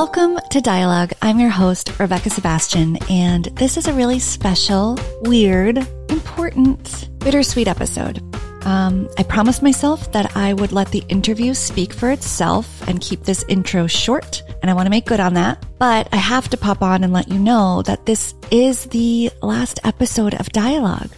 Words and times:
Welcome 0.00 0.38
to 0.48 0.62
Dialogue. 0.62 1.12
I'm 1.20 1.38
your 1.38 1.50
host, 1.50 1.98
Rebecca 1.98 2.30
Sebastian, 2.30 2.96
and 3.10 3.44
this 3.56 3.76
is 3.76 3.86
a 3.86 3.92
really 3.92 4.18
special, 4.18 4.98
weird, 5.20 5.76
important, 6.08 7.10
bittersweet 7.18 7.68
episode. 7.68 8.18
Um, 8.64 9.10
I 9.18 9.24
promised 9.24 9.62
myself 9.62 10.10
that 10.12 10.34
I 10.34 10.54
would 10.54 10.72
let 10.72 10.90
the 10.90 11.04
interview 11.10 11.52
speak 11.52 11.92
for 11.92 12.10
itself 12.10 12.88
and 12.88 13.02
keep 13.02 13.24
this 13.24 13.44
intro 13.46 13.86
short, 13.86 14.42
and 14.62 14.70
I 14.70 14.74
want 14.74 14.86
to 14.86 14.90
make 14.90 15.04
good 15.04 15.20
on 15.20 15.34
that. 15.34 15.66
But 15.78 16.08
I 16.12 16.16
have 16.16 16.48
to 16.48 16.56
pop 16.56 16.80
on 16.80 17.04
and 17.04 17.12
let 17.12 17.28
you 17.28 17.38
know 17.38 17.82
that 17.82 18.06
this 18.06 18.34
is 18.50 18.86
the 18.86 19.30
last 19.42 19.80
episode 19.84 20.32
of 20.32 20.48
Dialogue. 20.48 21.10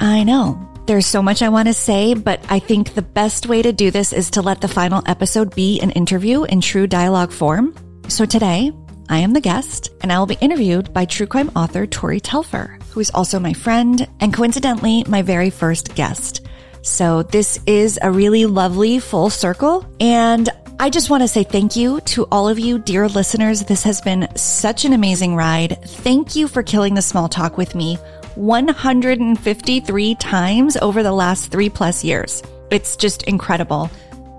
I 0.00 0.24
know. 0.24 0.66
There's 0.86 1.06
so 1.06 1.20
much 1.20 1.42
I 1.42 1.50
want 1.50 1.68
to 1.68 1.74
say, 1.74 2.14
but 2.14 2.42
I 2.48 2.58
think 2.58 2.94
the 2.94 3.02
best 3.02 3.48
way 3.48 3.60
to 3.60 3.70
do 3.70 3.90
this 3.90 4.14
is 4.14 4.30
to 4.30 4.40
let 4.40 4.62
the 4.62 4.66
final 4.66 5.02
episode 5.04 5.54
be 5.54 5.78
an 5.82 5.90
interview 5.90 6.44
in 6.44 6.62
true 6.62 6.86
dialogue 6.86 7.32
form. 7.32 7.74
So 8.10 8.26
today, 8.26 8.72
I 9.08 9.18
am 9.18 9.32
the 9.34 9.40
guest, 9.40 9.90
and 10.00 10.12
I 10.12 10.18
will 10.18 10.26
be 10.26 10.36
interviewed 10.40 10.92
by 10.92 11.04
true 11.04 11.28
crime 11.28 11.48
author 11.54 11.86
Tori 11.86 12.18
Telfer, 12.18 12.76
who 12.90 12.98
is 12.98 13.12
also 13.14 13.38
my 13.38 13.52
friend 13.52 14.04
and 14.18 14.34
coincidentally 14.34 15.04
my 15.06 15.22
very 15.22 15.48
first 15.48 15.94
guest. 15.94 16.44
So 16.82 17.22
this 17.22 17.60
is 17.68 18.00
a 18.02 18.10
really 18.10 18.46
lovely 18.46 18.98
full 18.98 19.30
circle. 19.30 19.86
And 20.00 20.48
I 20.80 20.90
just 20.90 21.08
want 21.08 21.22
to 21.22 21.28
say 21.28 21.44
thank 21.44 21.76
you 21.76 22.00
to 22.06 22.26
all 22.32 22.48
of 22.48 22.58
you, 22.58 22.80
dear 22.80 23.06
listeners. 23.08 23.62
This 23.62 23.84
has 23.84 24.00
been 24.00 24.26
such 24.34 24.84
an 24.84 24.92
amazing 24.92 25.36
ride. 25.36 25.78
Thank 25.84 26.34
you 26.34 26.48
for 26.48 26.64
killing 26.64 26.94
the 26.94 27.02
small 27.02 27.28
talk 27.28 27.56
with 27.56 27.76
me 27.76 27.94
153 28.34 30.14
times 30.16 30.76
over 30.78 31.04
the 31.04 31.12
last 31.12 31.52
three 31.52 31.70
plus 31.70 32.02
years. 32.02 32.42
It's 32.72 32.96
just 32.96 33.22
incredible. 33.22 33.88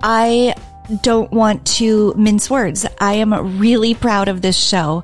I 0.04 0.56
don't 1.02 1.32
want 1.32 1.66
to 1.78 2.14
mince 2.18 2.50
words. 2.50 2.86
I 3.00 3.14
am 3.14 3.60
really 3.60 3.94
proud 3.94 4.28
of 4.28 4.42
this 4.42 4.58
show. 4.58 5.04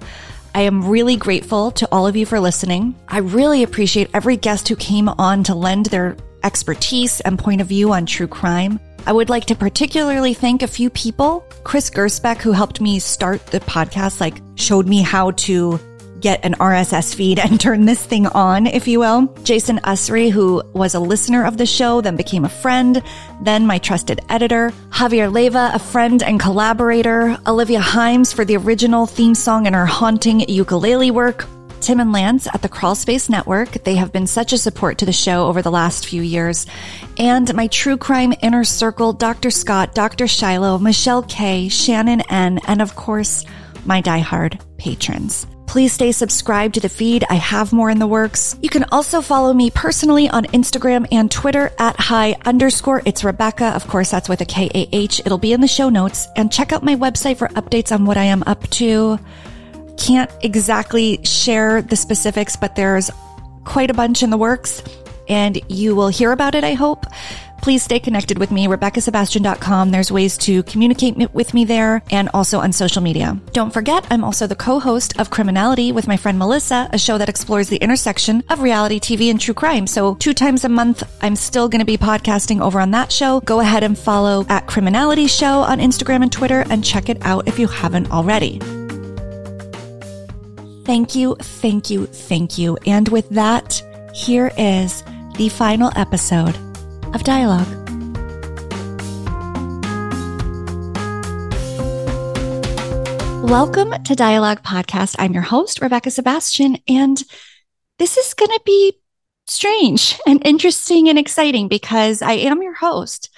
I 0.54 0.62
am 0.62 0.88
really 0.88 1.16
grateful 1.16 1.72
to 1.72 1.88
all 1.92 2.08
of 2.08 2.16
you 2.16 2.26
for 2.26 2.40
listening. 2.40 2.96
I 3.08 3.20
really 3.20 3.64
appreciate 3.64 4.10
every 4.14 4.38
guest 4.38 4.68
who 4.68 4.76
came 4.76 5.08
on 5.08 5.44
to 5.44 5.56
lend 5.56 5.88
their 5.88 6.18
expertise 6.44 7.20
and 7.22 7.38
point 7.38 7.62
of 7.62 7.68
view 7.68 7.94
on 7.94 8.06
true 8.06 8.28
crime. 8.28 8.80
I 9.06 9.14
would 9.14 9.30
like 9.30 9.46
to 9.46 9.56
particularly 9.56 10.34
thank 10.34 10.64
a 10.64 10.68
few 10.68 10.90
people. 10.90 11.46
Chris 11.64 11.90
Gersbeck, 11.90 12.42
who 12.42 12.52
helped 12.52 12.82
me 12.82 13.00
start 13.00 13.46
the 13.48 13.60
podcast, 13.62 14.20
like 14.20 14.42
showed 14.56 14.88
me 14.88 15.02
how 15.02 15.32
to 15.32 15.80
get 16.28 16.44
an 16.44 16.56
RSS 16.56 17.16
feed 17.16 17.40
and 17.40 17.58
turn 17.68 17.86
this 17.86 18.06
thing 18.06 18.28
on, 18.28 18.68
if 18.68 18.86
you 18.86 19.00
will. 19.00 19.34
Jason 19.44 19.80
Usry, 19.86 20.30
who 20.30 20.62
was 20.74 20.94
a 20.94 21.00
listener 21.00 21.46
of 21.46 21.56
the 21.56 21.66
show, 21.66 22.02
then 22.02 22.18
became 22.18 22.44
a 22.44 22.50
friend, 22.50 23.02
then 23.42 23.66
my 23.66 23.78
trusted 23.78 24.20
editor. 24.28 24.74
Javier 24.90 25.32
Leva, 25.32 25.72
a 25.74 25.80
friend 25.80 26.22
and 26.22 26.38
collaborator. 26.38 27.38
Olivia 27.48 27.80
Himes 27.80 28.34
for 28.36 28.44
the 28.44 28.58
original 28.58 29.06
theme 29.06 29.36
song 29.36 29.68
and 29.68 29.76
her 29.76 29.86
haunting 29.86 30.42
ukulele 30.50 31.12
work. 31.12 31.46
Tim 31.80 32.02
and 32.02 32.12
Lance 32.12 32.46
at 32.54 32.62
the 32.62 32.68
Crawlspace 32.68 33.30
Network. 33.30 33.86
They 33.86 33.96
have 33.96 34.12
been 34.12 34.28
such 34.28 34.52
a 34.52 34.58
support 34.58 34.98
to 34.98 35.06
the 35.06 35.14
show 35.14 35.48
over 35.48 35.62
the 35.62 35.72
last 35.72 36.08
few 36.08 36.22
years. 36.22 36.66
And 37.18 37.54
my 37.56 37.68
true 37.68 37.96
crime 37.96 38.34
inner 38.42 38.66
circle, 38.66 39.14
Dr. 39.14 39.50
Scott, 39.50 39.96
Dr. 39.96 40.28
Shiloh, 40.28 40.78
Michelle 40.80 41.24
K, 41.24 41.70
Shannon 41.70 42.20
N, 42.30 42.60
and 42.68 42.82
of 42.82 42.98
course, 42.98 43.46
my 43.86 44.02
diehard 44.02 44.60
patrons. 44.78 45.48
Please 45.68 45.94
stay 45.94 46.12
subscribed 46.12 46.76
to 46.76 46.80
the 46.80 46.90
feed. 46.90 47.26
I 47.30 47.36
have 47.36 47.74
more 47.74 47.90
in 47.90 48.00
the 48.00 48.08
works. 48.08 48.56
You 48.62 48.70
can 48.70 48.86
also 48.86 49.22
follow 49.22 49.54
me 49.54 49.70
personally 49.70 50.30
on 50.30 50.46
Instagram 50.46 51.06
and 51.12 51.30
Twitter 51.30 51.72
at 51.78 51.96
hi 52.00 52.36
underscore 52.46 53.04
it's 53.06 53.24
Rebecca. 53.24 53.66
Of 53.66 53.86
course, 53.88 54.10
that's 54.10 54.30
with 54.30 54.42
a 54.42 54.46
K 54.46 54.72
A 54.74 54.90
H. 54.94 55.20
It'll 55.20 55.38
be 55.38 55.54
in 55.54 55.62
the 55.62 55.68
show 55.68 55.90
notes. 55.90 56.28
And 56.36 56.52
check 56.52 56.72
out 56.72 56.84
my 56.84 56.96
website 56.96 57.38
for 57.38 57.50
updates 57.50 57.92
on 57.92 58.06
what 58.06 58.18
I 58.18 58.24
am 58.24 58.44
up 58.48 58.68
to. 58.72 59.20
Can't 59.98 60.32
exactly 60.42 61.24
share 61.26 61.82
the 61.82 61.96
specifics, 61.96 62.56
but 62.56 62.76
there's 62.76 63.12
quite 63.66 63.92
a 63.92 63.94
bunch 63.94 64.24
in 64.24 64.30
the 64.30 64.38
works 64.38 64.82
and 65.28 65.60
you 65.70 65.96
will 65.96 66.08
hear 66.08 66.32
about 66.32 66.56
it, 66.56 66.64
I 66.64 66.74
hope. 66.74 67.06
Please 67.62 67.84
stay 67.84 68.00
connected 68.00 68.38
with 68.38 68.52
me, 68.52 68.68
RebeccaSebastian.com. 68.68 69.92
There's 69.92 70.12
ways 70.12 70.38
to 70.40 70.64
communicate 70.64 71.18
with 71.34 71.54
me 71.54 71.66
there 71.66 72.02
and 72.12 72.30
also 72.34 72.60
on 72.60 72.72
social 72.72 73.02
media. 73.02 73.40
Don't 73.52 73.74
forget, 73.74 74.06
I'm 74.10 74.24
also 74.24 74.48
the 74.48 74.56
co-host 74.56 75.20
of 75.20 75.30
Criminality 75.30 75.92
with 75.92 76.08
my 76.08 76.18
friend 76.18 76.40
Melissa, 76.40 76.90
a 76.94 76.98
show 76.98 77.18
that 77.18 77.30
explores 77.30 77.70
the 77.70 77.78
intersection 77.78 78.44
of 78.50 78.62
reality 78.62 79.00
TV 79.00 79.30
and 79.30 79.40
true 79.40 79.54
crime. 79.54 79.88
So 79.88 80.16
two 80.16 80.34
times 80.34 80.64
a 80.64 80.70
month, 80.70 81.04
I'm 81.22 81.36
still 81.36 81.68
going 81.68 81.80
to 81.80 81.86
be 81.86 81.98
podcasting 81.98 82.62
over 82.62 82.80
on 82.80 82.92
that 82.92 83.12
show. 83.12 83.42
Go 83.42 83.60
ahead 83.60 83.84
and 83.84 83.98
follow 83.98 84.46
at 84.50 84.68
Criminality 84.68 85.28
Show 85.28 85.60
on 85.62 85.80
Instagram 85.80 86.24
and 86.24 86.32
Twitter 86.32 86.64
and 86.70 86.84
check 86.84 87.10
it 87.10 87.18
out 87.22 87.48
if 87.48 87.60
you 87.60 87.68
haven't 87.68 88.12
already. 88.12 88.60
Thank 90.86 91.16
you, 91.16 91.36
thank 91.36 91.90
you, 91.90 92.06
thank 92.06 92.58
you. 92.58 92.78
And 92.86 93.10
with 93.10 93.28
that, 93.30 93.84
here 94.14 94.52
is 94.58 95.04
the 95.36 95.50
final 95.50 95.92
episode 95.98 96.58
of 97.14 97.24
Dialogue. 97.24 97.68
Welcome 103.50 104.04
to 104.04 104.16
Dialogue 104.16 104.62
Podcast. 104.64 105.16
I'm 105.18 105.34
your 105.34 105.44
host, 105.44 105.82
Rebecca 105.82 106.12
Sebastian, 106.12 106.78
and 106.88 107.22
this 107.98 108.18
is 108.18 108.34
going 108.34 108.52
to 108.52 108.62
be 108.66 109.00
strange 109.48 110.20
and 110.28 110.46
interesting 110.46 111.08
and 111.08 111.18
exciting 111.18 111.68
because 111.68 112.22
I 112.22 112.34
am 112.34 112.62
your 112.62 112.76
host. 112.76 113.30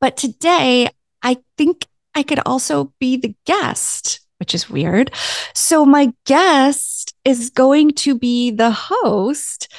But 0.00 0.16
today, 0.16 0.88
I 1.22 1.38
think 1.56 1.86
I 2.14 2.24
could 2.24 2.40
also 2.44 2.92
be 2.98 3.16
the 3.16 3.34
guest, 3.46 4.20
which 4.38 4.54
is 4.54 4.68
weird. 4.68 5.12
So, 5.54 5.86
my 5.86 6.12
guest 6.26 7.14
is 7.24 7.50
going 7.50 7.92
to 7.92 8.18
be 8.18 8.50
the 8.50 8.72
host. 8.72 9.72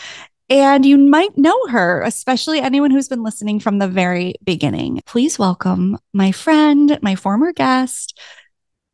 And 0.54 0.86
you 0.86 1.00
might 1.00 1.36
know 1.36 1.68
her, 1.70 2.04
especially 2.04 2.60
anyone 2.60 2.92
who's 2.92 3.10
been 3.10 3.24
listening 3.24 3.60
from 3.60 3.80
the 3.80 3.88
very 3.88 4.36
beginning. 4.44 5.02
Please 5.08 5.40
welcome 5.40 5.98
my 6.14 6.32
friend, 6.32 7.00
my 7.02 7.16
former 7.16 7.52
guest, 7.54 8.20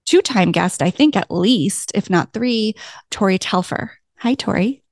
two 0.05 0.21
time 0.21 0.53
guest, 0.53 0.81
I 0.81 0.89
think 0.89 1.17
at 1.17 1.29
least, 1.29 1.91
if 1.93 2.09
not 2.09 2.31
three, 2.31 2.75
Tori 3.11 3.37
Telfer. 3.37 3.91
Hi, 4.19 4.35
Tori. 4.35 4.83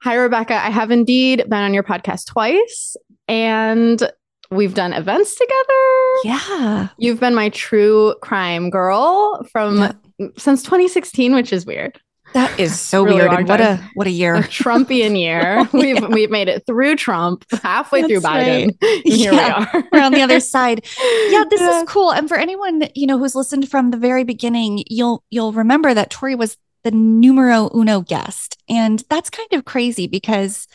Hi, 0.00 0.14
Rebecca. 0.14 0.54
I 0.54 0.70
have 0.70 0.90
indeed 0.90 1.44
been 1.50 1.52
on 1.52 1.74
your 1.74 1.82
podcast 1.82 2.28
twice 2.28 2.96
and 3.28 4.10
we've 4.50 4.72
done 4.72 4.94
events 4.94 5.34
together. 5.34 6.16
Yeah. 6.24 6.88
You've 6.96 7.20
been 7.20 7.34
my 7.34 7.50
true 7.50 8.14
crime 8.22 8.70
girl 8.70 9.46
from 9.52 9.80
yeah. 9.80 10.28
since 10.38 10.62
2016, 10.62 11.34
which 11.34 11.52
is 11.52 11.66
weird. 11.66 12.00
That 12.34 12.60
is 12.60 12.78
so 12.78 13.04
weird. 13.04 13.32
And 13.32 13.48
what 13.48 13.60
a 13.60 13.76
what 13.94 14.06
a 14.06 14.10
year. 14.10 14.34
A 14.34 14.42
Trumpian 14.42 15.18
year. 15.18 15.66
We've 15.72 16.00
yeah. 16.00 16.08
we've 16.08 16.30
made 16.30 16.48
it 16.48 16.66
through 16.66 16.96
Trump, 16.96 17.44
halfway 17.62 18.02
That's 18.02 18.12
through 18.12 18.20
Biden. 18.20 18.76
Right. 18.82 19.02
Here 19.04 19.32
yeah. 19.32 19.58
we 19.72 19.78
are. 19.78 19.84
We're 19.92 20.02
on 20.02 20.12
the 20.12 20.22
other 20.22 20.40
side. 20.40 20.84
Yeah, 21.28 21.44
this 21.48 21.60
yeah. 21.60 21.82
is 21.82 21.88
cool. 21.88 22.12
And 22.12 22.28
for 22.28 22.36
anyone, 22.36 22.82
you 22.94 23.06
know, 23.06 23.18
who's 23.18 23.34
listened 23.34 23.68
from 23.70 23.90
the 23.90 23.96
very 23.96 24.24
beginning, 24.24 24.84
you'll 24.86 25.24
you'll 25.30 25.52
remember 25.52 25.94
that 25.94 26.10
Tori 26.10 26.34
was 26.34 26.56
the 26.84 26.90
numero 26.90 27.70
uno 27.74 28.00
guest. 28.00 28.56
And 28.68 29.02
that's 29.08 29.30
kind 29.30 29.52
of 29.52 29.64
crazy 29.64 30.06
because 30.06 30.66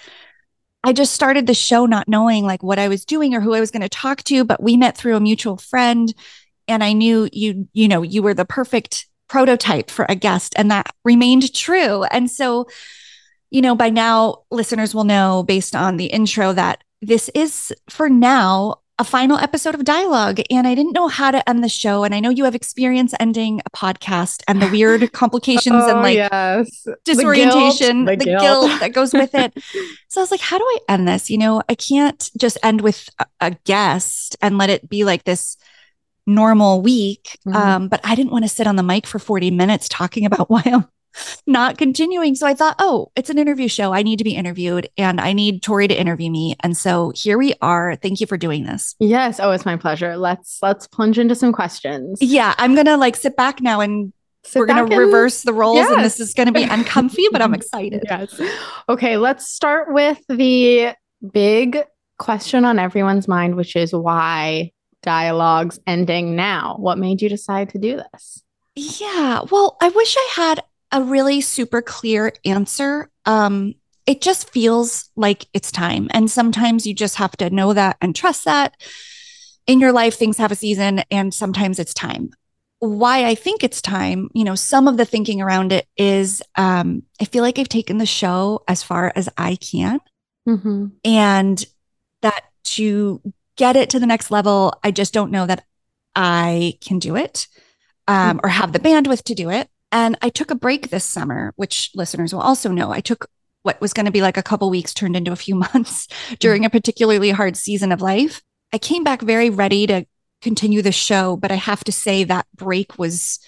I 0.83 0.91
just 0.91 1.13
started 1.13 1.47
the 1.47 1.53
show 1.53 1.85
not 1.85 2.07
knowing 2.07 2.45
like 2.45 2.61
what 2.61 2.79
I 2.79 2.87
was 2.87 3.05
doing 3.05 3.33
or 3.33 3.41
who 3.41 3.53
I 3.53 3.59
was 3.59 3.71
going 3.71 3.81
to 3.81 3.89
talk 3.89 4.23
to, 4.23 4.43
but 4.43 4.61
we 4.61 4.75
met 4.75 4.97
through 4.97 5.15
a 5.15 5.21
mutual 5.21 5.57
friend 5.57 6.13
and 6.67 6.83
I 6.83 6.93
knew 6.93 7.29
you, 7.31 7.67
you 7.73 7.87
know, 7.87 8.01
you 8.01 8.21
were 8.21 8.33
the 8.33 8.45
perfect 8.45 9.07
prototype 9.33 9.89
for 9.89 10.05
a 10.09 10.13
guest 10.13 10.53
and 10.57 10.69
that 10.69 10.93
remained 11.03 11.51
true. 11.55 12.03
And 12.03 12.29
so, 12.29 12.67
you 13.49 13.61
know, 13.61 13.73
by 13.73 13.89
now 13.89 14.43
listeners 14.51 14.93
will 14.93 15.05
know 15.05 15.41
based 15.41 15.75
on 15.75 15.97
the 15.97 16.05
intro 16.05 16.53
that 16.53 16.83
this 17.01 17.31
is 17.33 17.73
for 17.89 18.11
now 18.11 18.75
a 18.99 19.03
final 19.03 19.39
episode 19.39 19.73
of 19.73 19.83
dialogue 19.85 20.39
and 20.51 20.67
I 20.67 20.75
didn't 20.75 20.93
know 20.93 21.07
how 21.07 21.31
to 21.31 21.49
end 21.49 21.63
the 21.63 21.67
show 21.67 22.03
and 22.03 22.13
I 22.13 22.19
know 22.19 22.29
you 22.29 22.43
have 22.43 22.53
experience 22.53 23.15
ending 23.19 23.59
a 23.65 23.71
podcast 23.71 24.43
and 24.47 24.61
the 24.61 24.69
weird 24.69 25.11
complications 25.13 25.81
oh, 25.83 25.89
and 25.89 26.03
like 26.03 26.15
yes. 26.15 26.85
disorientation 27.03 28.05
the, 28.05 28.15
guilt, 28.15 28.19
the, 28.19 28.25
the 28.25 28.39
guilt. 28.39 28.67
guilt. 28.69 28.79
that 28.81 28.93
goes 28.93 29.13
with 29.13 29.33
it. 29.33 29.51
so 30.09 30.21
I 30.21 30.23
was 30.23 30.29
like 30.29 30.41
how 30.41 30.59
do 30.59 30.63
I 30.63 30.77
end 30.89 31.07
this? 31.07 31.31
You 31.31 31.39
know, 31.39 31.63
I 31.67 31.73
can't 31.73 32.29
just 32.37 32.59
end 32.61 32.81
with 32.81 33.09
a, 33.17 33.25
a 33.41 33.51
guest 33.65 34.37
and 34.43 34.59
let 34.59 34.69
it 34.69 34.87
be 34.87 35.05
like 35.05 35.23
this 35.23 35.57
normal 36.25 36.81
week. 36.81 37.37
Mm-hmm. 37.47 37.55
Um, 37.55 37.87
but 37.87 38.01
I 38.03 38.15
didn't 38.15 38.31
want 38.31 38.45
to 38.45 38.49
sit 38.49 38.67
on 38.67 38.75
the 38.75 38.83
mic 38.83 39.07
for 39.07 39.19
40 39.19 39.51
minutes 39.51 39.89
talking 39.89 40.25
about 40.25 40.49
why 40.49 40.63
I'm 40.65 40.87
not 41.45 41.77
continuing. 41.77 42.35
So 42.35 42.47
I 42.47 42.53
thought, 42.53 42.75
oh, 42.79 43.11
it's 43.15 43.29
an 43.29 43.37
interview 43.37 43.67
show. 43.67 43.93
I 43.93 44.03
need 44.03 44.17
to 44.17 44.23
be 44.23 44.35
interviewed 44.35 44.89
and 44.97 45.21
I 45.21 45.33
need 45.33 45.61
Tori 45.61 45.87
to 45.87 45.99
interview 45.99 46.31
me. 46.31 46.55
And 46.61 46.75
so 46.75 47.11
here 47.15 47.37
we 47.37 47.53
are. 47.61 47.95
Thank 47.95 48.19
you 48.19 48.27
for 48.27 48.37
doing 48.37 48.65
this. 48.65 48.95
Yes. 48.99 49.39
Oh, 49.39 49.51
it's 49.51 49.65
my 49.65 49.77
pleasure. 49.77 50.17
Let's 50.17 50.59
let's 50.61 50.87
plunge 50.87 51.19
into 51.19 51.35
some 51.35 51.53
questions. 51.53 52.19
Yeah. 52.21 52.55
I'm 52.57 52.75
gonna 52.75 52.97
like 52.97 53.15
sit 53.15 53.35
back 53.35 53.61
now 53.61 53.81
and 53.81 54.13
sit 54.43 54.59
we're 54.59 54.65
gonna 54.65 54.85
reverse 54.85 55.43
the 55.43 55.53
roles 55.53 55.77
yes. 55.77 55.91
and 55.91 56.03
this 56.03 56.19
is 56.19 56.33
gonna 56.33 56.51
be 56.51 56.63
uncomfy, 56.63 57.27
but 57.31 57.41
I'm 57.41 57.53
excited. 57.53 58.03
Yes. 58.05 58.41
Okay, 58.89 59.17
let's 59.17 59.47
start 59.47 59.93
with 59.93 60.19
the 60.27 60.93
big 61.31 61.83
question 62.19 62.65
on 62.65 62.79
everyone's 62.79 63.27
mind, 63.27 63.55
which 63.55 63.75
is 63.75 63.93
why 63.93 64.71
dialogues 65.03 65.79
ending 65.85 66.35
now? 66.35 66.75
What 66.79 66.97
made 66.97 67.21
you 67.21 67.29
decide 67.29 67.69
to 67.69 67.77
do 67.77 67.97
this? 67.97 68.43
Yeah. 68.75 69.41
Well, 69.51 69.77
I 69.81 69.89
wish 69.89 70.15
I 70.17 70.29
had 70.35 70.63
a 70.91 71.03
really 71.03 71.41
super 71.41 71.81
clear 71.81 72.33
answer. 72.45 73.09
Um, 73.25 73.75
it 74.05 74.21
just 74.21 74.49
feels 74.49 75.09
like 75.15 75.45
it's 75.53 75.71
time. 75.71 76.07
And 76.11 76.29
sometimes 76.29 76.85
you 76.85 76.93
just 76.93 77.15
have 77.15 77.31
to 77.37 77.49
know 77.49 77.73
that 77.73 77.97
and 78.01 78.15
trust 78.15 78.45
that 78.45 78.75
in 79.65 79.79
your 79.79 79.91
life, 79.91 80.15
things 80.15 80.37
have 80.37 80.51
a 80.51 80.55
season 80.55 80.99
and 81.09 81.33
sometimes 81.33 81.79
it's 81.79 81.93
time. 81.93 82.31
Why 82.79 83.25
I 83.25 83.35
think 83.35 83.63
it's 83.63 83.81
time, 83.81 84.29
you 84.33 84.43
know, 84.43 84.55
some 84.55 84.89
of 84.89 84.97
the 84.97 85.05
thinking 85.05 85.41
around 85.41 85.71
it 85.71 85.87
is 85.95 86.43
um, 86.55 87.03
I 87.21 87.25
feel 87.25 87.41
like 87.41 87.57
I've 87.57 87.69
taken 87.69 87.97
the 87.97 88.05
show 88.05 88.61
as 88.67 88.83
far 88.83 89.13
as 89.15 89.29
I 89.37 89.55
can. 89.55 90.01
Mm-hmm. 90.47 90.87
And 91.05 91.65
that 92.21 92.43
to 92.63 93.21
get 93.57 93.75
it 93.75 93.89
to 93.91 93.99
the 93.99 94.05
next 94.05 94.31
level, 94.31 94.79
I 94.83 94.91
just 94.91 95.13
don't 95.13 95.31
know 95.31 95.45
that 95.45 95.63
I 96.15 96.77
can 96.81 96.99
do 96.99 97.15
it 97.15 97.47
um, 98.07 98.39
or 98.43 98.49
have 98.49 98.73
the 98.73 98.79
bandwidth 98.79 99.23
to 99.23 99.35
do 99.35 99.49
it. 99.49 99.69
And 99.91 100.17
I 100.21 100.29
took 100.29 100.51
a 100.51 100.55
break 100.55 100.89
this 100.89 101.05
summer, 101.05 101.53
which 101.55 101.91
listeners 101.93 102.33
will 102.33 102.41
also 102.41 102.71
know. 102.71 102.91
I 102.91 102.99
took 102.99 103.27
what 103.61 103.79
was 103.79 103.93
going 103.93 104.05
to 104.05 104.11
be 104.11 104.21
like 104.21 104.37
a 104.37 104.43
couple 104.43 104.69
weeks 104.69 104.93
turned 104.93 105.15
into 105.15 105.31
a 105.31 105.37
few 105.37 105.55
months 105.73 106.07
during 106.39 106.65
a 106.65 106.69
particularly 106.69 107.31
hard 107.31 107.55
season 107.55 107.91
of 107.91 108.01
life. 108.01 108.41
I 108.71 108.77
came 108.77 109.03
back 109.03 109.21
very 109.21 109.49
ready 109.49 109.87
to 109.87 110.05
continue 110.41 110.81
the 110.81 110.91
show, 110.91 111.37
but 111.37 111.51
I 111.51 111.55
have 111.55 111.83
to 111.85 111.91
say 111.91 112.23
that 112.25 112.47
break 112.55 112.97
was, 112.97 113.39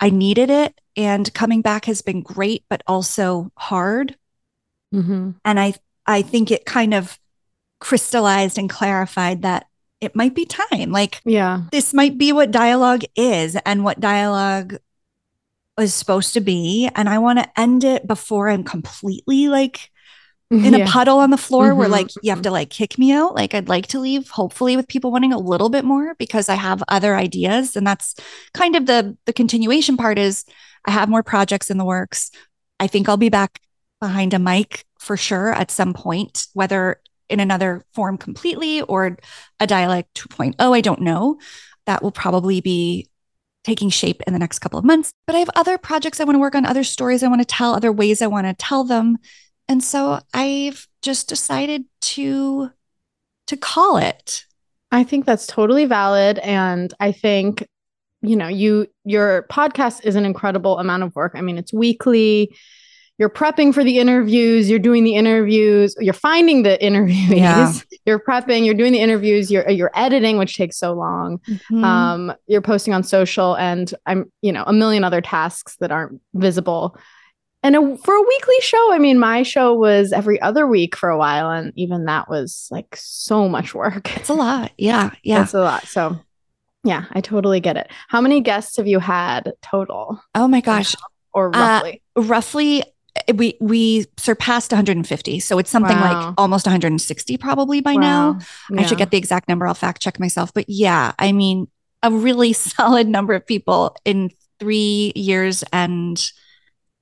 I 0.00 0.10
needed 0.10 0.50
it. 0.50 0.80
And 0.96 1.32
coming 1.34 1.62
back 1.62 1.86
has 1.86 2.00
been 2.00 2.22
great, 2.22 2.64
but 2.70 2.82
also 2.86 3.50
hard. 3.56 4.16
Mm-hmm. 4.94 5.32
And 5.44 5.60
I, 5.60 5.74
I 6.06 6.22
think 6.22 6.50
it 6.50 6.64
kind 6.64 6.94
of 6.94 7.18
crystallized 7.82 8.58
and 8.58 8.70
clarified 8.70 9.42
that 9.42 9.66
it 10.00 10.14
might 10.14 10.34
be 10.34 10.46
time. 10.46 10.92
Like, 10.92 11.20
yeah, 11.24 11.62
this 11.72 11.92
might 11.92 12.16
be 12.16 12.32
what 12.32 12.52
dialogue 12.52 13.02
is 13.16 13.56
and 13.66 13.82
what 13.84 14.00
dialogue 14.00 14.76
is 15.80 15.92
supposed 15.92 16.34
to 16.34 16.40
be. 16.40 16.88
And 16.94 17.08
I 17.08 17.18
want 17.18 17.40
to 17.40 17.60
end 17.60 17.82
it 17.82 18.06
before 18.06 18.48
I'm 18.48 18.62
completely 18.62 19.48
like 19.48 19.90
in 20.50 20.74
yeah. 20.74 20.84
a 20.84 20.86
puddle 20.86 21.18
on 21.18 21.30
the 21.30 21.38
floor 21.38 21.68
mm-hmm. 21.68 21.78
where 21.78 21.88
like 21.88 22.08
you 22.22 22.30
have 22.30 22.42
to 22.42 22.50
like 22.50 22.70
kick 22.70 22.98
me 22.98 23.10
out. 23.10 23.34
Like, 23.34 23.54
I'd 23.54 23.68
like 23.68 23.88
to 23.88 23.98
leave, 23.98 24.28
hopefully, 24.28 24.76
with 24.76 24.86
people 24.86 25.10
wanting 25.10 25.32
a 25.32 25.38
little 25.38 25.70
bit 25.70 25.84
more 25.84 26.14
because 26.16 26.48
I 26.48 26.54
have 26.54 26.84
other 26.88 27.16
ideas. 27.16 27.74
And 27.74 27.86
that's 27.86 28.14
kind 28.54 28.76
of 28.76 28.86
the 28.86 29.16
the 29.24 29.32
continuation 29.32 29.96
part 29.96 30.18
is 30.18 30.44
I 30.84 30.92
have 30.92 31.08
more 31.08 31.22
projects 31.22 31.70
in 31.70 31.78
the 31.78 31.84
works. 31.84 32.30
I 32.78 32.86
think 32.86 33.08
I'll 33.08 33.16
be 33.16 33.28
back 33.28 33.60
behind 34.00 34.34
a 34.34 34.38
mic 34.38 34.84
for 34.98 35.16
sure 35.16 35.52
at 35.52 35.70
some 35.70 35.94
point, 35.94 36.46
whether 36.54 37.00
in 37.32 37.40
another 37.40 37.84
form 37.94 38.18
completely 38.18 38.82
or 38.82 39.16
a 39.58 39.66
Dialogue 39.66 40.04
2.0. 40.14 40.54
I 40.58 40.80
don't 40.80 41.00
know. 41.00 41.38
That 41.86 42.02
will 42.02 42.12
probably 42.12 42.60
be 42.60 43.08
taking 43.64 43.90
shape 43.90 44.22
in 44.26 44.32
the 44.32 44.38
next 44.38 44.58
couple 44.58 44.78
of 44.78 44.84
months. 44.84 45.12
But 45.26 45.36
I 45.36 45.40
have 45.40 45.50
other 45.54 45.78
projects 45.78 46.20
I 46.20 46.24
want 46.24 46.34
to 46.36 46.40
work 46.40 46.54
on, 46.54 46.66
other 46.66 46.84
stories 46.84 47.22
I 47.22 47.28
want 47.28 47.40
to 47.40 47.46
tell, 47.46 47.74
other 47.74 47.92
ways 47.92 48.22
I 48.22 48.26
want 48.26 48.46
to 48.46 48.54
tell 48.54 48.84
them. 48.84 49.18
And 49.68 49.82
so 49.82 50.20
I've 50.34 50.86
just 51.00 51.28
decided 51.28 51.84
to 52.00 52.70
to 53.48 53.56
call 53.56 53.96
it. 53.96 54.44
I 54.90 55.04
think 55.04 55.24
that's 55.24 55.46
totally 55.46 55.86
valid 55.86 56.38
and 56.38 56.92
I 57.00 57.12
think 57.12 57.66
you 58.24 58.36
know, 58.36 58.46
you 58.46 58.86
your 59.04 59.46
podcast 59.50 60.04
is 60.04 60.14
an 60.14 60.24
incredible 60.24 60.78
amount 60.78 61.02
of 61.02 61.14
work. 61.16 61.32
I 61.34 61.40
mean, 61.40 61.58
it's 61.58 61.72
weekly 61.72 62.56
you're 63.22 63.30
prepping 63.30 63.72
for 63.72 63.84
the 63.84 64.00
interviews, 64.00 64.68
you're 64.68 64.80
doing 64.80 65.04
the 65.04 65.14
interviews, 65.14 65.94
you're 66.00 66.12
finding 66.12 66.64
the 66.64 66.84
interviews, 66.84 67.30
yeah. 67.30 67.72
you're 68.04 68.18
prepping, 68.18 68.64
you're 68.64 68.74
doing 68.74 68.90
the 68.90 68.98
interviews, 68.98 69.48
you're 69.48 69.70
you're 69.70 69.92
editing, 69.94 70.38
which 70.38 70.56
takes 70.56 70.76
so 70.76 70.92
long. 70.92 71.38
Mm-hmm. 71.48 71.84
Um, 71.84 72.34
you're 72.48 72.60
posting 72.60 72.92
on 72.92 73.04
social, 73.04 73.56
and 73.56 73.94
I'm 74.06 74.28
you 74.40 74.50
know 74.50 74.64
a 74.66 74.72
million 74.72 75.04
other 75.04 75.20
tasks 75.20 75.76
that 75.78 75.92
aren't 75.92 76.20
visible. 76.34 76.98
And 77.62 77.76
a, 77.76 77.96
for 77.98 78.12
a 78.12 78.22
weekly 78.22 78.60
show, 78.60 78.92
I 78.92 78.98
mean, 78.98 79.20
my 79.20 79.44
show 79.44 79.72
was 79.72 80.12
every 80.12 80.40
other 80.40 80.66
week 80.66 80.96
for 80.96 81.08
a 81.08 81.16
while, 81.16 81.48
and 81.48 81.72
even 81.76 82.06
that 82.06 82.28
was 82.28 82.66
like 82.72 82.96
so 82.96 83.48
much 83.48 83.72
work. 83.72 84.16
It's 84.16 84.30
a 84.30 84.34
lot. 84.34 84.72
Yeah, 84.76 85.12
yeah, 85.22 85.44
it's 85.44 85.54
a 85.54 85.60
lot. 85.60 85.86
So 85.86 86.18
yeah, 86.82 87.04
I 87.12 87.20
totally 87.20 87.60
get 87.60 87.76
it. 87.76 87.88
How 88.08 88.20
many 88.20 88.40
guests 88.40 88.78
have 88.78 88.88
you 88.88 88.98
had 88.98 89.52
total? 89.62 90.20
Oh 90.34 90.48
my 90.48 90.60
gosh. 90.60 90.96
Or 91.32 91.50
roughly? 91.50 92.02
Uh, 92.16 92.22
roughly 92.22 92.82
Eh, 93.14 93.32
we 93.34 93.56
we 93.60 94.06
surpassed 94.16 94.72
150 94.72 95.38
so 95.40 95.58
it's 95.58 95.70
something 95.70 95.96
wow. 95.98 96.28
like 96.28 96.34
almost 96.38 96.64
160 96.66 97.36
probably 97.36 97.80
by 97.80 97.94
wow. 97.94 98.00
now 98.00 98.38
yeah. 98.70 98.80
i 98.80 98.86
should 98.86 98.96
get 98.96 99.10
the 99.10 99.18
exact 99.18 99.48
number 99.48 99.66
i'll 99.66 99.74
fact 99.74 100.00
check 100.00 100.18
myself 100.18 100.52
but 100.54 100.64
yeah 100.68 101.12
i 101.18 101.30
mean 101.30 101.68
a 102.02 102.10
really 102.10 102.52
solid 102.54 103.06
number 103.06 103.34
of 103.34 103.46
people 103.46 103.94
in 104.04 104.30
three 104.58 105.12
years 105.14 105.62
and 105.72 106.32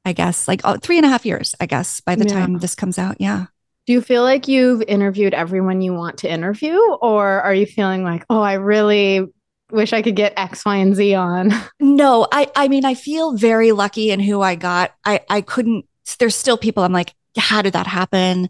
i 0.04 0.12
guess 0.12 0.48
like 0.48 0.60
oh, 0.64 0.76
three 0.78 0.96
and 0.96 1.06
a 1.06 1.08
half 1.08 1.24
years 1.24 1.54
i 1.60 1.66
guess 1.66 2.00
by 2.00 2.16
the 2.16 2.26
yeah. 2.26 2.34
time 2.34 2.58
this 2.58 2.74
comes 2.74 2.98
out 2.98 3.16
yeah 3.20 3.46
do 3.86 3.92
you 3.92 4.02
feel 4.02 4.22
like 4.22 4.48
you've 4.48 4.82
interviewed 4.82 5.32
everyone 5.32 5.80
you 5.80 5.94
want 5.94 6.18
to 6.18 6.30
interview 6.30 6.76
or 7.00 7.40
are 7.42 7.54
you 7.54 7.66
feeling 7.66 8.02
like 8.02 8.24
oh 8.30 8.40
i 8.40 8.54
really 8.54 9.26
wish 9.70 9.92
I 9.92 10.02
could 10.02 10.16
get 10.16 10.32
X, 10.36 10.64
Y, 10.64 10.76
and 10.76 10.96
Z 10.96 11.14
on. 11.14 11.52
No, 11.80 12.26
I 12.32 12.50
I 12.56 12.68
mean 12.68 12.84
I 12.84 12.94
feel 12.94 13.36
very 13.36 13.72
lucky 13.72 14.10
in 14.10 14.20
who 14.20 14.40
I 14.40 14.54
got. 14.54 14.92
I 15.04 15.20
I 15.28 15.42
couldn't 15.42 15.86
there's 16.16 16.36
still 16.36 16.56
people 16.56 16.82
I'm 16.82 16.92
like, 16.92 17.14
how 17.36 17.62
did 17.62 17.74
that 17.74 17.86
happen? 17.86 18.48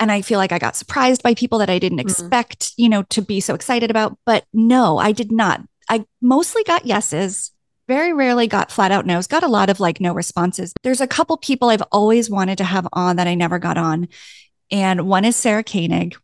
And 0.00 0.10
I 0.10 0.22
feel 0.22 0.38
like 0.38 0.52
I 0.52 0.58
got 0.58 0.76
surprised 0.76 1.22
by 1.22 1.34
people 1.34 1.58
that 1.58 1.70
I 1.70 1.78
didn't 1.78 1.98
mm-hmm. 1.98 2.08
expect, 2.08 2.72
you 2.76 2.88
know, 2.88 3.02
to 3.04 3.22
be 3.22 3.40
so 3.40 3.54
excited 3.54 3.90
about. 3.90 4.18
But 4.26 4.44
no, 4.52 4.98
I 4.98 5.12
did 5.12 5.30
not. 5.30 5.60
I 5.88 6.04
mostly 6.20 6.64
got 6.64 6.86
yeses, 6.86 7.52
very 7.88 8.12
rarely 8.12 8.46
got 8.46 8.70
flat 8.70 8.90
out 8.90 9.06
no's, 9.06 9.26
got 9.26 9.42
a 9.42 9.48
lot 9.48 9.70
of 9.70 9.80
like 9.80 10.00
no 10.00 10.12
responses. 10.12 10.72
There's 10.82 11.00
a 11.00 11.06
couple 11.06 11.36
people 11.36 11.68
I've 11.68 11.82
always 11.92 12.30
wanted 12.30 12.58
to 12.58 12.64
have 12.64 12.88
on 12.92 13.16
that 13.16 13.26
I 13.26 13.34
never 13.34 13.58
got 13.58 13.78
on. 13.78 14.08
And 14.70 15.06
one 15.06 15.24
is 15.24 15.36
Sarah 15.36 15.64
Koenig, 15.64 16.16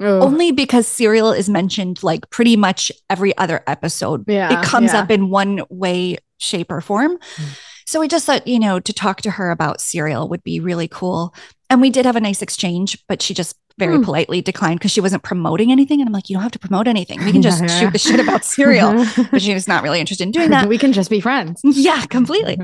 Oh. 0.00 0.22
Only 0.22 0.50
because 0.50 0.86
Serial 0.86 1.30
is 1.32 1.50
mentioned 1.50 2.02
like 2.02 2.30
pretty 2.30 2.56
much 2.56 2.90
every 3.10 3.36
other 3.36 3.62
episode. 3.66 4.24
Yeah, 4.26 4.58
it 4.58 4.64
comes 4.64 4.94
yeah. 4.94 5.00
up 5.00 5.10
in 5.10 5.28
one 5.28 5.62
way, 5.68 6.16
shape, 6.38 6.72
or 6.72 6.80
form. 6.80 7.18
Mm. 7.18 7.56
So 7.90 7.98
we 7.98 8.06
just 8.06 8.24
thought, 8.24 8.46
you 8.46 8.60
know, 8.60 8.78
to 8.78 8.92
talk 8.92 9.20
to 9.22 9.32
her 9.32 9.50
about 9.50 9.80
Serial 9.80 10.28
would 10.28 10.44
be 10.44 10.60
really 10.60 10.86
cool. 10.86 11.34
And 11.68 11.80
we 11.80 11.90
did 11.90 12.06
have 12.06 12.14
a 12.14 12.20
nice 12.20 12.40
exchange, 12.40 12.96
but 13.08 13.20
she 13.20 13.34
just 13.34 13.56
very 13.78 13.98
mm. 13.98 14.04
politely 14.04 14.40
declined 14.40 14.78
because 14.78 14.92
she 14.92 15.00
wasn't 15.00 15.24
promoting 15.24 15.72
anything. 15.72 16.00
And 16.00 16.08
I'm 16.08 16.12
like, 16.12 16.30
you 16.30 16.36
don't 16.36 16.44
have 16.44 16.52
to 16.52 16.60
promote 16.60 16.86
anything. 16.86 17.18
We 17.24 17.32
can 17.32 17.42
just 17.42 17.58
shoot 17.80 17.92
the 17.92 17.98
shit 17.98 18.20
about 18.20 18.44
Serial. 18.44 19.04
but 19.32 19.42
she 19.42 19.54
was 19.54 19.66
not 19.66 19.82
really 19.82 19.98
interested 19.98 20.22
in 20.22 20.30
doing 20.30 20.50
that. 20.50 20.68
we 20.68 20.78
can 20.78 20.92
just 20.92 21.10
be 21.10 21.20
friends. 21.20 21.62
Yeah, 21.64 22.06
completely. 22.06 22.58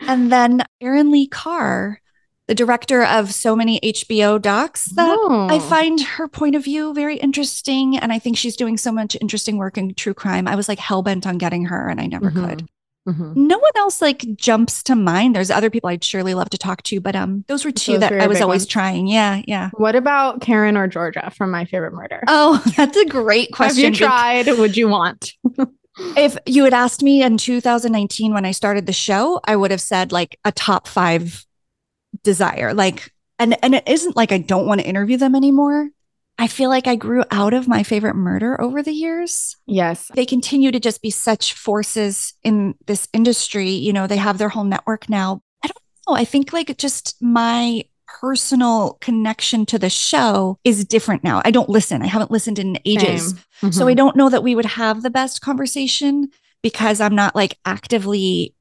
and 0.00 0.32
then 0.32 0.62
Erin 0.80 1.10
Lee 1.10 1.26
Carr, 1.26 2.00
the 2.46 2.54
director 2.54 3.04
of 3.04 3.34
so 3.34 3.54
many 3.54 3.78
HBO 3.80 4.40
docs, 4.40 4.86
that 4.92 5.14
oh. 5.20 5.48
I 5.50 5.58
find 5.58 6.00
her 6.00 6.28
point 6.28 6.54
of 6.54 6.64
view 6.64 6.94
very 6.94 7.18
interesting. 7.18 7.98
And 7.98 8.10
I 8.10 8.18
think 8.18 8.38
she's 8.38 8.56
doing 8.56 8.78
so 8.78 8.90
much 8.90 9.18
interesting 9.20 9.58
work 9.58 9.76
in 9.76 9.92
true 9.92 10.14
crime. 10.14 10.48
I 10.48 10.54
was 10.54 10.66
like 10.66 10.78
hell 10.78 11.02
bent 11.02 11.26
on 11.26 11.36
getting 11.36 11.66
her, 11.66 11.90
and 11.90 12.00
I 12.00 12.06
never 12.06 12.30
mm-hmm. 12.30 12.46
could. 12.46 12.68
Mm-hmm. 13.08 13.32
No 13.48 13.58
one 13.58 13.72
else 13.76 14.00
like 14.00 14.24
jumps 14.36 14.82
to 14.84 14.94
mind. 14.94 15.34
There's 15.34 15.50
other 15.50 15.70
people 15.70 15.90
I'd 15.90 16.04
surely 16.04 16.34
love 16.34 16.50
to 16.50 16.58
talk 16.58 16.82
to, 16.84 17.00
but 17.00 17.16
um, 17.16 17.44
those 17.48 17.64
were 17.64 17.72
two 17.72 17.92
those 17.92 18.00
that 18.00 18.20
I 18.20 18.28
was 18.28 18.40
always 18.40 18.62
ones. 18.62 18.66
trying. 18.66 19.06
Yeah, 19.08 19.42
yeah. 19.46 19.70
What 19.74 19.96
about 19.96 20.40
Karen 20.40 20.76
or 20.76 20.86
Georgia 20.86 21.32
from 21.34 21.50
My 21.50 21.64
Favorite 21.64 21.94
Murder? 21.94 22.22
Oh, 22.28 22.62
that's 22.76 22.96
a 22.96 23.06
great 23.06 23.52
question. 23.52 23.84
Have 23.84 23.94
you 23.94 23.98
tried? 23.98 24.46
Would 24.46 24.76
you 24.76 24.88
want? 24.88 25.32
if 26.16 26.36
you 26.46 26.64
had 26.64 26.74
asked 26.74 27.02
me 27.02 27.22
in 27.22 27.38
2019 27.38 28.32
when 28.32 28.44
I 28.44 28.52
started 28.52 28.86
the 28.86 28.92
show, 28.92 29.40
I 29.44 29.56
would 29.56 29.72
have 29.72 29.80
said 29.80 30.12
like 30.12 30.38
a 30.44 30.52
top 30.52 30.86
five 30.86 31.44
desire. 32.22 32.72
Like, 32.72 33.12
and 33.38 33.56
and 33.64 33.74
it 33.74 33.88
isn't 33.88 34.16
like 34.16 34.30
I 34.30 34.38
don't 34.38 34.66
want 34.66 34.80
to 34.80 34.86
interview 34.86 35.16
them 35.16 35.34
anymore. 35.34 35.90
I 36.38 36.46
feel 36.48 36.70
like 36.70 36.86
I 36.86 36.96
grew 36.96 37.24
out 37.30 37.54
of 37.54 37.68
my 37.68 37.82
favorite 37.82 38.16
murder 38.16 38.60
over 38.60 38.82
the 38.82 38.92
years. 38.92 39.56
Yes. 39.66 40.10
They 40.14 40.26
continue 40.26 40.72
to 40.72 40.80
just 40.80 41.02
be 41.02 41.10
such 41.10 41.52
forces 41.54 42.34
in 42.42 42.74
this 42.86 43.06
industry. 43.12 43.70
You 43.70 43.92
know, 43.92 44.06
they 44.06 44.16
have 44.16 44.38
their 44.38 44.48
whole 44.48 44.64
network 44.64 45.08
now. 45.08 45.42
I 45.62 45.68
don't 45.68 45.78
know. 46.08 46.20
I 46.20 46.24
think 46.24 46.52
like 46.52 46.76
just 46.78 47.16
my 47.22 47.84
personal 48.06 48.98
connection 49.00 49.64
to 49.66 49.78
the 49.78 49.90
show 49.90 50.58
is 50.64 50.84
different 50.84 51.22
now. 51.24 51.40
I 51.44 51.50
don't 51.50 51.68
listen. 51.68 52.02
I 52.02 52.06
haven't 52.06 52.30
listened 52.30 52.58
in 52.58 52.78
ages. 52.84 53.34
Mm-hmm. 53.34 53.70
So 53.70 53.88
I 53.88 53.94
don't 53.94 54.16
know 54.16 54.28
that 54.28 54.42
we 54.42 54.54
would 54.54 54.66
have 54.66 55.02
the 55.02 55.10
best 55.10 55.40
conversation 55.40 56.28
because 56.62 57.00
I'm 57.00 57.14
not 57.14 57.34
like 57.34 57.58
actively 57.64 58.54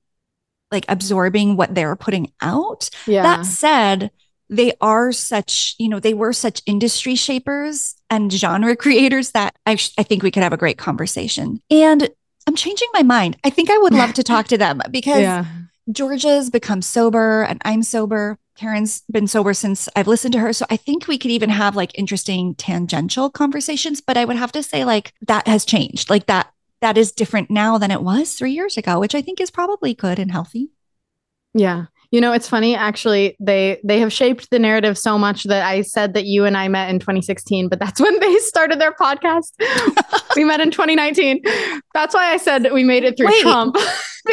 like 0.71 0.85
absorbing 0.87 1.57
what 1.57 1.75
they're 1.75 1.95
putting 1.95 2.31
out. 2.41 2.89
Yeah. 3.05 3.23
That 3.23 3.45
said, 3.45 4.11
they 4.51 4.73
are 4.81 5.13
such, 5.13 5.75
you 5.79 5.87
know, 5.87 5.99
they 5.99 6.13
were 6.13 6.33
such 6.33 6.61
industry 6.65 7.15
shapers 7.15 7.95
and 8.09 8.31
genre 8.31 8.75
creators 8.75 9.31
that 9.31 9.55
I, 9.65 9.75
sh- 9.75 9.93
I 9.97 10.03
think 10.03 10.21
we 10.21 10.29
could 10.29 10.43
have 10.43 10.53
a 10.53 10.57
great 10.57 10.77
conversation. 10.77 11.61
And 11.71 12.09
I'm 12.45 12.55
changing 12.55 12.89
my 12.93 13.01
mind. 13.01 13.37
I 13.45 13.49
think 13.49 13.71
I 13.71 13.77
would 13.77 13.93
love 13.93 14.13
to 14.15 14.23
talk 14.23 14.47
to 14.49 14.57
them 14.57 14.81
because 14.91 15.21
yeah. 15.21 15.45
Georgia's 15.89 16.49
become 16.49 16.81
sober 16.81 17.43
and 17.43 17.61
I'm 17.63 17.81
sober. 17.81 18.37
Karen's 18.57 19.03
been 19.09 19.27
sober 19.27 19.53
since 19.53 19.87
I've 19.95 20.07
listened 20.07 20.33
to 20.33 20.39
her. 20.39 20.51
So 20.51 20.65
I 20.69 20.75
think 20.75 21.07
we 21.07 21.17
could 21.17 21.31
even 21.31 21.49
have 21.49 21.77
like 21.77 21.97
interesting 21.97 22.53
tangential 22.55 23.29
conversations. 23.29 24.01
But 24.01 24.17
I 24.17 24.25
would 24.25 24.35
have 24.35 24.51
to 24.51 24.61
say, 24.61 24.83
like, 24.83 25.13
that 25.27 25.47
has 25.47 25.63
changed. 25.63 26.09
Like, 26.09 26.25
that 26.25 26.51
that 26.81 26.97
is 26.97 27.11
different 27.11 27.49
now 27.49 27.77
than 27.77 27.91
it 27.91 28.01
was 28.01 28.33
three 28.33 28.51
years 28.51 28.75
ago, 28.75 28.99
which 28.99 29.15
I 29.15 29.21
think 29.21 29.39
is 29.39 29.49
probably 29.49 29.93
good 29.93 30.19
and 30.19 30.31
healthy. 30.31 30.71
Yeah. 31.53 31.85
You 32.11 32.19
know, 32.19 32.33
it's 32.33 32.47
funny 32.47 32.75
actually. 32.75 33.37
They 33.39 33.79
they 33.83 33.99
have 33.99 34.11
shaped 34.11 34.49
the 34.51 34.59
narrative 34.59 34.97
so 34.97 35.17
much 35.17 35.45
that 35.45 35.65
I 35.65 35.81
said 35.81 36.13
that 36.13 36.25
you 36.25 36.45
and 36.45 36.57
I 36.57 36.67
met 36.67 36.89
in 36.89 36.99
2016, 36.99 37.69
but 37.69 37.79
that's 37.79 37.99
when 38.01 38.19
they 38.19 38.37
started 38.37 38.79
their 38.79 38.91
podcast. 38.91 39.51
we 40.35 40.43
met 40.43 40.59
in 40.59 40.71
2019. 40.71 41.41
That's 41.93 42.13
why 42.13 42.33
I 42.33 42.37
said 42.37 42.71
we 42.73 42.83
made 42.83 43.03
it 43.03 43.17
through 43.17 43.27
Wait, 43.27 43.41
Trump. 43.41 43.77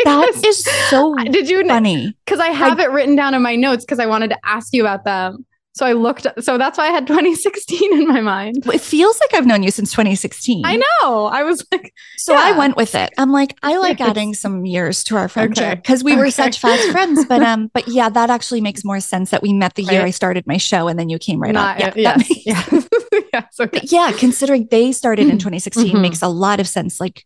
That 0.05 0.45
is 0.45 0.65
so 0.91 1.15
did 1.15 1.49
you 1.49 1.67
funny. 1.67 2.15
because 2.27 2.41
I 2.41 2.49
have 2.49 2.79
it 2.79 2.91
written 2.91 3.17
down 3.17 3.33
in 3.33 3.41
my 3.41 3.57
notes 3.57 3.87
because 3.87 3.99
I 3.99 4.05
wanted 4.05 4.29
to 4.29 4.39
ask 4.45 4.75
you 4.75 4.83
about 4.83 5.05
them. 5.05 5.47
So 5.75 5.87
I 5.87 5.93
looked 5.93 6.27
so 6.41 6.59
that's 6.59 6.77
why 6.77 6.89
I 6.89 6.91
had 6.91 7.07
2016 7.07 7.93
in 8.01 8.09
my 8.09 8.21
mind. 8.21 8.67
It 8.67 8.81
feels 8.81 9.21
like 9.21 9.35
I've 9.35 9.47
known 9.47 9.63
you 9.63 9.71
since 9.71 9.93
2016. 9.93 10.65
I 10.67 10.77
know. 10.77 11.27
I 11.27 11.45
was 11.45 11.65
like, 11.71 11.95
So 12.17 12.33
Yeah. 12.33 12.41
I 12.47 12.53
went 12.59 12.77
with 12.77 12.95
it. 12.97 13.11
I'm 13.17 13.31
like, 13.31 13.57
I 13.63 13.77
like 13.77 14.01
adding 14.01 14.35
some 14.35 14.65
years 14.67 15.05
to 15.05 15.17
our 15.17 15.29
friendship 15.29 15.65
Okay. 15.65 15.75
because 15.77 16.03
we 16.03 16.17
were 16.17 16.23
Okay. 16.23 16.31
such 16.31 16.59
fast 16.59 16.91
friends. 16.91 17.25
But 17.27 17.43
um, 17.51 17.71
but 17.73 17.87
yeah, 17.87 18.09
that 18.09 18.29
actually 18.29 18.61
makes 18.61 18.85
more 18.85 18.99
sense 18.99 19.31
that 19.31 19.43
we 19.43 19.53
met 19.53 19.75
the 19.77 19.85
year 19.85 20.03
I 20.03 20.11
started 20.11 20.47
my 20.47 20.57
show 20.57 20.89
and 20.89 20.99
then 20.99 21.09
you 21.11 21.19
came 21.19 21.41
right 21.41 21.53
not, 21.55 21.77
on. 21.81 21.81
Yeah, 21.81 21.93
yeah, 21.97 22.17
yes, 22.19 22.47
yeah. 23.13 23.21
yes, 23.33 23.61
okay. 23.61 23.81
Yeah, 23.85 24.11
considering 24.13 24.67
they 24.71 24.91
started 24.91 25.29
in 25.29 25.39
2016 25.39 25.95
Mhm. 25.95 26.01
makes 26.01 26.23
a 26.23 26.29
lot 26.29 26.59
of 26.59 26.67
sense. 26.67 27.01
Like 27.01 27.25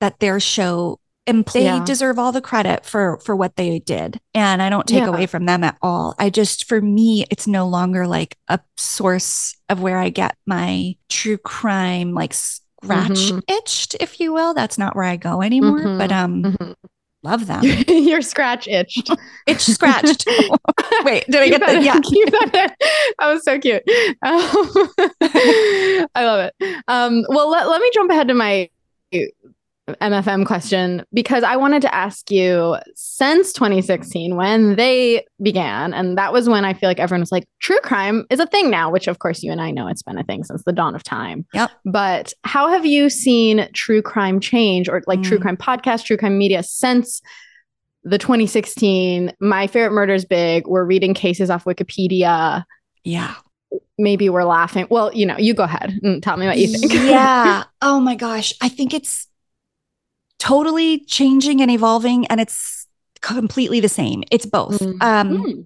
that 0.00 0.20
their 0.20 0.40
show 0.40 0.98
and 1.26 1.44
they 1.46 1.64
Yeah. 1.64 1.84
deserve 1.84 2.18
all 2.18 2.32
the 2.32 2.40
credit 2.42 2.84
for 2.84 3.18
for 3.24 3.34
what 3.34 3.56
they 3.56 3.78
did. 3.78 4.20
And 4.34 4.60
I 4.62 4.68
don't 4.68 4.86
take 4.86 5.02
Yeah. 5.04 5.08
away 5.08 5.26
from 5.26 5.46
them 5.46 5.64
at 5.64 5.76
all. 5.82 6.14
I 6.18 6.30
just 6.30 6.66
for 6.66 6.80
me, 6.80 7.24
it's 7.30 7.46
no 7.46 7.66
longer 7.66 8.06
like 8.06 8.36
a 8.48 8.60
source 8.76 9.56
of 9.68 9.80
where 9.80 9.98
I 9.98 10.10
get 10.10 10.36
my 10.46 10.94
true 11.08 11.38
crime 11.38 12.12
like 12.12 12.34
scratch 12.34 13.08
Mhm. 13.32 13.42
itched, 13.48 13.96
if 14.00 14.20
you 14.20 14.32
will. 14.34 14.52
That's 14.54 14.76
not 14.78 14.94
where 14.94 15.04
I 15.04 15.16
go 15.16 15.40
anymore. 15.42 15.80
Mhm. 15.80 15.98
But 15.98 16.12
um 16.12 16.42
Mhm. 16.42 16.74
love 17.22 17.46
them. 17.46 17.62
Your 17.88 18.20
scratch 18.20 18.68
itched. 18.68 19.10
Itch 19.46 19.62
scratched. 19.62 20.26
Wait, 21.04 21.24
did 21.26 21.36
I 21.36 21.48
get 21.48 21.60
that? 21.60 21.82
Yeah. 21.82 21.96
In. 21.96 22.50
That 23.18 23.32
was 23.32 23.42
so 23.44 23.58
cute. 23.58 23.82
Um, 24.22 26.08
I 26.14 26.24
love 26.24 26.50
it. 26.50 26.54
Um, 26.88 27.24
well, 27.28 27.48
let, 27.50 27.68
let 27.68 27.80
me 27.80 27.90
jump 27.94 28.10
ahead 28.10 28.28
to 28.28 28.34
my 28.34 28.68
MFM 30.00 30.46
question 30.46 31.04
because 31.12 31.42
I 31.44 31.56
wanted 31.56 31.82
to 31.82 31.94
ask 31.94 32.30
you 32.30 32.76
since 32.94 33.52
2016 33.52 34.34
when 34.34 34.76
they 34.76 35.26
began, 35.42 35.92
and 35.92 36.16
that 36.16 36.32
was 36.32 36.48
when 36.48 36.64
I 36.64 36.72
feel 36.72 36.88
like 36.88 36.98
everyone 36.98 37.20
was 37.20 37.30
like, 37.32 37.46
true 37.60 37.78
crime 37.82 38.24
is 38.30 38.40
a 38.40 38.46
thing 38.46 38.70
now, 38.70 38.90
which 38.90 39.08
of 39.08 39.18
course 39.18 39.42
you 39.42 39.52
and 39.52 39.60
I 39.60 39.70
know 39.70 39.86
it's 39.88 40.02
been 40.02 40.16
a 40.18 40.24
thing 40.24 40.42
since 40.44 40.64
the 40.64 40.72
dawn 40.72 40.94
of 40.94 41.02
time. 41.02 41.44
Yep. 41.52 41.70
But 41.84 42.32
how 42.44 42.68
have 42.68 42.86
you 42.86 43.10
seen 43.10 43.68
true 43.74 44.00
crime 44.00 44.40
change 44.40 44.88
or 44.88 45.02
like 45.06 45.22
true 45.22 45.38
Mm. 45.38 45.42
crime 45.42 45.56
podcast, 45.58 46.04
true 46.04 46.16
crime 46.16 46.38
media 46.38 46.62
since 46.62 47.20
the 48.04 48.16
2016 48.18 49.32
My 49.40 49.66
Favorite 49.66 49.92
murder 49.92 50.14
is 50.14 50.24
Big? 50.24 50.66
We're 50.66 50.84
reading 50.84 51.12
cases 51.12 51.50
off 51.50 51.64
Wikipedia. 51.64 52.64
Yeah. 53.02 53.34
Maybe 53.98 54.30
we're 54.30 54.44
laughing. 54.44 54.86
Well, 54.88 55.12
you 55.14 55.26
know, 55.26 55.36
you 55.36 55.52
go 55.52 55.64
ahead 55.64 55.92
and 56.02 56.22
tell 56.22 56.36
me 56.38 56.46
what 56.46 56.56
you 56.58 56.68
think. 56.68 56.90
yeah. 56.92 57.64
Oh 57.82 58.00
my 58.00 58.14
gosh. 58.14 58.54
I 58.62 58.70
think 58.70 58.94
it's 58.94 59.26
totally 60.38 61.00
changing 61.04 61.60
and 61.62 61.70
evolving 61.70 62.26
and 62.26 62.40
it's 62.40 62.86
completely 63.20 63.80
the 63.80 63.88
same. 63.88 64.22
It's 64.30 64.46
both. 64.46 64.78
Mm. 64.80 65.02
Um 65.02 65.36
Hmm. 65.42 65.60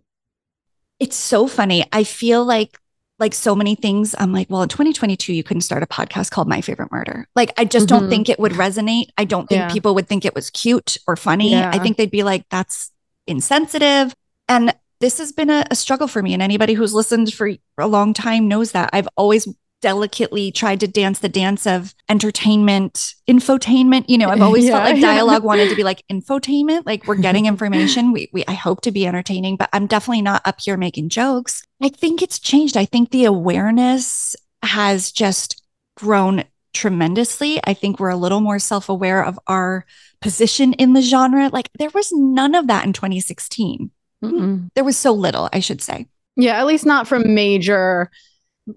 it's 1.00 1.16
so 1.16 1.46
funny. 1.46 1.84
I 1.92 2.04
feel 2.04 2.44
like 2.44 2.78
like 3.20 3.34
so 3.34 3.56
many 3.56 3.74
things 3.74 4.14
I'm 4.16 4.32
like, 4.32 4.48
well, 4.48 4.62
in 4.62 4.68
2022 4.68 5.32
you 5.32 5.42
couldn't 5.42 5.62
start 5.62 5.82
a 5.82 5.86
podcast 5.86 6.30
called 6.30 6.48
My 6.48 6.60
Favorite 6.60 6.92
Murder. 6.92 7.26
Like 7.34 7.52
I 7.58 7.64
just 7.64 7.86
Mhm. 7.86 7.88
don't 7.88 8.08
think 8.10 8.28
it 8.28 8.38
would 8.38 8.52
resonate. 8.52 9.06
I 9.16 9.24
don't 9.24 9.48
think 9.48 9.58
Yeah. 9.60 9.72
people 9.72 9.94
would 9.96 10.06
think 10.08 10.24
it 10.24 10.34
was 10.36 10.50
cute 10.50 10.96
or 11.08 11.16
funny. 11.16 11.50
Yeah. 11.50 11.70
I 11.72 11.78
think 11.80 11.96
they'd 11.96 12.10
be 12.10 12.22
like 12.22 12.44
that's 12.50 12.92
insensitive. 13.26 14.14
And 14.48 14.72
this 15.00 15.18
has 15.18 15.32
been 15.32 15.50
a, 15.50 15.64
a 15.70 15.74
struggle 15.76 16.08
for 16.08 16.22
me. 16.22 16.32
And 16.32 16.42
anybody 16.42 16.74
who's 16.74 16.94
listened 16.94 17.32
for 17.34 17.50
a 17.78 17.86
long 17.86 18.12
time 18.14 18.48
knows 18.48 18.72
that. 18.72 18.90
I've 18.92 19.08
always 19.16 19.46
delicately 19.80 20.50
tried 20.50 20.80
to 20.80 20.88
dance 20.88 21.20
the 21.20 21.28
dance 21.28 21.66
of 21.66 21.94
entertainment, 22.08 23.14
infotainment. 23.28 24.04
You 24.08 24.18
know, 24.18 24.28
I've 24.28 24.42
always 24.42 24.68
felt 24.68 24.84
like 24.84 25.00
dialogue 25.00 25.44
wanted 25.44 25.70
to 25.70 25.76
be 25.76 25.84
like 25.84 26.02
infotainment, 26.10 26.82
like 26.86 27.06
we're 27.06 27.16
getting 27.16 27.46
information. 27.46 28.12
We, 28.12 28.28
we 28.32 28.44
I 28.46 28.52
hope 28.52 28.80
to 28.82 28.92
be 28.92 29.06
entertaining, 29.06 29.56
but 29.56 29.68
I'm 29.72 29.86
definitely 29.86 30.22
not 30.22 30.42
up 30.44 30.60
here 30.60 30.76
making 30.76 31.10
jokes. 31.10 31.62
I 31.82 31.88
think 31.88 32.22
it's 32.22 32.38
changed. 32.38 32.76
I 32.76 32.84
think 32.84 33.10
the 33.10 33.24
awareness 33.24 34.34
has 34.62 35.12
just 35.12 35.62
grown 35.96 36.44
tremendously. 36.74 37.60
I 37.64 37.74
think 37.74 37.98
we're 37.98 38.08
a 38.10 38.16
little 38.16 38.40
more 38.40 38.58
self-aware 38.58 39.24
of 39.24 39.38
our 39.46 39.84
position 40.20 40.72
in 40.74 40.92
the 40.92 41.02
genre. 41.02 41.48
Like 41.48 41.70
there 41.78 41.90
was 41.94 42.12
none 42.12 42.54
of 42.54 42.66
that 42.66 42.84
in 42.84 42.92
2016 42.92 43.90
Mm-mm. 44.24 44.70
there 44.74 44.84
was 44.84 44.96
so 44.96 45.12
little, 45.12 45.48
I 45.52 45.60
should 45.60 45.80
say. 45.80 46.06
Yeah, 46.36 46.58
at 46.58 46.66
least 46.66 46.86
not 46.86 47.08
from 47.08 47.34
major. 47.34 48.10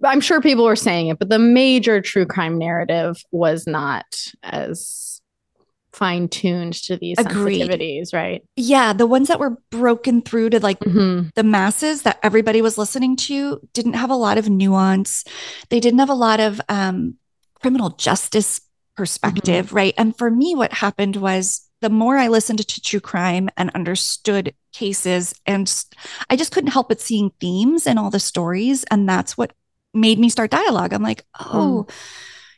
I'm 0.04 0.22
sure 0.22 0.42
people 0.42 0.66
were 0.66 0.76
saying 0.76 1.08
it, 1.08 1.20
but 1.20 1.30
the 1.30 1.40
major 1.40 2.02
true 2.02 2.26
crime 2.26 2.58
narrative 2.58 3.24
was 3.32 3.68
not 3.68 4.06
as 4.44 5.22
fine 5.94 6.30
tuned 6.30 6.74
to 6.74 6.96
these 6.96 7.18
Agreed. 7.20 7.62
sensitivities, 7.70 8.14
right? 8.14 8.42
Yeah, 8.56 8.94
the 8.94 9.06
ones 9.06 9.28
that 9.28 9.40
were 9.40 9.58
broken 9.72 10.22
through 10.22 10.52
to 10.52 10.60
like 10.60 10.80
Mm-hmm. 10.80 11.30
the 11.36 11.44
masses 11.44 12.04
that 12.04 12.20
everybody 12.24 12.62
was 12.62 12.78
listening 12.78 13.16
to 13.18 13.60
didn't 13.74 13.94
have 13.94 14.10
a 14.10 14.16
lot 14.16 14.38
of 14.38 14.50
nuance. 14.50 15.26
They 15.70 15.80
didn't 15.80 16.00
have 16.00 16.10
a 16.10 16.14
lot 16.14 16.40
of 16.40 16.62
um, 16.70 17.16
criminal 17.62 17.90
justice 17.90 18.62
perspective, 18.96 19.74
right? 19.74 19.94
And 19.98 20.18
for 20.18 20.32
me, 20.32 20.56
what 20.56 20.72
happened 20.74 21.18
was 21.18 21.68
the 21.82 21.90
more 21.90 22.18
I 22.18 22.28
listened 22.28 22.66
to 22.66 22.82
true 22.82 23.00
crime 23.00 23.50
and 23.58 23.70
understood 23.72 24.54
cases, 24.72 25.34
and 25.46 25.74
I 26.30 26.36
just 26.36 26.52
couldn't 26.54 26.72
help 26.72 26.90
but 26.90 27.02
seeing 27.02 27.32
themes 27.40 27.86
in 27.88 27.98
all 27.98 28.10
the 28.10 28.20
stories. 28.20 28.84
And 28.86 29.10
that's 29.10 29.38
what 29.38 29.52
made 29.94 30.20
me 30.20 30.30
start 30.30 30.52
dialogue. 30.52 30.94
I'm 30.94 31.04
like, 31.04 31.26
oh, 31.40 31.88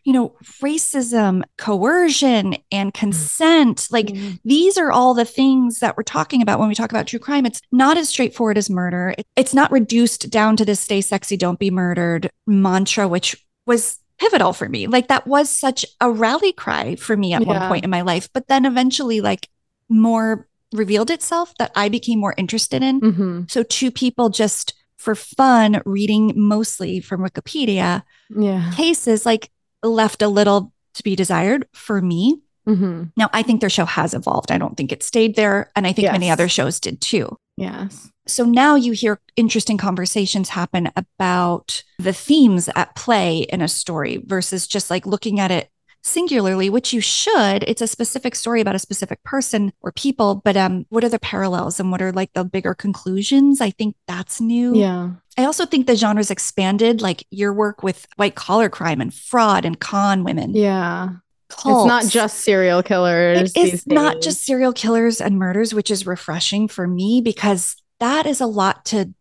you 0.03 0.11
know, 0.11 0.35
racism, 0.61 1.43
coercion, 1.57 2.57
and 2.71 2.93
consent. 2.93 3.87
Like, 3.89 4.07
Mm-hmm. 4.07 4.31
these 4.43 4.77
are 4.77 4.91
all 4.91 5.13
the 5.13 5.23
things 5.25 5.79
that 5.79 5.95
we're 5.95 6.03
talking 6.03 6.41
about 6.41 6.59
when 6.59 6.67
we 6.67 6.75
talk 6.75 6.91
about 6.91 7.07
true 7.07 7.19
crime. 7.19 7.45
It's 7.45 7.61
not 7.71 7.97
as 7.97 8.09
straightforward 8.09 8.57
as 8.57 8.69
murder. 8.69 9.15
It's 9.37 9.53
not 9.53 9.71
reduced 9.71 10.29
down 10.29 10.57
to 10.57 10.65
this 10.65 10.81
stay 10.81 10.99
sexy, 11.01 11.37
don't 11.37 11.57
be 11.57 11.71
murdered 11.71 12.29
mantra, 12.45 13.07
which 13.07 13.35
was 13.65 13.97
pivotal 14.19 14.51
for 14.53 14.67
me. 14.67 14.87
Like 14.87 15.07
that 15.07 15.25
was 15.25 15.49
such 15.49 15.85
a 16.01 16.11
rally 16.11 16.51
cry 16.51 16.95
for 16.95 17.15
me 17.15 17.33
at 17.33 17.45
one 17.45 17.67
point 17.69 17.85
in 17.85 17.89
my 17.89 18.01
life. 18.01 18.27
But 18.33 18.47
then 18.47 18.65
eventually, 18.65 19.21
like 19.21 19.47
more 19.89 20.47
revealed 20.73 21.11
itself 21.11 21.53
that 21.59 21.71
I 21.75 21.87
became 21.87 22.19
more 22.19 22.33
interested 22.37 22.83
in. 22.83 22.99
Mm-hmm. 22.99 23.41
So 23.47 23.63
two 23.63 23.89
people 23.89 24.29
just 24.29 24.73
for 25.03 25.15
fun 25.15 25.81
reading 25.85 26.31
mostly 26.35 27.01
from 27.01 27.21
Wikipedia 27.21 28.03
Yeah. 28.29 28.71
cases 28.73 29.25
like 29.25 29.51
left 29.83 30.21
a 30.21 30.29
little 30.29 30.71
to 30.93 31.03
be 31.03 31.15
desired 31.15 31.67
for 31.73 32.01
me. 32.01 32.39
Mm-hmm. 32.67 33.03
Now, 33.17 33.29
I 33.33 33.43
think 33.43 33.59
their 33.59 33.69
show 33.69 33.83
has 33.83 34.13
evolved. 34.13 34.49
I 34.49 34.57
don't 34.57 34.77
think 34.77 34.93
it 34.93 35.03
stayed 35.03 35.35
there. 35.35 35.69
And 35.75 35.85
I 35.85 35.91
think 35.91 36.09
many 36.11 36.29
other 36.29 36.47
shows 36.47 36.79
did 36.79 37.01
too. 37.01 37.35
Yes. 37.57 38.09
So 38.25 38.45
now 38.45 38.75
you 38.75 38.93
hear 38.93 39.19
interesting 39.35 39.77
conversations 39.77 40.47
happen 40.49 40.89
about 40.95 41.83
the 41.99 42.13
themes 42.13 42.69
at 42.75 42.95
play 42.95 43.39
in 43.39 43.61
a 43.61 43.67
story 43.67 44.23
versus 44.25 44.65
just 44.65 44.89
like 44.89 45.05
looking 45.05 45.41
at 45.41 45.51
it 45.51 45.69
singularly, 46.03 46.69
which 46.69 46.93
you 46.93 47.01
should. 47.01 47.63
It's 47.63 47.81
a 47.81 47.87
specific 47.87 48.35
story 48.35 48.61
about 48.61 48.75
a 48.75 48.79
specific 48.79 49.23
person 49.23 49.71
or 49.81 49.91
people, 49.93 50.35
but 50.43 50.55
um, 50.57 50.85
what 50.89 51.03
are 51.03 51.09
the 51.09 51.17
parallels 51.19 51.79
and 51.79 51.91
what 51.91 52.01
are 52.01 52.11
like 52.11 52.33
the 52.33 52.43
bigger 52.43 52.73
conclusions? 52.73 53.61
I 53.61 53.71
think 53.71 53.95
that's 54.07 54.39
new. 54.41 54.75
Yeah. 54.75 55.11
I 55.37 55.45
also 55.45 55.65
think 55.65 55.87
the 55.87 55.95
genre's 55.95 56.29
expanded, 56.29 57.01
like 57.01 57.25
your 57.31 57.53
work 57.53 57.81
with 57.83 58.05
white 58.17 58.35
collar 58.35 58.69
crime 58.69 59.01
and 59.01 59.13
fraud 59.13 59.65
and 59.65 59.79
con 59.79 60.23
women. 60.23 60.53
Yeah. 60.55 61.09
cults. 61.49 61.85
It's 61.85 61.87
not 61.87 62.11
just 62.11 62.39
serial 62.39 62.81
killers. 62.83 63.51
It 63.55 63.73
is 63.73 63.85
not 63.87 64.21
just 64.21 64.43
serial 64.43 64.73
killers 64.73 65.21
and 65.21 65.37
murders, 65.37 65.73
which 65.73 65.89
is 65.91 66.05
refreshing 66.05 66.67
for 66.67 66.87
me 66.87 67.21
because 67.21 67.75
that 67.99 68.25
is 68.25 68.41
a 68.41 68.47
lot 68.47 68.85
to 68.85 69.13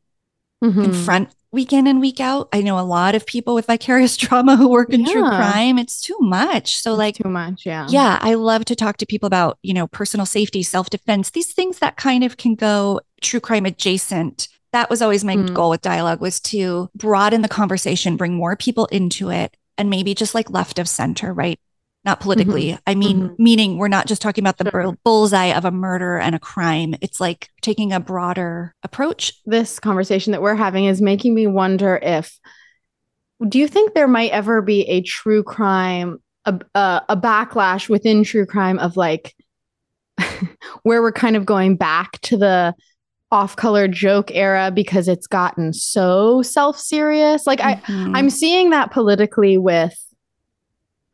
Mhm. 0.64 0.84
confront 0.84 1.28
week 1.52 1.73
in 1.73 1.87
and 1.87 2.00
week 2.00 2.18
out. 2.18 2.49
I 2.52 2.62
know 2.62 2.78
a 2.78 2.80
lot 2.82 3.14
of 3.14 3.26
people 3.26 3.54
with 3.54 3.66
vicarious 3.66 4.16
trauma 4.25 4.56
who 4.56 4.68
work 4.68 4.90
in 4.90 5.04
true 5.04 5.23
crime. 5.28 5.78
It's 5.78 6.00
too 6.00 6.16
much. 6.21 6.76
So, 6.76 6.92
It's 6.92 6.99
like, 6.99 7.14
too 7.16 7.28
much. 7.28 7.64
Yeah. 7.66 7.87
yeah, 7.90 8.18
I 8.21 8.35
love 8.35 8.64
to 8.66 8.75
talk 8.76 8.97
to 8.99 9.06
people 9.06 9.26
about, 9.26 9.59
you 9.62 9.75
know, 9.75 9.87
personal 9.87 10.26
safety, 10.26 10.62
self 10.62 10.90
defense, 10.90 11.30
these 11.30 11.52
things 11.52 11.78
that 11.80 11.97
kind 11.97 12.25
of 12.25 12.37
can 12.37 12.54
go 12.54 13.00
true 13.21 13.40
crime 13.40 13.66
adjacent. 13.66 14.49
That 14.73 14.88
was 14.88 15.02
always 15.02 15.23
my 15.23 15.37
Mm. 15.37 15.52
goal 15.54 15.68
with 15.71 15.82
dialogue 15.82 16.21
was 16.23 16.40
to 16.40 16.88
broaden 16.94 17.42
the 17.42 17.49
conversation, 17.49 18.16
bring 18.16 18.32
more 18.35 18.56
people 18.56 18.87
into 18.87 19.30
it, 19.30 19.54
and 19.76 19.90
maybe 19.90 20.14
just 20.14 20.35
like 20.35 20.49
left 20.50 20.78
of 20.78 20.88
center, 20.88 21.32
right? 21.35 21.59
Not 22.04 22.18
politically. 22.21 22.76
I 22.87 22.94
mean, 22.97 23.28
Mhm. 23.30 23.38
meaning 23.38 23.78
we're 23.78 23.87
not 23.88 24.06
just 24.09 24.21
talking 24.23 24.42
about 24.42 24.59
the 24.59 24.68
Sure. 24.71 24.82
bull- 24.82 24.97
bullseye 25.04 25.56
of 25.56 25.64
a 25.64 25.71
murder 25.71 26.18
and 26.18 26.35
a 26.35 26.38
crime. 26.40 26.97
It's 27.00 27.21
like 27.21 27.49
taking 27.61 27.92
a 27.92 28.00
broader 28.00 28.75
approach. 28.82 29.32
This 29.47 29.78
conversation 29.78 30.32
that 30.32 30.42
we're 30.42 30.56
having 30.56 30.87
is 30.87 31.00
making 31.00 31.35
me 31.35 31.47
wonder 31.47 31.97
if 32.02 32.38
do 33.49 33.59
you 33.59 33.66
think 33.66 33.94
there 33.94 34.06
might 34.09 34.30
ever 34.30 34.62
be 34.62 34.82
a 34.82 35.00
true 35.02 35.42
crime 35.42 36.18
a, 36.44 36.59
a, 36.75 37.02
a 37.11 37.16
backlash 37.16 37.88
within 37.88 38.25
true 38.25 38.47
crime 38.47 38.78
of 38.80 38.97
like 38.97 39.35
where 40.82 41.02
we're 41.02 41.12
kind 41.12 41.37
of 41.37 41.47
going 41.47 41.76
back 41.76 42.21
to 42.23 42.37
the 42.37 42.75
off-color 43.30 43.88
joke 43.88 44.30
era 44.35 44.71
because 44.75 45.09
it's 45.09 45.26
gotten 45.26 45.73
so 45.73 46.42
self-serious. 46.42 47.47
Like 47.47 47.61
Mhm. 47.61 48.14
I 48.14 48.18
I'm 48.18 48.28
seeing 48.28 48.71
that 48.71 48.90
politically 48.90 49.56
with 49.56 49.97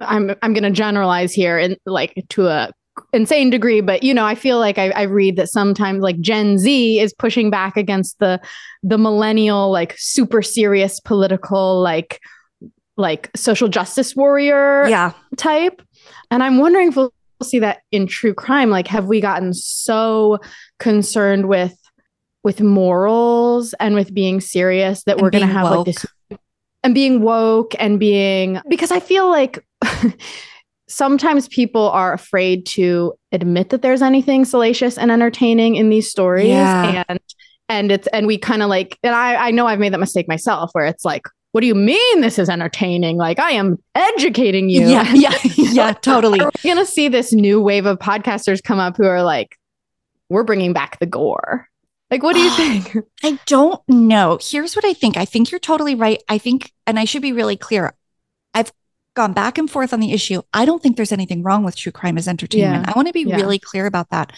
I'm 0.01 0.35
I'm 0.43 0.53
going 0.53 0.65
to 0.65 0.71
generalize 0.71 1.33
here 1.33 1.59
and 1.59 1.77
like 1.87 2.25
to 2.31 2.47
a 2.49 2.73
insane 3.13 3.49
degree 3.49 3.81
but 3.81 4.03
you 4.03 4.13
know 4.13 4.25
i 4.25 4.35
feel 4.35 4.59
like 4.59 4.77
I, 4.77 4.91
I 4.91 5.03
read 5.03 5.37
that 5.37 5.49
sometimes 5.49 6.03
like 6.03 6.19
gen 6.19 6.59
z 6.59 6.99
is 6.99 7.15
pushing 7.15 7.49
back 7.49 7.77
against 7.77 8.19
the 8.19 8.41
the 8.83 8.99
millennial 8.99 9.71
like 9.71 9.95
super 9.97 10.43
serious 10.43 10.99
political 10.99 11.81
like 11.81 12.19
like 12.97 13.31
social 13.37 13.69
justice 13.69 14.17
warrior 14.17 14.89
yeah. 14.89 15.13
type. 15.37 15.81
And 16.33 16.43
i'm 16.43 16.59
wondering 16.59 16.89
if 16.89 16.97
we'll 16.97 17.13
see 17.43 17.59
that 17.61 17.83
in 17.93 18.07
true 18.07 18.35
crime. 18.35 18.71
Like 18.71 18.89
have 18.89 19.07
we 19.07 19.21
gotten 19.21 19.55
so 19.55 20.39
concerned 20.79 21.49
with 21.49 21.77
with 22.45 22.61
morals 22.61 23.75
and 23.81 23.95
with 23.95 24.15
being 24.15 24.41
serious 24.41 25.03
that 25.05 25.17
And 25.17 25.23
we're 25.23 25.31
going 25.31 25.47
to 25.47 25.53
have 25.53 25.71
like 25.71 25.87
this 25.87 26.07
and 26.85 26.95
being 26.95 27.21
woke 27.23 27.75
and 27.79 27.99
being 28.01 28.61
because 28.69 28.91
i 28.91 29.01
feel 29.01 29.29
like 29.31 29.65
sometimes 30.89 31.49
people 31.49 31.91
are 31.91 32.13
afraid 32.13 32.65
to 32.67 33.13
admit 33.33 33.71
that 33.71 33.83
there's 33.83 34.01
anything 34.03 34.45
salacious 34.45 34.97
and 34.97 35.11
entertaining 35.11 35.75
in 35.77 35.91
these 35.91 36.11
stories 36.11 36.47
Yeah. 36.49 37.05
and 37.09 37.21
and 37.69 37.93
it's 37.93 38.07
and 38.09 38.27
we 38.27 38.39
kind 38.39 38.63
of 38.63 38.69
like 38.71 38.99
and 39.03 39.15
i 39.15 39.49
i 39.49 39.51
know 39.51 39.67
i've 39.67 39.79
made 39.79 39.93
that 39.93 40.01
mistake 40.01 40.27
myself 40.29 40.71
where 40.73 40.87
it's 40.87 41.05
like 41.05 41.23
what 41.53 41.61
do 41.61 41.67
you 41.67 41.75
mean 41.75 42.21
this 42.23 42.39
is 42.39 42.49
entertaining 42.49 43.19
like 43.19 43.39
i 43.39 43.51
am 43.51 43.77
educating 43.95 44.71
you 44.71 44.87
Yeah. 44.89 45.13
Yeah. 45.15 45.35
Yeah. 45.57 45.93
Totally. 45.93 46.41
We're 46.41 46.51
gonna 46.65 46.87
see 46.87 47.09
this 47.09 47.33
new 47.33 47.61
wave 47.61 47.85
of 47.87 47.99
podcasters 47.99 48.63
come 48.63 48.79
up 48.79 48.97
who 48.97 49.05
are 49.05 49.23
like 49.23 49.57
we're 50.31 50.45
bringing 50.45 50.73
back 50.73 50.99
the 51.01 51.07
gore 51.07 51.69
like 52.11 52.23
what 52.23 52.35
do 52.35 52.41
you 52.41 52.51
think 52.57 52.97
I 53.23 53.39
don't 53.47 53.81
know. 53.89 54.39
Here's 54.41 54.75
what 54.77 54.85
I 54.85 54.93
think. 54.95 55.17
I 55.17 55.25
think 55.25 55.51
you're 55.51 55.59
totally 55.61 55.95
right. 55.95 56.23
I 56.29 56.39
think, 56.39 56.73
and 56.87 56.99
I 56.99 57.05
should 57.05 57.23
be 57.23 57.33
really 57.33 57.57
clear. 57.57 57.95
I've 58.55 58.73
gone 59.15 59.33
back 59.33 59.59
and 59.59 59.71
forth 59.71 59.93
on 59.93 60.01
the 60.01 60.13
issue. 60.13 60.43
I 60.55 60.65
don't 60.65 60.83
think 60.83 60.97
there's 60.97 61.13
anything 61.13 61.43
wrong 61.43 61.65
with 61.65 61.77
true 61.77 61.93
crime 61.93 62.17
as 62.19 62.29
entertainment. 62.29 62.87
Yeah. 62.87 62.93
I 62.93 62.97
want 62.97 63.09
to 63.09 63.13
be 63.13 63.23
Yeah. 63.23 63.37
really 63.37 63.59
clear 63.59 63.87
about 63.87 64.11
that. 64.11 64.33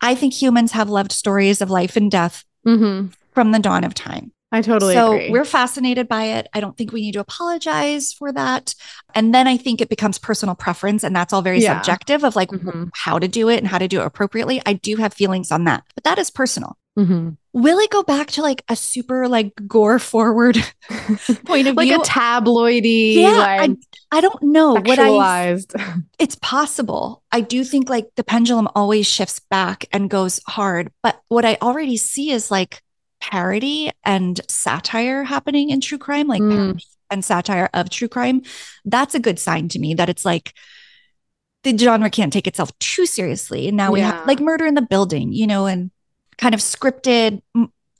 I 0.00 0.14
think 0.14 0.34
humans 0.34 0.72
have 0.72 0.88
loved 0.90 1.12
stories 1.12 1.60
of 1.60 1.70
life 1.70 1.96
and 1.96 2.10
death 2.10 2.44
mm-hmm. 2.66 3.08
from 3.32 3.52
the 3.52 3.58
dawn 3.58 3.84
of 3.84 3.94
time. 3.94 4.32
i 4.50 4.62
totally 4.62 4.94
so 4.94 5.12
agree 5.12 5.30
we're 5.30 5.44
fascinated 5.44 6.08
by 6.08 6.24
it. 6.24 6.48
I 6.54 6.60
don't 6.60 6.76
think 6.76 6.92
we 6.92 7.00
need 7.02 7.12
to 7.12 7.20
apologize 7.20 8.12
for 8.12 8.32
that. 8.32 8.74
And 9.14 9.34
then 9.34 9.46
I 9.46 9.56
think 9.56 9.80
it 9.80 9.88
becomes 9.88 10.18
personal 10.18 10.54
preference, 10.54 11.04
and 11.04 11.14
that's 11.14 11.32
all 11.32 11.42
very 11.42 11.60
Yeah. 11.60 11.80
subjective 11.80 12.24
of 12.24 12.34
like 12.36 12.50
Mhm. 12.50 12.90
how 12.94 13.18
to 13.18 13.28
do 13.28 13.48
it 13.48 13.58
and 13.58 13.66
how 13.68 13.78
to 13.78 13.88
do 13.88 14.00
it 14.00 14.06
appropriately. 14.06 14.62
I 14.66 14.72
do 14.74 14.96
have 14.96 15.12
feelings 15.14 15.50
on 15.52 15.64
that, 15.64 15.84
but 15.94 16.04
that 16.04 16.18
is 16.18 16.30
personal. 16.30 16.76
Mhm. 16.98 17.36
Will 17.52 17.78
it 17.78 17.90
go 17.90 18.02
back 18.02 18.28
to 18.32 18.42
like 18.42 18.62
a 18.68 18.76
super 18.76 19.28
like 19.28 19.52
gore 19.66 19.98
forward 19.98 20.56
point 21.46 21.68
of 21.68 21.76
like 21.76 21.88
view? 21.88 21.98
Like 21.98 22.06
a 22.06 22.10
tabloidy 22.10 23.14
yeah, 23.14 23.30
like 23.38 23.70
I, 24.12 24.18
I 24.18 24.20
don't 24.20 24.42
know 24.42 24.74
what 24.74 24.98
I. 24.98 25.08
sexualized 25.08 26.02
It's 26.18 26.34
possible. 26.42 27.22
I 27.30 27.40
do 27.40 27.62
think 27.62 27.88
like 27.88 28.06
the 28.16 28.24
pendulum 28.24 28.68
always 28.74 29.06
shifts 29.06 29.40
back 29.50 29.84
and 29.92 30.10
goes 30.10 30.40
hard, 30.48 30.90
but 31.02 31.20
what 31.28 31.44
I 31.44 31.56
already 31.62 31.96
see 31.96 32.32
is 32.32 32.50
like 32.50 32.82
parody 33.20 33.92
and 34.04 34.40
satire 34.48 35.22
happening 35.22 35.70
in 35.70 35.80
true 35.80 35.98
crime, 35.98 36.26
like 36.26 36.42
Mm. 36.42 36.56
parody 36.56 36.84
and 37.10 37.24
satire 37.24 37.70
of 37.72 37.88
true 37.88 38.08
crime. 38.08 38.42
That's 38.84 39.14
a 39.14 39.20
good 39.20 39.38
sign 39.38 39.68
to 39.70 39.78
me 39.78 39.94
that 39.94 40.08
it's 40.08 40.24
like 40.24 40.52
the 41.64 41.76
genre 41.76 42.10
can't 42.10 42.32
take 42.32 42.46
itself 42.46 42.76
too 42.78 43.06
seriously. 43.06 43.68
And 43.68 43.76
now 43.76 43.92
we 43.92 44.00
Yeah. 44.00 44.06
have 44.12 44.26
like 44.26 44.40
murder 44.40 44.66
in 44.66 44.74
the 44.74 44.82
building, 44.82 45.32
you 45.32 45.46
know, 45.46 45.66
and 45.66 45.90
kind 46.38 46.54
of 46.54 46.60
scripted, 46.60 47.42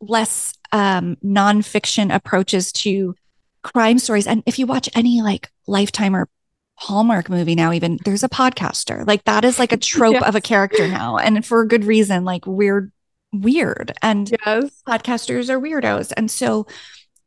less 0.01 0.55
um, 0.73 1.17
nonfiction 1.25 2.15
approaches 2.15 2.73
to 2.73 3.15
crime 3.63 3.99
stories. 3.99 4.27
And 4.27 4.43
if 4.47 4.59
you 4.59 4.67
watch 4.67 4.89
any 4.95 5.21
like 5.23 5.51
Lifetime 5.67 6.15
or 6.15 6.29
Hallmark 6.77 7.29
movie 7.29 7.57
now, 7.57 7.73
even 7.73 7.99
there's 8.05 8.23
a 8.23 8.29
podcaster. 8.29 9.07
Like 9.07 9.25
that 9.25 9.45
is 9.45 9.59
like 9.59 9.73
a 9.73 9.77
trope 9.77 10.23
of 10.23 10.37
a 10.37 10.41
character 10.41 10.87
now. 10.87 11.17
And 11.19 11.45
for 11.45 11.61
a 11.61 11.69
good 11.69 11.85
reason, 11.85 12.25
like 12.25 12.47
we're 12.47 12.93
weird. 13.33 13.93
And 14.01 14.31
yes 14.47 14.83
podcasters 14.89 15.51
are 15.51 15.61
weirdos. 15.61 16.13
And 16.17 16.31
so 16.31 16.67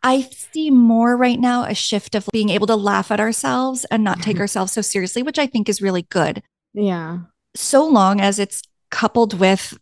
I 0.04 0.22
see 0.22 0.72
more 0.72 1.16
right 1.16 1.40
now 1.40 1.64
a 1.64 1.76
shift 1.76 2.16
of 2.16 2.28
being 2.32 2.50
able 2.50 2.68
to 2.68 2.76
laugh 2.76 3.12
at 3.12 3.20
ourselves 3.20 3.86
and 3.92 4.04
not 4.04 4.22
take 4.22 4.40
ourselves 4.40 4.72
so 4.72 4.82
seriously, 4.82 5.22
which 5.22 5.38
I 5.38 5.46
think 5.48 5.70
is 5.70 5.82
really 5.82 6.04
good. 6.04 6.42
yeah 6.74 7.20
So 7.56 7.86
long 7.88 8.22
as 8.22 8.40
it's 8.40 8.64
coupled 8.90 9.40
with 9.40 9.78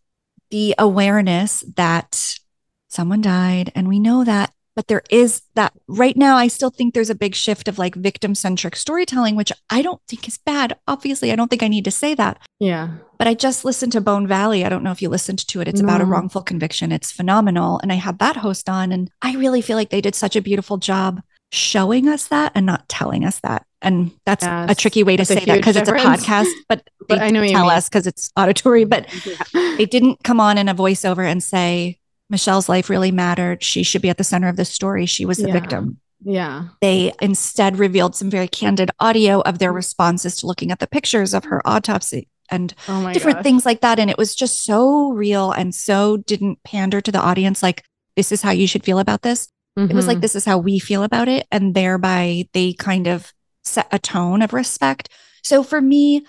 the 0.50 0.76
awareness 0.78 1.64
that 1.76 2.40
someone 2.88 3.22
died 3.22 3.72
and 3.76 3.88
we 3.88 4.00
know 4.00 4.24
that. 4.24 4.52
But 4.76 4.88
there 4.88 5.04
is 5.10 5.42
that 5.56 5.74
right 5.90 6.16
now, 6.16 6.38
I 6.38 6.48
still 6.48 6.70
think 6.70 6.94
there's 6.94 7.10
a 7.10 7.16
big 7.16 7.36
shift 7.36 7.68
of 7.68 7.78
like 7.78 7.96
victim 7.96 8.34
centric 8.34 8.78
storytelling, 8.78 9.36
which 9.36 9.52
I 9.70 9.82
don't 9.82 10.02
think 10.08 10.26
is 10.26 10.38
bad. 10.38 10.78
Obviously, 10.88 11.34
I 11.34 11.36
don't 11.36 11.50
think 11.50 11.64
I 11.64 11.68
need 11.68 11.84
to 11.86 11.92
say 11.92 12.16
that. 12.16 12.40
yeah 12.60 12.90
But 13.18 13.28
I 13.28 13.34
just 13.34 13.66
listened 13.66 13.92
to 13.92 14.02
Bone 14.02 14.26
Valley. 14.26 14.64
I 14.64 14.70
don't 14.70 14.84
know 14.84 14.92
if 14.92 15.02
you 15.02 15.10
listened 15.10 15.46
to 15.50 15.60
it. 15.60 15.68
It's 15.68 15.82
about 15.82 16.00
a 16.00 16.06
wrongful 16.06 16.44
conviction. 16.44 16.94
It's 16.94 17.12
phenomenal. 17.12 17.80
And 17.84 17.92
I 17.92 17.96
had 17.96 18.20
that 18.20 18.38
host 18.38 18.70
on, 18.70 18.94
and 18.94 19.12
I 19.22 19.36
really 19.36 19.62
feel 19.62 19.76
like 19.76 19.90
they 19.90 20.02
did 20.02 20.16
such 20.16 20.38
a 20.38 20.42
beautiful 20.42 20.78
job 20.78 21.22
showing 21.52 22.08
us 22.08 22.28
that 22.28 22.54
and 22.56 22.66
not 22.66 22.88
telling 22.88 23.26
us 23.26 23.42
that. 23.42 23.66
And 23.82 24.12
that's 24.26 24.46
a 24.46 24.76
tricky 24.76 25.04
way 25.04 25.16
to 25.18 25.24
say 25.26 25.36
that 25.46 25.56
because 25.58 25.76
it's 25.78 25.88
a 25.90 25.94
podcast, 25.94 26.48
but 26.70 26.84
they 27.08 27.16
But 27.16 27.22
I 27.22 27.30
know 27.30 27.48
tell 27.48 27.70
us 27.70 27.88
because 27.88 28.08
it's 28.08 28.32
auditory. 28.36 28.84
But 28.84 29.08
they 29.54 29.86
didn't 29.86 30.24
come 30.24 30.40
on 30.40 30.58
in 30.58 30.68
a 30.68 30.76
voiceover 30.76 31.26
and 31.26 31.42
say, 31.42 31.98
Michelle's 32.30 32.68
life 32.70 32.90
really 32.90 33.12
mattered. 33.12 33.64
She 33.64 33.84
should 33.84 34.02
be 34.02 34.10
at 34.10 34.18
the 34.18 34.24
center 34.24 34.48
of 34.50 34.56
the 34.58 34.66
story. 34.66 35.06
She 35.06 35.26
was 35.26 35.38
the 35.38 35.48
Yeah. 35.48 35.54
victim. 35.54 35.98
yeah 36.24 36.68
They 36.82 37.14
instead 37.22 37.80
revealed 37.80 38.16
some 38.16 38.30
very 38.30 38.48
candid 38.50 38.92
audio 39.00 39.40
of 39.42 39.60
their 39.60 39.72
responses 39.72 40.36
to 40.38 40.48
looking 40.48 40.72
at 40.72 40.80
the 40.80 40.88
pictures 40.88 41.34
of 41.34 41.46
her 41.46 41.62
autopsy 41.66 42.28
and 42.52 42.74
oh 42.90 43.12
different 43.14 43.38
gosh. 43.38 43.44
things 43.44 43.66
like 43.66 43.80
that. 43.82 43.98
And 44.00 44.10
it 44.10 44.18
was 44.18 44.36
just 44.36 44.64
so 44.66 45.12
real 45.12 45.52
and 45.52 45.74
so 45.74 46.18
didn't 46.18 46.62
pander 46.64 47.00
to 47.00 47.12
the 47.12 47.20
audience 47.22 47.64
like, 47.64 47.84
this 48.18 48.32
is 48.34 48.42
how 48.42 48.52
you 48.52 48.68
should 48.68 48.84
feel 48.84 49.00
about 49.00 49.22
this. 49.22 49.48
It 49.78 49.94
was 49.94 50.08
like, 50.08 50.18
Mhm. 50.18 50.22
this 50.22 50.36
is 50.36 50.44
how 50.44 50.58
we 50.58 50.78
feel 50.78 51.04
about 51.04 51.30
it. 51.30 51.48
And 51.54 51.74
thereby 51.74 52.50
they 52.54 52.74
kind 52.74 53.08
of 53.08 53.32
set 53.70 53.88
a 53.92 54.00
tone 54.00 54.42
of 54.42 54.54
respect. 54.54 55.10
So 55.44 55.64
for 55.64 55.82
me, 55.82 56.26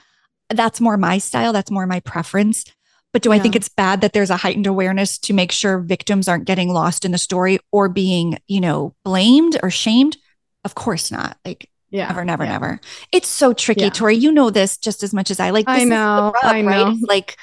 that's 0.48 0.80
more 0.80 0.96
my 0.96 1.18
style. 1.18 1.52
That's 1.52 1.70
more 1.70 1.86
my 1.86 2.00
preference. 2.00 2.64
But 3.12 3.22
do 3.22 3.32
I 3.32 3.40
think 3.40 3.56
it's 3.56 3.68
bad 3.68 4.02
that 4.02 4.12
there's 4.12 4.30
a 4.30 4.36
heightened 4.36 4.68
awareness 4.68 5.18
to 5.18 5.32
make 5.32 5.50
sure 5.50 5.80
victims 5.80 6.28
aren't 6.28 6.44
getting 6.44 6.68
lost 6.68 7.04
in 7.04 7.10
the 7.10 7.18
story 7.18 7.58
or 7.72 7.88
being, 7.88 8.38
you 8.46 8.60
know, 8.60 8.94
blamed 9.04 9.58
or 9.64 9.70
shamed? 9.70 10.16
Of 10.64 10.76
course 10.76 11.10
not. 11.10 11.36
Like 11.44 11.68
yeah 11.90 12.06
never, 12.06 12.24
never, 12.24 12.44
yeah. 12.44 12.50
never. 12.52 12.80
It's 13.10 13.28
so 13.28 13.52
tricky, 13.52 13.82
Yeah. 13.82 13.90
Tori. 13.90 14.14
You 14.14 14.30
know 14.30 14.50
this 14.50 14.76
just 14.76 15.02
as 15.02 15.12
much 15.12 15.32
as 15.32 15.40
I. 15.40 15.50
Like 15.50 15.68
I 15.68 15.74
this 15.74 15.82
is 15.84 15.88
the 15.88 15.94
know, 15.96 16.32
rub, 16.42 16.54
I 16.54 16.60
know. 16.60 16.90
It's 16.92 17.02
like 17.02 17.36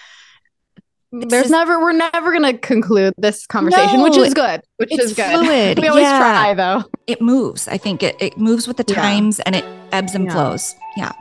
there's 1.12 1.44
just- 1.44 1.52
never 1.52 1.80
we're 1.80 1.94
never 1.94 2.32
gonna 2.34 2.58
conclude 2.58 3.14
this 3.18 3.46
conversation 3.48 4.02
which 4.02 4.18
is 4.18 4.34
good 4.34 4.62
which 4.78 4.92
it's 4.92 5.06
is 5.06 5.14
good 5.14 5.32
fluid. 5.40 5.80
we 5.82 5.88
always 5.88 6.04
Yeah. 6.04 6.20
try 6.20 6.54
though 6.54 6.84
it 7.08 7.22
moves. 7.22 7.68
I 7.68 7.78
think 7.78 8.04
it 8.04 8.16
it 8.20 8.38
moves 8.38 8.68
with 8.68 8.78
the 8.78 8.86
Yeah. 8.88 8.96
times 9.02 9.40
and 9.42 9.56
it 9.56 9.66
ebbs 9.92 10.14
and 10.16 10.26
Yeah. 10.26 10.34
flows. 10.34 10.76
Yeah. 10.98 11.12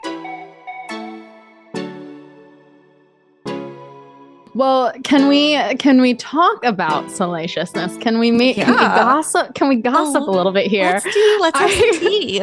well 4.55 4.91
can 5.05 5.29
we 5.29 5.53
can 5.77 6.01
we 6.01 6.15
talk 6.15 6.65
about 6.65 7.11
salaciousness 7.11 7.97
can 7.99 8.19
we 8.19 8.31
make 8.31 8.57
can 8.57 8.69
we 8.69 8.73
Yeah. 8.81 8.97
gossip 8.97 9.55
can 9.55 9.69
we 9.69 9.77
gossip 9.77 10.23
Oh, 10.27 10.31
a 10.31 10.33
little 10.33 10.53
bit 10.53 10.67
here 10.67 10.93
Let's 10.93 11.05
do. 11.05 11.39
Let's 11.41 11.59
have 11.59 11.71
I- 11.71 11.99
tea. 11.99 12.43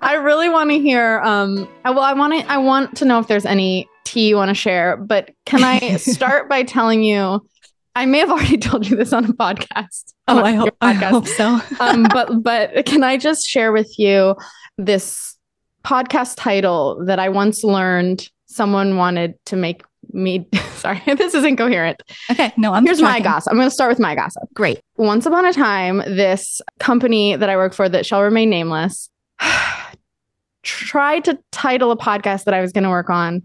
I 0.00 0.14
really 0.22 0.48
want 0.48 0.70
to 0.70 0.78
hear. 0.78 1.20
Um, 1.20 1.68
I- 1.84 1.90
well, 1.90 2.00
I 2.00 2.14
want 2.14 2.32
to. 2.32 2.50
I 2.50 2.56
want 2.58 2.96
to 2.96 3.04
know 3.04 3.18
if 3.18 3.26
there's 3.28 3.44
any 3.46 3.86
tea 4.12 4.28
you 4.28 4.36
want 4.36 4.50
to 4.50 4.54
share. 4.54 4.96
But 4.96 5.30
can 5.46 5.64
I 5.64 5.96
start 5.96 6.48
by 6.48 6.62
telling 6.62 7.02
you? 7.02 7.46
I 7.94 8.06
may 8.06 8.18
have 8.18 8.30
already 8.30 8.58
told 8.58 8.88
you 8.88 8.96
this 8.96 9.12
on 9.12 9.24
a 9.24 9.32
podcast. 9.32 10.12
oh, 10.28 10.42
I 10.42 10.52
hope. 10.52 10.76
I 10.80 10.92
hope 10.92 11.26
so. 11.26 11.60
um, 11.80 12.04
but 12.12 12.42
but 12.42 12.86
can 12.86 13.02
I 13.02 13.16
just 13.16 13.46
share 13.46 13.72
with 13.72 13.98
you 13.98 14.36
this 14.78 15.36
podcast 15.84 16.34
title 16.36 17.04
that 17.06 17.18
I 17.18 17.28
once 17.28 17.64
learned 17.64 18.28
someone 18.46 18.96
wanted 18.96 19.34
to 19.46 19.56
make 19.56 19.82
me. 20.12 20.48
Sorry, 20.74 21.00
this 21.06 21.34
is 21.34 21.44
incoherent. 21.44 22.02
okay. 22.30 22.52
No, 22.56 22.72
I'm. 22.72 22.84
Here's 22.84 23.02
my 23.02 23.20
gossip. 23.20 23.50
I'm 23.50 23.58
going 23.58 23.68
to 23.68 23.74
start 23.74 23.90
with 23.90 24.00
my 24.00 24.14
gossip 24.14 24.42
Great. 24.54 24.80
once 24.96 25.26
upon 25.26 25.46
a 25.46 25.52
time, 25.52 25.98
this 25.98 26.60
company 26.78 27.36
that 27.36 27.48
I 27.48 27.56
work 27.56 27.74
for 27.74 27.88
that 27.88 28.06
shall 28.06 28.22
remain 28.22 28.50
nameless 28.50 29.10
tried 30.62 31.24
to 31.24 31.38
title 31.50 31.90
a 31.90 31.96
podcast 31.96 32.44
that 32.44 32.54
I 32.54 32.60
was 32.60 32.72
going 32.72 32.84
to 32.84 32.90
work 32.90 33.10
on 33.10 33.42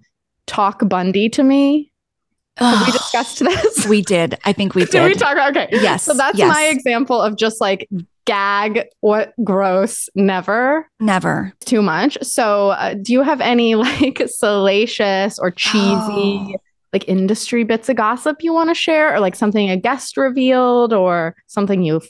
Talk 0.47 0.87
Bundy 0.87 1.29
to 1.29 1.43
me. 1.43 1.91
Have 2.57 2.87
we 2.87 2.91
discussed 2.91 3.39
this? 3.39 3.85
We 3.85 4.01
did. 4.01 4.37
I 4.43 4.51
think 4.53 4.73
we 4.73 4.85
did. 4.85 4.91
Did 4.91 5.03
we 5.03 5.13
talk 5.13 5.33
about 5.33 5.55
okay. 5.55 5.67
Yes, 5.71 6.03
So 6.03 6.13
that's 6.13 6.39
yes. 6.39 6.51
my 6.51 6.63
example 6.63 7.21
of 7.21 7.35
just 7.35 7.61
like 7.61 7.87
gag, 8.25 8.87
what 9.01 9.33
gross, 9.43 10.09
never. 10.15 10.89
Never. 10.99 11.53
Too 11.65 11.83
much. 11.83 12.17
So, 12.23 12.69
uh, 12.71 12.95
do 12.95 13.13
you 13.13 13.21
have 13.21 13.41
any 13.41 13.75
like 13.85 14.23
salacious 14.27 15.37
or 15.37 15.51
cheesy? 15.51 16.55
Oh. 16.55 16.55
Like 16.93 17.07
industry 17.07 17.63
bits 17.63 17.89
of 17.89 17.97
gossip 17.97 18.37
you 18.41 18.53
want 18.53 18.69
to 18.69 18.73
share, 18.73 19.13
or 19.13 19.19
like 19.19 19.35
something 19.35 19.69
a 19.69 19.77
guest 19.77 20.17
revealed, 20.17 20.93
or 20.93 21.35
something 21.45 21.83
you 21.83 22.01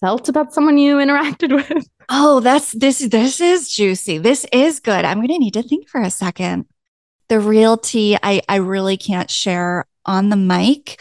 felt 0.00 0.28
about 0.28 0.54
someone 0.54 0.78
you 0.78 0.96
interacted 0.96 1.54
with? 1.70 1.86
Oh, 2.08 2.40
that's 2.40 2.72
this 2.72 3.00
this 3.00 3.40
is 3.40 3.70
juicy. 3.70 4.16
This 4.18 4.46
is 4.52 4.80
good. 4.80 5.04
I'm 5.04 5.20
gonna 5.20 5.38
need 5.38 5.54
to 5.54 5.62
think 5.62 5.88
for 5.88 6.00
a 6.00 6.10
second. 6.10 6.66
The 7.30 7.40
real 7.40 7.78
tea, 7.78 8.18
I 8.22 8.42
I 8.48 8.56
really 8.56 8.96
can't 8.98 9.30
share 9.30 9.86
on 10.04 10.28
the 10.28 10.36
mic. 10.36 11.00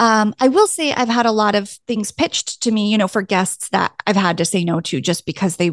Um, 0.00 0.34
I 0.40 0.48
will 0.48 0.66
say 0.66 0.92
I've 0.92 1.08
had 1.08 1.26
a 1.26 1.32
lot 1.32 1.54
of 1.54 1.68
things 1.86 2.10
pitched 2.12 2.62
to 2.62 2.70
me, 2.72 2.90
you 2.90 2.98
know, 2.98 3.08
for 3.08 3.20
guests 3.22 3.68
that 3.70 3.92
I've 4.06 4.16
had 4.16 4.38
to 4.38 4.44
say 4.44 4.64
no 4.64 4.80
to 4.80 5.00
just 5.00 5.26
because 5.26 5.56
they 5.56 5.72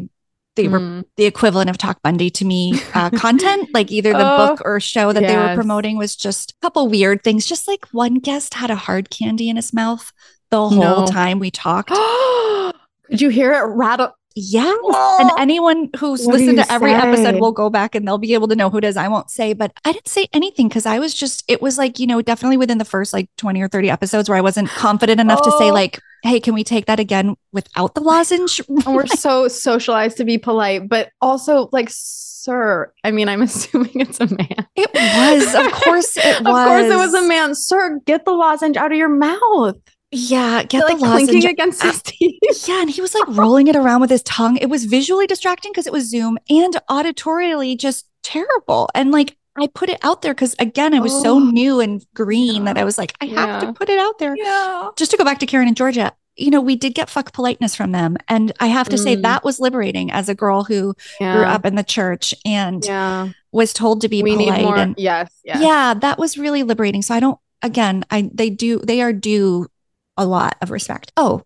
they 0.56 0.68
were 0.68 0.80
Mm. 0.80 1.04
the 1.16 1.24
equivalent 1.24 1.70
of 1.70 1.78
Talk 1.78 2.02
Bundy 2.02 2.28
to 2.30 2.44
me 2.44 2.74
uh, 2.94 3.10
content, 3.16 3.70
like 3.72 3.90
either 3.90 4.12
the 4.12 4.32
Oh, 4.36 4.36
book 4.36 4.62
or 4.66 4.80
show 4.80 5.12
that 5.12 5.26
they 5.26 5.36
were 5.36 5.54
promoting 5.54 5.96
was 5.96 6.14
just 6.14 6.50
a 6.50 6.54
couple 6.60 6.88
weird 6.88 7.22
things. 7.22 7.46
Just 7.46 7.66
like 7.66 7.86
one 7.92 8.16
guest 8.16 8.54
had 8.54 8.70
a 8.70 8.76
hard 8.76 9.08
candy 9.10 9.48
in 9.48 9.56
his 9.56 9.72
mouth 9.72 10.12
the 10.50 10.68
whole 10.68 11.06
No. 11.06 11.06
time 11.06 11.38
we 11.38 11.50
talked. 11.50 11.88
Could 13.08 13.20
you 13.20 13.30
hear 13.30 13.52
it 13.54 13.62
rattle? 13.64 14.14
Yes. 14.34 14.76
And 15.20 15.30
anyone 15.38 15.90
who's 15.98 16.26
listened 16.26 16.58
to 16.58 16.72
every 16.72 16.92
say? 16.92 16.96
episode 16.96 17.40
will 17.40 17.52
go 17.52 17.70
back 17.70 17.94
and 17.94 18.06
they'll 18.06 18.18
be 18.18 18.34
able 18.34 18.48
to 18.48 18.56
know 18.56 18.70
who 18.70 18.78
it 18.78 18.84
is. 18.84 18.96
I 18.96 19.08
won't 19.08 19.30
say, 19.30 19.52
but 19.52 19.72
I 19.84 19.92
didn't 19.92 20.08
say 20.08 20.28
anything 20.32 20.68
because 20.68 20.86
I 20.86 20.98
was 20.98 21.14
just, 21.14 21.44
it 21.48 21.60
was 21.62 21.78
like, 21.78 21.98
you 21.98 22.06
know, 22.06 22.22
definitely 22.22 22.56
within 22.56 22.78
the 22.78 22.84
first 22.84 23.12
like 23.12 23.28
20 23.38 23.60
or 23.62 23.68
30 23.68 23.90
episodes 23.90 24.28
where 24.28 24.38
I 24.38 24.42
wasn't 24.42 24.68
confident 24.70 25.20
enough 25.20 25.42
to 25.42 25.50
say, 25.58 25.70
Oh. 25.70 25.74
like, 25.74 26.00
hey, 26.22 26.38
can 26.40 26.54
we 26.54 26.64
take 26.64 26.86
that 26.86 27.00
again 27.00 27.36
without 27.52 27.94
the 27.94 28.00
lozenge? 28.00 28.60
And 28.68 28.94
we're 28.96 29.06
so 29.06 29.48
socialized 29.48 30.16
to 30.18 30.24
be 30.24 30.38
polite, 30.38 30.88
but 30.88 31.10
also 31.20 31.68
like, 31.72 31.88
sir. 31.90 32.92
I 33.04 33.10
mean, 33.12 33.28
I'm 33.28 33.42
assuming 33.48 33.92
it's 34.00 34.20
a 34.20 34.26
man. 34.26 34.66
it 34.76 34.90
was. 34.94 35.54
Of 35.54 35.72
course 35.72 36.16
it 36.16 36.40
was. 36.42 36.46
Of 36.46 36.66
course, 36.66 36.92
it 36.92 36.96
was 36.96 37.14
a 37.14 37.22
man. 37.22 37.54
Sir, 37.54 38.00
get 38.06 38.24
the 38.24 38.32
lozenge 38.32 38.76
out 38.76 38.90
of 38.92 38.98
your 38.98 39.08
mouth. 39.08 39.76
Yeah. 40.12 40.62
Get 40.64 40.84
like 40.84 40.98
the 40.98 41.04
lozenge. 41.06 41.28
clinking 41.30 41.50
against 41.50 41.82
his 41.82 42.02
teeth. 42.02 42.38
Yeah, 42.68 42.82
and 42.82 42.90
he 42.90 43.00
was 43.00 43.14
like 43.14 43.24
rolling 43.28 43.66
it 43.66 43.76
around 43.76 44.00
with 44.02 44.10
his 44.10 44.22
tongue. 44.22 44.56
It 44.58 44.68
was 44.68 44.84
visually 44.84 45.26
distracting 45.26 45.72
because 45.72 45.86
it 45.86 45.92
was 45.92 46.08
Zoom 46.08 46.38
and 46.50 46.74
auditorially 46.90 47.76
just 47.78 48.06
terrible. 48.22 48.88
And 48.94 49.10
like 49.10 49.36
I 49.56 49.66
put 49.66 49.88
it 49.88 49.98
out 50.02 50.22
there 50.22 50.32
because 50.34 50.54
again, 50.58 50.94
it 50.94 51.00
was 51.02 51.12
so 51.22 51.36
Oh, 51.36 51.38
new 51.38 51.80
and 51.80 52.04
green 52.14 52.64
that. 52.64 52.78
I 52.78 52.84
was 52.84 52.98
like, 52.98 53.14
I 53.20 53.26
have 53.26 53.62
to 53.62 53.72
put 53.72 53.88
it 53.88 53.98
out 53.98 54.18
there. 54.18 54.34
Yeah. 54.36 54.90
Just 54.96 55.10
to 55.12 55.16
go 55.16 55.24
back 55.24 55.38
to 55.40 55.46
Karen 55.46 55.66
and 55.68 55.76
Georgia, 55.76 56.12
you 56.36 56.50
know, 56.50 56.60
we 56.60 56.76
did 56.76 56.94
get 56.94 57.10
fuck 57.10 57.32
politeness 57.32 57.74
from 57.74 57.92
them. 57.92 58.16
And 58.28 58.52
I 58.60 58.66
have 58.68 58.88
to 58.90 58.98
say 58.98 59.16
Mm. 59.16 59.22
that 59.22 59.44
was 59.44 59.60
liberating 59.60 60.10
as 60.10 60.28
a 60.28 60.34
girl 60.34 60.64
who 60.64 60.94
Yeah. 61.20 61.34
grew 61.36 61.44
up 61.44 61.66
in 61.66 61.74
the 61.74 61.82
church 61.84 62.34
and 62.46 62.84
Yeah. 62.84 63.28
was 63.50 63.72
told 63.72 64.00
to 64.02 64.08
be 64.08 64.22
We 64.22 64.36
polite. 64.36 64.58
need 64.58 64.64
more. 64.64 64.76
and 64.76 64.94
yes. 64.98 65.30
Yes. 65.44 65.58
yeah, 65.60 65.94
that 65.94 66.18
was 66.18 66.38
really 66.38 66.62
liberating. 66.62 67.02
So 67.02 67.14
I 67.14 67.20
don't 67.20 67.38
again, 67.62 68.04
I 68.10 68.30
they 68.32 68.50
do 68.50 68.78
they 68.78 69.00
are 69.02 69.12
due 69.12 69.68
a 70.16 70.26
lot 70.26 70.56
of 70.60 70.70
respect. 70.70 71.12
Oh, 71.16 71.42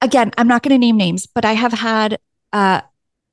again, 0.00 0.30
I'm 0.38 0.48
not 0.48 0.62
going 0.62 0.74
to 0.74 0.78
name 0.78 0.96
names, 0.96 1.26
but 1.26 1.44
I 1.44 1.52
have 1.54 1.72
had 1.72 2.18
uh 2.52 2.82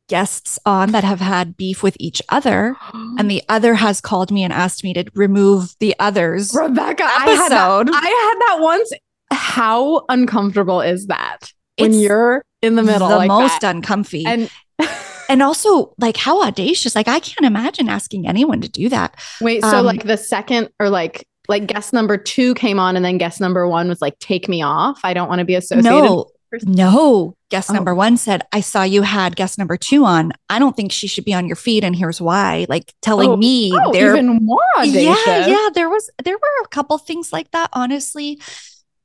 guests 0.09 0.59
on 0.65 0.91
that 0.91 1.05
have 1.05 1.21
had 1.21 1.55
beef 1.55 1.81
with 1.83 1.95
each 1.99 2.21
other 2.27 2.75
and 2.93 3.31
the 3.31 3.41
other 3.47 3.75
has 3.75 4.01
called 4.01 4.29
me 4.31 4.43
and 4.43 4.51
asked 4.51 4.83
me 4.83 4.93
to 4.93 5.05
remove 5.15 5.73
the 5.79 5.95
others 5.99 6.53
Rebecca, 6.53 7.03
I 7.03 7.29
had, 7.29 7.49
that. 7.51 7.87
I 7.93 8.07
had 8.09 8.57
that 8.57 8.61
once. 8.61 8.91
How 9.31 10.03
uncomfortable 10.09 10.81
is 10.81 11.07
that 11.07 11.53
when 11.77 11.91
It's 11.91 12.01
you're 12.01 12.43
in 12.61 12.75
the 12.75 12.83
middle? 12.83 13.07
the 13.07 13.15
like 13.15 13.29
most 13.29 13.61
that? 13.61 13.73
uncomfy. 13.75 14.25
And 14.25 14.49
and 15.29 15.41
also 15.41 15.93
like 15.97 16.17
how 16.17 16.43
audacious. 16.43 16.93
Like 16.95 17.07
I 17.07 17.19
can't 17.21 17.45
imagine 17.45 17.87
asking 17.87 18.27
anyone 18.27 18.59
to 18.61 18.67
do 18.67 18.89
that. 18.89 19.15
wait, 19.39 19.61
so 19.61 19.77
Um, 19.77 19.85
like 19.85 20.03
the 20.03 20.17
second 20.17 20.69
or 20.79 20.89
like 20.89 21.25
like 21.51 21.67
guest 21.67 21.93
number 21.93 22.17
two 22.17 22.55
came 22.55 22.79
on, 22.79 22.95
and 22.95 23.05
then 23.05 23.19
guest 23.19 23.39
number 23.39 23.67
one 23.67 23.87
was 23.87 24.01
like, 24.01 24.17
"Take 24.19 24.49
me 24.49 24.63
off. 24.63 24.99
I 25.03 25.13
don't 25.13 25.29
want 25.29 25.39
to 25.39 25.45
be 25.45 25.53
associated." 25.55 25.89
No, 25.91 26.25
no. 26.65 27.35
Guest 27.49 27.69
Oh. 27.69 27.73
number 27.73 27.93
one 27.93 28.15
said, 28.17 28.41
I 28.53 28.61
saw 28.61 28.83
you 28.83 29.01
had 29.03 29.35
guest 29.35 29.57
number 29.57 29.75
two 29.77 30.03
on. 30.05 30.31
I 30.49 30.57
don't 30.59 30.75
think 30.75 30.91
she 30.91 31.07
should 31.07 31.25
be 31.25 31.33
on 31.33 31.45
your 31.47 31.55
feed. 31.57 31.83
And 31.83 31.95
here's 31.95 32.19
why. 32.21 32.65
Like 32.69 32.93
telling 33.01 33.29
Oh, 33.29 33.35
me 33.37 33.71
Oh, 33.73 33.91
they're 33.93 34.15
even 34.15 34.39
more 34.41 34.59
audacious. 34.77 35.25
Yeah, 35.27 35.47
yeah. 35.47 35.69
There 35.73 35.89
was 35.89 36.09
there 36.23 36.35
were 36.35 36.63
a 36.63 36.67
couple 36.69 36.97
things 36.97 37.31
like 37.33 37.51
that, 37.51 37.69
honestly. 37.73 38.39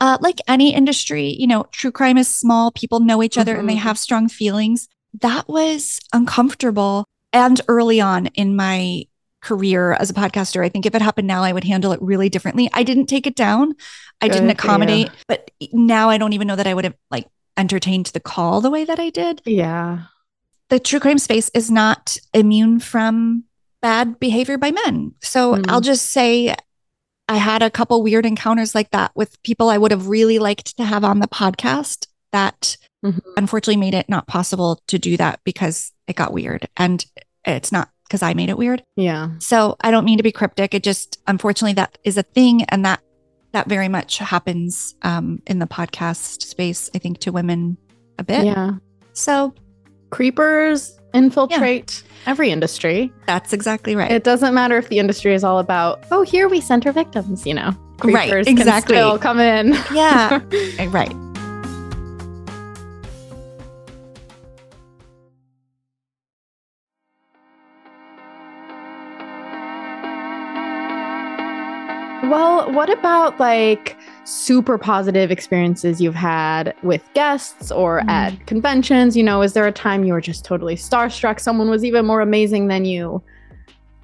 Uh, 0.00 0.18
like 0.20 0.40
any 0.48 0.74
industry, 0.74 1.28
you 1.38 1.46
know, 1.46 1.64
true 1.72 1.90
crime 1.92 2.18
is 2.18 2.28
small, 2.28 2.70
people 2.70 3.00
know 3.00 3.22
each 3.22 3.38
other 3.38 3.56
and 3.56 3.68
they 3.68 3.74
Mhm. 3.76 3.88
have 3.88 3.98
strong 3.98 4.28
feelings. 4.28 4.88
That 5.20 5.48
was 5.48 5.98
uncomfortable. 6.12 7.04
And 7.32 7.60
early 7.68 8.00
on 8.00 8.26
in 8.34 8.54
my 8.56 9.04
career 9.46 9.92
as 9.92 10.10
a 10.10 10.14
podcaster, 10.14 10.64
I 10.64 10.68
think 10.68 10.86
if 10.86 10.94
it 10.94 11.02
happened 11.02 11.28
now, 11.28 11.42
I 11.42 11.52
would 11.52 11.64
handle 11.64 11.92
it 11.92 12.00
really 12.02 12.28
differently. 12.28 12.68
I 12.72 12.82
didn't 12.82 13.06
take 13.06 13.26
it 13.26 13.36
down. 13.36 13.74
I 14.20 14.28
didn't 14.28 14.48
Good 14.48 14.60
for 14.60 14.66
accommodate, 14.66 15.10
but 15.28 15.50
now 15.72 16.10
I 16.10 16.18
don't 16.18 16.32
even 16.32 16.46
know 16.48 16.56
that 16.56 16.66
I 16.66 16.74
would 16.74 16.84
have 16.84 16.96
like 17.10 17.26
entertained 17.56 18.06
the 18.06 18.20
call 18.20 18.60
the 18.60 18.70
way 18.70 18.84
that 18.84 18.98
I 18.98 19.10
did. 19.10 19.42
Yeah. 19.44 20.04
The 20.68 20.80
true 20.80 21.00
crime 21.00 21.18
space 21.18 21.50
is 21.54 21.70
not 21.70 22.16
immune 22.34 22.80
from 22.80 23.44
bad 23.82 24.18
behavior 24.18 24.58
by 24.58 24.72
men. 24.72 25.14
So 25.22 25.54
Mm. 25.54 25.64
I'll 25.68 25.80
just 25.80 26.06
say 26.12 26.54
I 27.28 27.36
had 27.36 27.62
a 27.62 27.70
couple 27.70 28.02
weird 28.02 28.26
encounters 28.26 28.74
like 28.74 28.90
that 28.90 29.12
with 29.14 29.42
people 29.42 29.68
I 29.70 29.78
would 29.78 29.90
have 29.90 30.08
really 30.08 30.38
liked 30.38 30.76
to 30.76 30.84
have 30.84 31.04
on 31.04 31.20
the 31.20 31.28
podcast 31.28 32.06
that 32.32 32.76
Mhm. 33.04 33.20
unfortunately 33.36 33.76
made 33.80 33.94
it 33.94 34.08
not 34.08 34.26
possible 34.26 34.80
to 34.88 34.98
do 34.98 35.16
that 35.16 35.40
because 35.44 35.92
it 36.08 36.16
got 36.16 36.32
weird. 36.32 36.68
And 36.76 37.04
it's 37.44 37.70
not 37.70 37.90
because 38.06 38.22
I 38.22 38.34
made 38.34 38.48
it 38.48 38.58
weird. 38.58 38.82
Yeah. 38.96 39.30
So 39.38 39.76
I 39.80 39.90
don't 39.90 40.04
mean 40.04 40.18
to 40.18 40.22
be 40.22 40.32
cryptic. 40.32 40.74
It 40.74 40.82
just 40.82 41.20
unfortunately 41.26 41.74
that 41.74 41.98
is 42.04 42.16
a 42.16 42.22
thing 42.22 42.64
and 42.64 42.84
that 42.84 43.00
that 43.52 43.68
very 43.68 43.88
much 43.88 44.18
happens 44.18 44.94
um, 45.02 45.40
in 45.46 45.58
the 45.58 45.66
podcast 45.66 46.42
space, 46.42 46.90
I 46.94 46.98
think, 46.98 47.18
to 47.20 47.32
women 47.32 47.78
a 48.18 48.24
bit. 48.24 48.44
Yeah. 48.44 48.72
So 49.12 49.54
Creepers 50.10 50.98
infiltrate 51.14 52.02
every 52.26 52.50
industry. 52.50 53.10
that's 53.26 53.52
exactly 53.52 53.96
right. 53.96 54.10
It 54.10 54.24
doesn't 54.24 54.54
matter 54.54 54.76
if 54.76 54.88
the 54.88 54.98
industry 54.98 55.34
is 55.34 55.42
all 55.42 55.58
about, 55.58 56.04
oh, 56.10 56.22
here 56.22 56.48
we 56.48 56.60
center 56.60 56.92
victims, 56.92 57.46
you 57.46 57.54
know. 57.54 57.74
Right, 58.04 58.28
Creepers 58.28 58.46
exactly. 58.46 58.96
can 58.96 59.02
still 59.02 59.18
come 59.18 59.40
in. 59.40 59.72
yeah, 59.94 60.40
right. 60.88 61.25
Well, 72.30 72.72
what 72.72 72.90
about 72.90 73.38
like 73.38 73.96
super 74.24 74.78
positive 74.78 75.30
experiences 75.30 76.00
you've 76.00 76.14
had 76.16 76.74
with 76.82 77.02
guests 77.14 77.70
or 77.70 78.00
Mm. 78.00 78.08
at 78.08 78.46
conventions? 78.46 79.16
You 79.16 79.22
know, 79.22 79.42
is 79.42 79.52
there 79.52 79.66
a 79.66 79.72
time 79.72 80.02
you 80.04 80.12
were 80.12 80.20
just 80.20 80.44
totally 80.44 80.74
starstruck? 80.74 81.38
Someone 81.38 81.70
was 81.70 81.84
even 81.84 82.04
more 82.04 82.20
amazing 82.20 82.66
than 82.66 82.84
you 82.84 83.22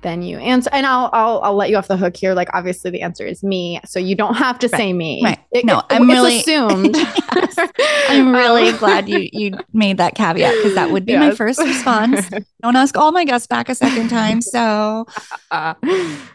than 0.03 0.23
you. 0.23 0.39
answer 0.39 0.69
and 0.73 0.85
I'll 0.87 1.09
I'll 1.13 1.41
I'll 1.43 1.55
let 1.55 1.71
you 1.71 1.77
off 1.77 1.89
the 1.89 1.97
hook 1.97 2.17
here. 2.17 2.35
Like 2.35 2.49
obviously 2.53 2.91
the 2.91 3.03
answer 3.03 3.25
is 3.27 3.43
me. 3.43 3.81
So 3.87 3.99
you 3.99 4.15
don't 4.15 4.35
have 4.35 4.59
to 4.61 4.69
say 4.69 4.93
me. 4.93 5.21
right. 5.25 5.39
It- 5.53 5.65
No, 5.65 5.79
it- 5.79 5.85
I'm 5.91 6.09
really- 6.09 6.41
assumed. 6.41 6.97
Yes. 7.35 7.71
I'm 8.09 8.33
really 8.35 8.69
Um, 8.71 8.77
glad 8.79 9.09
you 9.09 9.29
you 9.33 9.53
made 9.73 9.97
that 9.99 10.15
caveat 10.15 10.55
because 10.57 10.75
that 10.75 10.91
would 10.91 11.05
be 11.07 11.17
my 11.17 11.31
first 11.35 11.59
response. 11.59 12.29
Don't 12.63 12.77
ask 12.77 12.97
all 12.97 13.11
my 13.13 13.25
guests 13.25 13.47
back 13.47 13.69
a 13.69 13.75
second 13.75 14.09
time. 14.11 14.41
So 14.43 15.07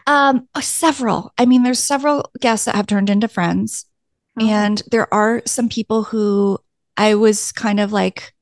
um 0.06 0.48
several. 0.60 1.32
I 1.38 1.46
mean, 1.46 1.62
there's 1.62 1.78
several 1.78 2.30
guests 2.40 2.64
that 2.66 2.74
have 2.74 2.86
turned 2.86 3.10
into 3.10 3.28
friends. 3.28 3.84
Oh. 4.40 4.46
And 4.46 4.82
there 4.90 5.12
are 5.12 5.42
some 5.46 5.68
people 5.68 6.04
who 6.04 6.58
I 6.96 7.14
was 7.14 7.52
kind 7.52 7.80
of 7.80 7.92
like, 7.92 8.32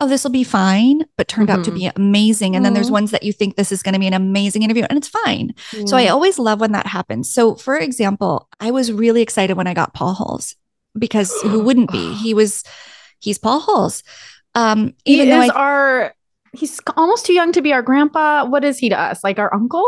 oh, 0.00 0.08
this 0.08 0.24
will 0.24 0.30
be 0.32 0.44
fine, 0.44 1.02
but 1.16 1.28
turned 1.28 1.48
out 1.50 1.64
to 1.64 1.70
Mhm. 1.70 1.74
be 1.74 1.90
amazing. 1.96 2.56
And 2.56 2.64
then 2.64 2.74
there's 2.74 2.90
ones 2.90 3.10
that 3.12 3.22
you 3.22 3.32
think 3.32 3.54
this 3.56 3.70
is 3.72 3.82
going 3.82 3.92
to 3.94 3.98
be 4.00 4.06
an 4.08 4.12
amazing 4.12 4.62
interview 4.62 4.84
and 4.90 4.98
it's 4.98 5.08
fine. 5.08 5.54
So 5.86 5.96
I 5.96 6.08
always 6.08 6.38
love 6.38 6.60
when 6.60 6.72
that 6.72 6.86
happens. 6.86 7.30
So, 7.32 7.54
for 7.54 7.76
example, 7.76 8.48
I 8.60 8.70
was 8.72 8.92
really 8.92 9.22
excited 9.22 9.56
when 9.56 9.66
I 9.68 9.72
got 9.74 9.94
Paul 9.94 10.14
Holes 10.14 10.56
because 10.98 11.32
who 11.42 11.60
wouldn't 11.60 11.90
be? 11.92 12.12
He 12.14 12.34
was, 12.34 12.64
he's 13.20 13.38
Paul 13.38 13.60
Holes. 13.60 14.02
Um, 14.54 14.94
he 15.04 15.14
even 15.14 15.30
though 15.30 15.42
is 15.42 15.50
I, 15.50 15.54
our 15.54 16.14
he's 16.52 16.80
almost 16.96 17.26
too 17.26 17.32
young 17.32 17.52
to 17.52 17.62
be 17.62 17.72
our 17.72 17.82
grandpa. 17.82 18.44
What 18.46 18.64
is 18.64 18.78
he 18.78 18.88
to 18.88 18.98
us? 19.00 19.22
Like 19.24 19.38
our 19.38 19.52
uncle? 19.54 19.86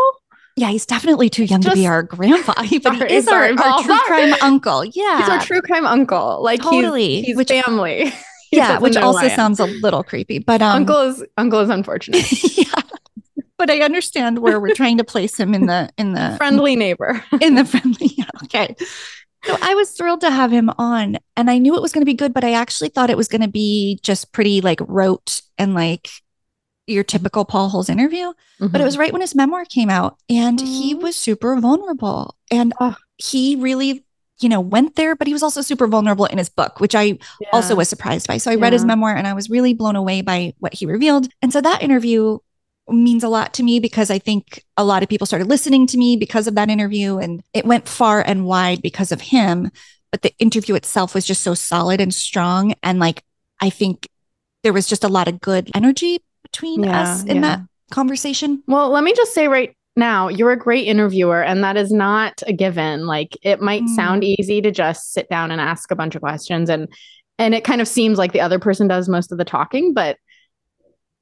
yeah, 0.59 0.69
he's 0.71 0.87
definitely 0.87 1.29
too 1.29 1.45
young 1.45 1.61
to 1.61 1.73
be 1.73 1.87
our 1.87 2.03
grandpa, 2.03 2.55
but 2.57 2.64
he 2.66 2.77
is 2.77 3.25
sorry, 3.27 3.51
our, 3.57 3.62
our 3.62 3.83
true 3.83 3.99
crime 4.07 4.35
uncle. 4.40 4.85
Yeah. 4.87 5.19
He's 5.21 5.29
our 5.29 5.40
true 5.40 5.61
crime 5.61 5.85
uncle. 5.87 6.42
Like 6.42 6.62
he's- 6.62 7.27
he's, 7.27 7.37
Which- 7.37 7.49
family. 7.51 8.12
Yeah, 8.52 8.78
which 8.78 8.94
know 8.94 9.00
who 9.00 9.06
I 9.06 9.09
also 9.09 9.28
sounds 9.28 9.61
a 9.61 9.66
little 9.66 10.04
creepy, 10.04 10.38
but 10.38 10.62
um, 10.62 10.76
uncle 10.76 11.00
is 11.00 11.24
uncle 11.37 11.61
is 11.61 11.68
unfortunate. 11.68 12.24
yeah. 12.56 12.80
But 13.59 13.70
I 13.70 13.80
understand 13.80 14.38
where 14.38 14.61
we're 14.61 14.74
trying 14.74 14.98
to 14.98 15.04
place 15.04 15.38
him 15.38 15.52
in 15.54 15.66
the 15.66 15.90
in 15.98 16.12
the 16.12 16.35
Friendly 16.37 16.76
neighbor. 16.76 17.24
in 17.40 17.54
the 17.54 17.64
friendly. 17.64 18.12
Yeah, 18.16 18.24
okay. 18.44 18.76
So 19.44 19.56
I 19.61 19.74
was 19.74 19.90
thrilled 19.92 20.20
to 20.22 20.30
have 20.30 20.50
him 20.52 20.70
on 20.78 21.18
and 21.37 21.50
I 21.50 21.59
knew 21.59 21.76
it 21.76 21.82
was 21.82 21.92
going 21.92 22.02
to 22.02 22.06
be 22.11 22.14
good, 22.14 22.35
but 22.35 22.44
I 22.44 22.52
actually 22.52 22.88
thought 22.88 23.11
it 23.11 23.16
was 23.16 23.28
going 23.28 23.42
to 23.42 23.48
be 23.48 23.98
just 24.02 24.32
pretty 24.32 24.61
like 24.61 24.80
rote 24.87 25.40
and 25.59 25.74
like 25.74 26.09
your 26.87 27.04
typical 27.04 27.44
Paul 27.44 27.68
Holes 27.68 27.88
interview. 27.88 28.26
Mm-hmm. 28.26 28.68
But 28.68 28.80
it 28.80 28.85
was 28.85 28.98
right 28.98 29.12
when 29.12 29.20
his 29.20 29.35
memoir 29.35 29.64
came 29.64 29.90
out 29.90 30.18
and 30.28 30.59
mm-hmm. 30.59 30.66
he 30.66 30.94
was 30.94 31.16
super 31.16 31.59
vulnerable 31.61 32.37
and 32.50 32.72
oh. 32.80 32.96
he 33.16 33.56
really 33.56 34.06
you 34.40 34.49
know, 34.49 34.61
went 34.61 34.96
there, 34.96 35.16
but 35.16 35.27
he 35.27 35.33
was 35.33 35.42
also 35.42 35.62
super 35.62 35.87
vulnerable 35.87 36.27
in 36.27 36.38
his 36.38 36.49
book, 36.49 36.81
which 36.81 36.94
I 36.94 37.18
yeah. 37.40 37.49
also 37.53 37.75
was 37.75 37.88
surprised 37.88 38.27
by. 38.27 38.37
So 38.37 38.51
I 38.51 38.55
yeah. 38.55 38.62
read 38.62 38.72
his 38.72 38.85
memoir 38.85 39.14
and 39.14 39.27
I 39.27 39.33
was 39.33 39.49
really 39.49 39.72
blown 39.72 39.96
away 39.96 40.20
by 40.20 40.55
what 40.59 40.75
he 40.75 40.87
revealed. 40.87 41.29
And 41.40 41.53
so 41.53 41.61
that 41.61 41.83
interview 41.83 42.38
means 42.88 43.25
a 43.25 43.29
lot 43.29 43.55
to 43.55 43.62
me 43.62 43.81
because 43.81 44.11
I 44.11 44.18
think 44.18 44.62
a 44.77 44.85
lot 44.85 45.03
of 45.03 45.09
people 45.09 45.27
started 45.27 45.49
listening 45.49 45.87
to 45.88 45.99
me 45.99 46.16
because 46.16 46.46
of 46.46 46.55
that 46.55 46.70
interview 46.70 47.18
and 47.18 47.42
it 47.53 47.64
went 47.64 47.88
far 47.88 48.20
and 48.20 48.44
wide 48.44 48.83
because 48.83 49.11
of 49.11 49.20
him. 49.20 49.70
But 50.12 50.22
the 50.22 50.33
interview 50.38 50.75
itself 50.75 51.14
was 51.14 51.27
just 51.27 51.42
so 51.42 51.55
solid 51.55 52.01
and 52.01 52.14
strong. 52.14 52.75
And 52.83 52.99
like, 52.99 53.25
I 53.61 53.70
think 53.70 54.09
there 54.62 54.72
was 54.72 54.87
just 54.87 55.05
a 55.05 55.09
lot 55.09 55.29
of 55.29 55.40
good 55.40 55.70
energy 55.75 56.20
between 56.42 56.85
yeah, 56.85 57.03
us 57.03 57.25
in 57.25 57.40
that 57.40 57.61
conversation. 57.90 58.62
Well, 58.66 58.90
let 58.90 59.03
me 59.03 59.14
just 59.14 59.35
say 59.35 59.49
right 59.49 59.75
now, 59.96 60.28
you're 60.28 60.52
a 60.52 60.59
great 60.59 60.87
interviewer, 60.87 61.42
and 61.42 61.64
that 61.64 61.76
is 61.76 61.90
not 61.90 62.42
a 62.46 62.52
given. 62.52 63.06
Like 63.06 63.37
it 63.42 63.61
might 63.61 63.82
mm. 63.82 63.96
sound 63.96 64.24
easy 64.24 64.61
to 64.61 64.70
just 64.70 65.12
sit 65.12 65.28
down 65.30 65.50
and 65.50 65.61
ask 65.61 65.90
a 65.90 65.96
bunch 65.96 66.14
of 66.14 66.22
questions 66.22 66.68
and 66.68 66.88
and 67.38 67.54
it 67.54 67.64
kind 67.64 67.80
of 67.80 67.88
seems 67.88 68.16
like 68.16 68.32
the 68.32 68.40
other 68.40 68.59
person 68.59 68.88
does 68.88 69.09
most 69.09 69.30
of 69.30 69.37
the 69.37 69.44
talking, 69.44 69.92
but 69.92 70.16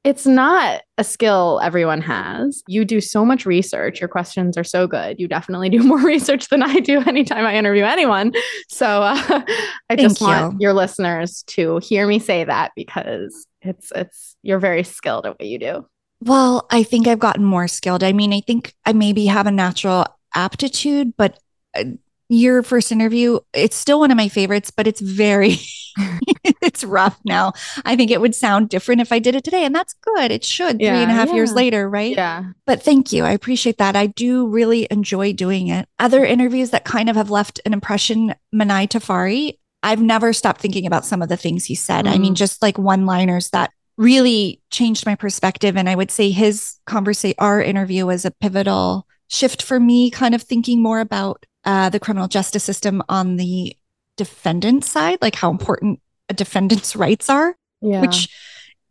it's 0.05 0.27
not 0.27 0.83
a 0.99 1.03
skill 1.03 1.61
everyone 1.63 2.03
has. 2.03 2.63
You 2.69 2.85
do 2.85 3.01
so 3.01 3.25
much 3.25 3.47
research. 3.47 4.01
Your 4.01 4.09
questions 4.09 4.59
are 4.59 4.65
so 4.65 4.87
good. 4.87 5.19
You 5.19 5.27
definitely 5.27 5.71
do 5.71 5.79
more 5.83 5.99
research 5.99 6.51
than 6.51 6.63
I 6.63 6.81
do 6.81 7.01
anytime 7.01 7.47
I 7.47 7.57
interview 7.57 7.85
anyone. 7.85 8.33
So 8.69 8.87
uh, 8.87 9.17
I 9.91 9.97
just 9.97 10.21
you. 10.21 10.27
want 10.27 10.61
your 10.61 10.75
listeners 10.75 11.43
to 11.49 11.79
hear 11.79 12.07
me 12.07 12.19
say 12.19 12.45
that 12.45 12.73
because 12.77 13.47
it's 13.63 13.91
it's 13.95 14.37
you're 14.43 14.59
very 14.59 14.85
skilled 14.85 15.27
at 15.27 15.33
what 15.33 15.49
you 15.49 15.59
do. 15.59 15.87
Well, 16.21 16.67
I 16.71 16.83
think 16.83 17.07
I've 17.07 17.19
gotten 17.19 17.45
more 17.45 17.69
skilled. 17.69 18.03
I 18.03 18.13
mean, 18.13 18.33
I 18.33 18.41
think 18.41 18.75
I 18.85 18.93
maybe 18.93 19.27
have 19.27 19.47
a 19.47 19.51
natural 19.51 20.07
aptitude, 20.35 21.15
but 21.17 21.39
uh, 21.77 21.85
your 22.29 22.63
first 22.63 22.91
interview, 22.91 23.41
it's 23.53 23.77
still 23.77 24.01
one 24.01 24.11
of 24.11 24.17
my 24.17 24.29
favorites, 24.29 24.71
but 24.71 24.87
it's 24.87 25.01
very, 25.01 25.57
it's 26.63 26.83
rough 26.83 27.19
now. 27.25 27.53
I 27.85 27.97
think 27.97 28.11
it 28.11 28.21
would 28.21 28.35
sound 28.35 28.69
different 28.69 29.01
if 29.01 29.13
I 29.13 29.19
did 29.19 29.35
it 29.35 29.45
today, 29.45 29.65
and 29.65 29.75
that's 29.75 29.95
good. 29.95 30.31
It 30.31 30.45
should 30.45 30.81
yeah, 30.81 30.95
three 30.95 31.03
and 31.03 31.11
a 31.11 31.15
half 31.15 31.29
yeah. 31.29 31.35
years 31.35 31.53
later, 31.53 31.89
right? 31.89 32.17
Yeah. 32.17 32.45
But 32.67 32.83
thank 32.83 33.13
you. 33.13 33.25
I 33.25 33.33
appreciate 33.33 33.79
that. 33.79 33.97
I 33.97 34.07
do 34.07 34.49
really 34.49 34.89
enjoy 34.91 35.33
doing 35.33 35.69
it. 35.69 35.89
Other 35.99 36.25
interviews 36.25 36.71
that 36.71 36.85
kind 36.85 37.11
of 37.11 37.17
have 37.17 37.31
left 37.31 37.61
an 37.67 37.73
impression, 37.73 38.35
Manai 38.55 38.89
Tafari, 38.89 39.59
I've 39.85 40.01
never 40.01 40.33
stopped 40.33 40.63
thinking 40.63 40.87
about 40.87 41.05
some 41.05 41.21
of 41.21 41.29
the 41.29 41.37
things 41.37 41.67
he 41.67 41.75
said. 41.75 42.07
Mm. 42.07 42.11
I 42.11 42.19
mean, 42.19 42.33
mm. 42.33 42.39
just 42.39 42.63
like 42.63 42.79
one 42.79 43.05
liners 43.05 43.51
that 43.51 43.71
really 43.97 44.61
changed 44.71 45.07
my 45.07 45.15
perspective. 45.15 45.77
And 45.77 45.89
I 45.89 45.95
would 45.95 46.11
say 46.11 46.31
his 46.31 46.79
conversation, 46.87 47.37
our 47.39 47.63
interview 47.63 48.07
was 48.07 48.25
a 48.25 48.31
pivotal 48.31 49.07
shift 49.29 49.63
for 49.63 49.79
me, 49.79 50.11
kind 50.11 50.35
of 50.35 50.43
thinking 50.43 50.83
more 50.83 51.01
about 51.01 51.47
uh, 51.65 51.89
the 51.91 52.01
criminal 52.01 52.29
justice 52.29 52.65
system 52.65 53.03
on 53.09 53.37
the 53.37 53.77
defendant 54.17 54.85
side, 54.85 55.19
like 55.23 55.35
how 55.35 55.51
important 55.51 56.01
a 56.29 56.35
defendant's 56.35 56.97
rights 56.97 57.29
are, 57.29 57.57
yeah. 57.81 58.01
which 58.01 58.29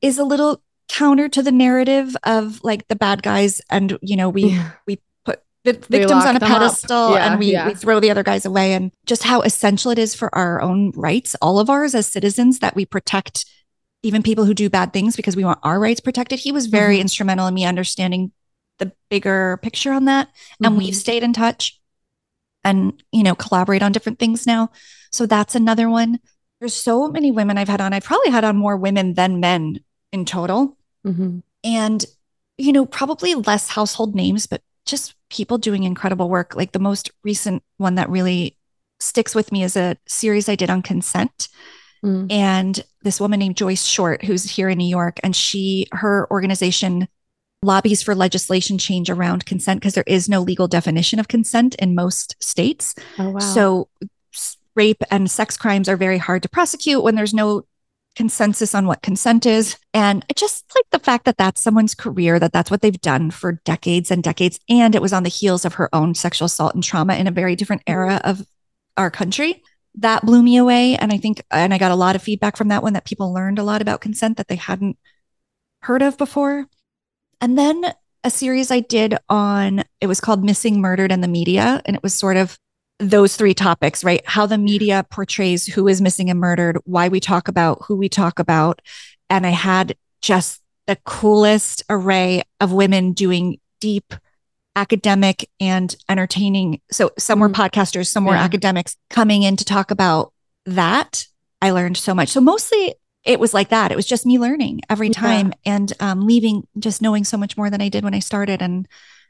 is 0.02 0.18
a 0.18 0.24
little 0.24 0.62
counter 0.90 1.30
to 1.30 1.42
the 1.42 1.52
narrative 1.52 2.16
of 2.24 2.64
like 2.64 2.88
the 2.88 2.96
bad 2.96 3.24
guys 3.24 3.62
and 3.70 3.98
you 4.02 4.16
know 4.16 4.30
we 4.30 4.46
yeah. 4.46 4.72
we 4.86 5.00
put 5.26 5.42
the 5.64 5.74
victims 5.74 6.26
on 6.26 6.36
a 6.36 6.40
pedestal 6.40 7.14
yeah, 7.14 7.32
and 7.32 7.40
we, 7.40 7.58
we 7.66 7.74
throw 7.74 8.00
the 8.00 8.12
other 8.12 8.22
guys 8.22 8.46
away 8.46 8.74
and 8.74 8.92
just 9.06 9.24
how 9.24 9.42
essential 9.42 9.92
it 9.92 9.98
is 9.98 10.14
for 10.14 10.34
our 10.36 10.62
own 10.62 10.92
rights 10.92 11.36
all 11.42 11.58
of 11.58 11.70
ours 11.70 11.96
as 11.96 12.06
citizens 12.06 12.60
that 12.60 12.76
we 12.76 12.86
protect 12.86 13.46
even 14.04 14.22
people 14.22 14.46
who 14.46 14.54
do 14.54 14.70
bad 14.70 14.94
things 14.94 15.16
because 15.16 15.36
we 15.36 15.46
want 15.46 15.60
our 15.64 15.80
rights 15.80 16.02
protected. 16.02 16.40
He 16.40 16.52
was 16.52 16.68
very 16.68 16.96
mm-hmm. 16.96 17.02
instrumental 17.02 17.48
in 17.48 17.54
me 17.54 17.66
understanding 17.66 18.32
the 18.80 18.92
bigger 19.10 19.58
picture 19.62 19.94
on 19.94 20.06
that. 20.06 20.30
And 20.60 20.68
mm-hmm. 20.68 20.78
we've 20.78 20.96
stayed 20.96 21.24
in 21.24 21.34
touch 21.34 21.80
and, 22.64 23.02
you 23.12 23.24
know, 23.24 23.36
collaborate 23.36 23.82
on 23.82 23.92
different 23.92 24.20
things 24.20 24.46
now. 24.46 24.72
So 25.12 25.26
that's 25.26 25.56
another 25.56 25.90
one. 25.90 26.20
There's 26.60 26.74
so 26.74 27.08
many 27.08 27.32
women 27.32 27.58
I've 27.58 27.70
had 27.70 27.82
on. 27.82 27.94
I've 27.94 28.04
probably 28.04 28.32
had 28.32 28.44
on 28.44 28.58
more 28.58 28.78
women 28.78 29.14
than 29.14 29.40
men 29.40 29.80
in 30.12 30.26
total. 30.26 30.78
Mm-hmm. 31.06 31.40
And, 31.64 32.06
you 32.58 32.74
know, 32.74 32.86
probably 32.86 33.36
less 33.36 33.70
household 33.70 34.16
names, 34.16 34.48
but 34.48 34.62
just 34.86 35.16
people 35.30 35.58
doing 35.58 35.84
incredible 35.84 36.30
work. 36.30 36.56
Like 36.56 36.72
the 36.72 36.80
most 36.80 37.12
recent 37.24 37.64
one 37.78 37.96
that 37.96 38.10
really 38.10 38.58
sticks 39.00 39.34
with 39.34 39.52
me 39.52 39.64
is 39.64 39.76
a 39.76 39.98
series 40.08 40.50
I 40.50 40.56
did 40.56 40.70
on 40.70 40.82
consent. 40.82 41.48
Mm. 42.04 42.32
And 42.32 42.84
this 43.04 43.20
woman 43.20 43.40
named 43.40 43.58
Joyce 43.58 43.86
Short, 43.86 44.24
who's 44.24 44.44
here 44.44 44.70
in 44.70 44.78
New 44.78 44.88
York, 44.88 45.20
and 45.24 45.36
she, 45.36 45.88
her 45.92 46.28
organization 46.32 47.08
lobbies 47.62 48.04
for 48.04 48.14
legislation 48.14 48.78
change 48.78 49.10
around 49.10 49.46
consent 49.46 49.80
because 49.80 49.94
there 49.94 50.04
is 50.06 50.28
no 50.28 50.42
legal 50.42 50.68
definition 50.68 51.20
of 51.20 51.28
consent 51.28 51.76
in 51.76 51.96
most 51.96 52.36
states. 52.44 52.94
Oh, 53.18 53.32
wow. 53.32 53.40
So 53.40 53.90
rape 54.76 55.04
and 55.12 55.30
sex 55.30 55.56
crimes 55.56 55.88
are 55.88 55.96
very 55.96 56.18
hard 56.18 56.44
to 56.44 56.50
prosecute 56.50 57.04
when 57.04 57.16
there's 57.16 57.34
no 57.34 57.64
consensus 58.16 58.76
on 58.76 58.86
what 58.86 59.02
consent 59.02 59.46
is. 59.46 59.78
And 59.94 60.26
I 60.30 60.34
just 60.34 60.66
like 60.76 60.86
the 60.92 61.00
fact 61.00 61.26
that 61.26 61.38
that's 61.38 61.62
someone's 61.62 61.96
career, 61.96 62.38
that 62.40 62.54
that's 62.54 62.70
what 62.70 62.82
they've 62.82 63.02
done 63.02 63.32
for 63.32 63.54
decades 63.66 64.12
and 64.12 64.22
decades. 64.22 64.60
And 64.70 64.94
it 64.94 65.02
was 65.02 65.14
on 65.14 65.24
the 65.24 65.30
heels 65.30 65.66
of 65.66 65.76
her 65.76 65.90
own 65.94 66.14
sexual 66.14 66.46
assault 66.46 66.76
and 66.76 66.84
trauma 66.84 67.16
in 67.16 67.28
a 67.28 67.32
very 67.32 67.56
different 67.56 67.82
era 67.88 68.22
of 68.24 68.46
our 68.98 69.10
country 69.10 69.64
that 69.96 70.26
blew 70.26 70.42
me 70.42 70.58
away. 70.58 70.96
And 70.96 71.12
I 71.12 71.18
think, 71.18 71.44
and 71.52 71.74
I 71.74 71.78
got 71.78 71.92
a 71.92 71.96
lot 71.96 72.16
of 72.16 72.24
feedback 72.24 72.58
from 72.58 72.70
that 72.70 72.84
one 72.84 72.94
that 72.94 73.06
people 73.06 73.34
learned 73.34 73.60
a 73.60 73.64
lot 73.64 73.82
about 73.82 74.02
consent 74.02 74.38
that 74.38 74.48
they 74.48 74.56
hadn't 74.56 74.98
heard 75.82 76.02
of 76.02 76.18
before. 76.18 76.66
And 77.42 77.58
then 77.58 77.94
a 78.24 78.30
series 78.30 78.72
I 78.72 78.80
did 78.80 79.18
on, 79.30 79.84
it 80.02 80.08
was 80.08 80.22
called 80.22 80.44
Missing, 80.44 80.82
Murdered, 80.82 81.12
and 81.12 81.24
the 81.24 81.28
Media. 81.28 81.82
And 81.86 81.96
it 81.96 82.04
was 82.04 82.14
sort 82.14 82.38
of 82.38 82.58
those 83.00 83.36
three 83.36 83.54
topics, 83.54 84.04
right? 84.04 84.22
How 84.26 84.46
the 84.46 84.58
media 84.58 85.06
portrays 85.10 85.66
who 85.66 85.88
is 85.88 86.02
missing 86.02 86.30
and 86.30 86.40
murdered, 86.40 86.78
why 86.86 87.10
we 87.10 87.20
talk 87.20 87.48
about 87.48 87.82
who 87.84 87.96
we 87.96 88.08
talk 88.08 88.40
about. 88.40 88.82
And 89.30 89.46
I 89.46 89.50
had 89.50 89.96
just 90.22 90.62
the 90.88 90.98
coolest 91.06 91.84
array 91.90 92.44
of 92.60 92.72
women 92.72 93.14
doing 93.14 93.60
deep 93.82 94.14
academic 94.76 95.50
and 95.60 95.96
entertaining. 96.10 96.82
So 96.92 97.12
some 97.18 97.40
were 97.40 97.50
mm-hmm. 97.50 97.62
podcasters, 97.62 98.08
some 98.08 98.26
were 98.26 98.34
yeah. 98.34 98.44
academics 98.44 98.98
coming 99.10 99.44
in 99.44 99.56
to 99.58 99.66
talk 99.66 99.92
about 99.92 100.34
that. 100.66 101.28
I 101.62 101.72
learned 101.72 101.98
so 101.98 102.14
much. 102.14 102.30
So 102.30 102.42
mostly 102.42 102.96
it 103.24 103.40
was 103.40 103.54
like 103.54 103.70
that. 103.70 103.92
It 103.92 103.96
was 103.96 104.06
just 104.06 104.26
me 104.26 104.38
learning 104.38 104.82
every 104.90 105.10
time 105.10 105.54
yeah. 105.66 105.76
and 105.76 105.94
um, 106.00 106.28
leaving 106.28 106.68
just 106.78 107.02
knowing 107.02 107.24
so 107.24 107.38
much 107.38 107.56
more 107.56 107.70
than 107.70 107.82
I 107.82 107.90
did 107.90 108.04
when 108.04 108.14
I 108.14 108.20
started. 108.20 108.62
And 108.62 108.88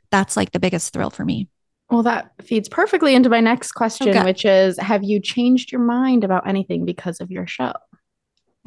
that's 0.09 0.35
like 0.35 0.51
the 0.51 0.59
biggest 0.59 0.93
thrill 0.93 1.11
for 1.11 1.25
me. 1.25 1.47
Well, 1.89 2.03
that 2.03 2.31
feeds 2.41 2.69
perfectly 2.69 3.13
into 3.13 3.29
my 3.29 3.39
next 3.39 3.73
question, 3.73 4.09
okay. 4.09 4.23
which 4.23 4.45
is 4.45 4.79
Have 4.79 5.03
you 5.03 5.19
changed 5.19 5.71
your 5.71 5.81
mind 5.81 6.23
about 6.23 6.47
anything 6.47 6.85
because 6.85 7.19
of 7.19 7.29
your 7.29 7.45
show? 7.45 7.73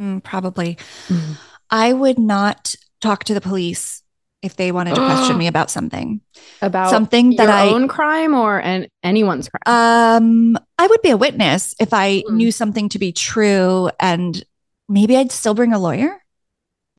Mm, 0.01 0.23
probably. 0.23 0.77
Mm-hmm. 1.09 1.33
I 1.71 1.93
would 1.93 2.19
not 2.19 2.77
talk 3.01 3.25
to 3.25 3.35
the 3.35 3.41
police 3.41 4.03
if 4.47 4.57
they 4.57 4.73
wanted 4.73 4.95
to 4.95 5.01
question 5.05 5.37
me 5.37 5.49
about 5.49 5.71
something 5.71 6.21
about 6.63 6.91
something 6.91 7.37
that 7.37 7.51
I 7.51 7.69
own 7.69 7.89
crime 7.89 8.33
or 8.35 8.59
an 8.59 8.87
anyone's 9.03 9.49
crime. 9.49 9.63
Um, 9.67 10.57
I 10.79 10.87
would 10.87 11.03
be 11.03 11.11
a 11.11 11.17
witness 11.17 11.75
if 11.79 11.93
I 11.93 12.23
mm. 12.23 12.31
knew 12.31 12.53
something 12.53 12.89
to 12.91 12.99
be 12.99 13.13
true, 13.13 13.91
and 14.01 14.43
maybe 14.89 15.17
I'd 15.17 15.33
still 15.33 15.55
bring 15.55 15.73
a 15.73 15.79
lawyer. 15.79 16.23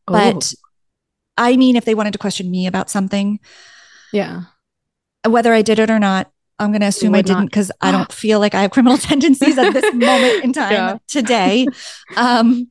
Oh. 0.08 0.14
But 0.14 0.54
I 1.38 1.58
mean, 1.58 1.76
if 1.76 1.86
they 1.86 1.96
wanted 1.96 2.14
to 2.14 2.20
question 2.20 2.52
me 2.52 2.68
about 2.68 2.90
something, 2.90 3.40
yeah, 4.12 4.44
whether 5.26 5.54
I 5.54 5.62
did 5.62 5.80
it 5.80 5.90
or 5.90 6.00
not, 6.00 6.30
I'm 6.60 6.72
going 6.72 6.82
to 6.82 6.88
assume 6.88 7.16
I 7.16 7.22
didn't 7.22 7.46
because 7.46 7.72
I 7.82 7.92
don't 7.94 8.12
feel 8.12 8.40
like 8.40 8.56
I 8.56 8.62
have 8.62 8.72
criminal 8.72 8.98
tendencies 9.10 9.58
at 9.58 9.74
this 9.74 9.94
moment 9.94 10.44
in 10.44 10.54
time 10.62 10.72
yeah. 10.72 10.98
today. 11.08 11.68
Um, 12.16 12.70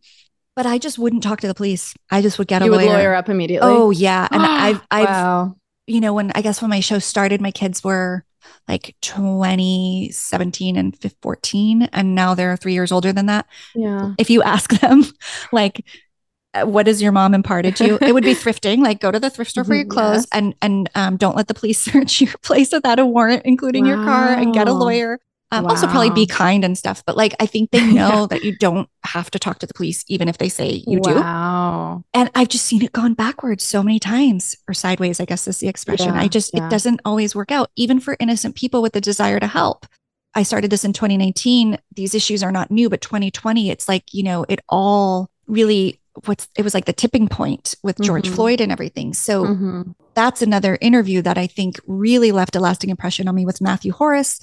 but 0.57 0.66
I 0.66 0.79
just 0.79 0.99
wouldn't 0.99 1.23
talk 1.23 1.40
to 1.42 1.47
the 1.47 1.55
police. 1.55 1.95
I 2.11 2.23
just 2.23 2.38
would 2.38 2.49
get 2.49 2.64
you 2.64 2.75
a 2.75 2.77
lawyer. 2.77 2.87
lawyer 2.87 3.14
up 3.14 3.29
immediately. 3.29 3.69
Oh 3.71 3.90
yeah, 3.90 4.27
and 4.31 4.42
I've, 4.47 4.83
I've, 4.90 5.09
wow. 5.09 5.57
you 5.87 6.01
know, 6.01 6.14
when 6.14 6.33
I 6.35 6.40
guess 6.40 6.61
when 6.61 6.71
my 6.71 6.81
show 6.81 6.99
started, 6.99 7.40
my 7.40 7.53
kids 7.53 7.85
were 7.85 8.25
like 8.69 8.95
2017 9.03 10.77
and 10.77 10.97
14 11.23 11.83
and 11.92 12.14
now 12.14 12.35
they're 12.35 12.57
three 12.57 12.75
years 12.75 12.92
older 12.92 13.12
than 13.12 13.27
that 13.27 13.47
yeah 13.75 14.14
if 14.19 14.31
you 14.31 14.40
ask 14.42 14.71
them 14.81 15.03
like 15.53 15.85
uh, 16.55 16.64
what 16.64 16.87
has 16.87 17.03
your 17.03 17.12
mom 17.12 17.35
imparted 17.35 17.77
to 17.77 17.87
you 17.87 17.99
it 18.01 18.12
would 18.12 18.25
be 18.25 18.35
thrifting 18.37 18.79
like 18.79 19.01
go 19.01 19.11
to 19.11 19.19
the 19.19 19.31
thrift 19.31 19.51
store 19.51 19.64
for 19.64 19.75
your 19.75 19.85
mm-hmm. 19.85 19.92
clothes 19.92 20.19
yes. 20.19 20.29
and 20.33 20.55
and 20.62 20.90
um, 20.95 21.16
don't 21.16 21.37
let 21.37 21.49
the 21.49 21.55
police 21.55 21.79
search 21.92 22.21
your 22.21 22.35
place 22.42 22.73
without 22.73 22.99
a 22.99 23.07
warrant 23.07 23.42
including 23.45 23.85
wow. 23.85 23.90
your 23.90 24.05
car 24.05 24.29
and 24.29 24.55
get 24.55 24.69
a 24.69 24.73
lawyer 24.73 25.19
um, 25.52 25.64
wow. 25.64 25.70
Also, 25.70 25.87
probably 25.87 26.11
be 26.11 26.26
kind 26.26 26.64
and 26.64 26.76
stuff. 26.76 27.04
But 27.06 27.16
like, 27.16 27.35
I 27.38 27.46
think 27.46 27.70
they 27.70 27.80
know 27.92 28.22
yeah. 28.22 28.26
that 28.30 28.44
you 28.44 28.56
don't 28.56 28.88
have 29.04 29.30
to 29.30 29.38
talk 29.38 29.61
to 29.61 29.66
the 29.66 29.74
police, 29.74 30.04
even 30.09 30.28
if 30.28 30.38
they 30.38 30.48
say 30.48 30.82
you 30.87 30.98
wow. 30.98 31.12
do. 31.12 31.14
Wow. 31.20 32.04
And 32.14 32.30
I've 32.35 32.48
just 32.48 32.66
seen 32.66 32.82
it 32.82 32.92
gone 32.92 33.14
backwards 33.14 33.64
so 33.64 33.82
many 33.82 33.98
times, 33.98 34.56
or 34.68 34.74
sideways, 34.74 35.20
I 35.20 35.24
guess 35.24 35.46
is 35.46 35.59
the 35.59 35.68
expression. 35.68 36.14
Yeah. 36.14 36.20
I 36.20 36.28
just, 36.28 36.52
yeah. 36.52 36.66
it 36.66 36.70
doesn't 36.70 37.00
always 37.04 37.35
work 37.35 37.52
out, 37.52 37.70
even 37.76 38.00
for 38.00 38.16
innocent 38.18 38.56
people 38.56 38.82
with 38.82 38.92
the 38.92 39.00
desire 39.00 39.38
to 39.38 39.46
help. 39.46 39.87
I 40.35 40.42
started 40.42 40.70
this 40.70 40.85
in 40.85 40.92
2019. 40.92 41.78
These 41.94 42.14
issues 42.14 42.42
are 42.42 42.52
not 42.52 42.70
new, 42.70 42.90
but 42.90 43.00
2020, 43.00 43.70
it's 43.70 43.88
like, 43.88 44.12
you 44.12 44.22
know, 44.22 44.44
it 44.48 44.61
all 44.68 45.30
really 45.46 46.00
what's 46.24 46.48
it 46.56 46.62
was 46.62 46.74
like 46.74 46.87
the 46.87 46.92
tipping 46.92 47.28
point 47.28 47.74
with 47.82 48.00
George 48.00 48.28
Mhm. 48.28 48.35
Floyd 48.35 48.61
and 48.61 48.72
everything. 48.72 49.12
So 49.12 49.44
Mhm. 49.44 49.94
that's 50.14 50.40
another 50.40 50.78
interview 50.80 51.20
that 51.22 51.37
I 51.37 51.46
think 51.46 51.78
really 51.87 52.32
left 52.32 52.56
a 52.56 52.61
lasting 52.61 52.90
impression 52.90 53.28
on 53.28 53.35
me 53.35 53.44
with 53.44 53.61
Matthew 53.61 53.92
Horace. 53.92 54.40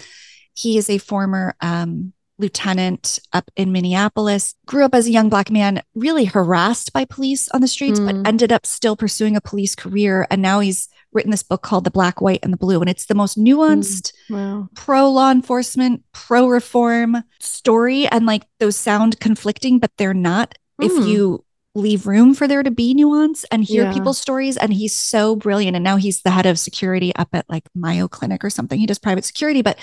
He 0.53 0.77
is 0.77 0.89
a 0.89 0.97
former 0.97 1.55
um, 1.61 2.13
lieutenant 2.39 3.19
up 3.31 3.49
in 3.55 3.71
Minneapolis, 3.71 4.55
grew 4.65 4.83
up 4.83 4.95
as 4.95 5.07
a 5.07 5.11
young 5.11 5.29
black 5.29 5.49
man, 5.51 5.81
really 5.95 6.25
harassed 6.25 6.91
by 6.91 7.05
police 7.05 7.47
on 7.49 7.61
the 7.61 7.67
streets, 7.67 7.99
Mm. 7.99 8.05
but 8.05 8.27
ended 8.27 8.51
up 8.51 8.65
still 8.65 8.95
pursuing 8.95 9.35
a 9.35 9.41
police 9.41 9.75
career. 9.75 10.27
And 10.29 10.41
now 10.41 10.59
he's 10.59 10.89
written 11.13 11.29
this 11.31 11.43
book 11.43 11.61
called 11.61 11.83
The 11.83 11.91
Black, 11.91 12.21
White, 12.21 12.39
and 12.41 12.51
the 12.51 12.57
Blue. 12.57 12.81
And 12.81 12.89
it's 12.89 13.05
the 13.05 13.13
most 13.15 13.37
nuanced, 13.37 14.11
Wow. 14.31 14.67
pro 14.75 15.09
law 15.11 15.31
enforcement, 15.31 16.03
pro 16.11 16.47
reform 16.47 17.23
story. 17.39 18.07
And 18.07 18.25
like 18.25 18.45
those 18.59 18.75
sound 18.75 19.19
conflicting, 19.19 19.77
but 19.79 19.91
they're 19.97 20.13
not 20.15 20.57
if 20.81 20.91
Mm. 20.91 21.07
you 21.07 21.45
leave 21.75 22.05
room 22.05 22.35
for 22.35 22.47
there 22.47 22.61
to 22.61 22.69
be 22.69 22.93
nuance 22.93 23.45
and 23.45 23.63
hear 23.63 23.83
Yeah. 23.85 23.93
people's 23.93 24.19
stories. 24.19 24.57
And 24.57 24.71
he's 24.73 24.95
so 24.95 25.35
brilliant. 25.35 25.75
And 25.75 25.83
now 25.83 25.95
he's 25.97 26.21
the 26.21 26.29
head 26.31 26.45
of 26.45 26.59
security 26.59 27.15
up 27.15 27.29
at 27.33 27.45
like 27.49 27.63
Mayo 27.73 28.07
Clinic 28.07 28.43
or 28.43 28.49
something. 28.51 28.79
He 28.79 28.85
does 28.85 28.99
private 28.99 29.25
security, 29.25 29.61
but 29.63 29.79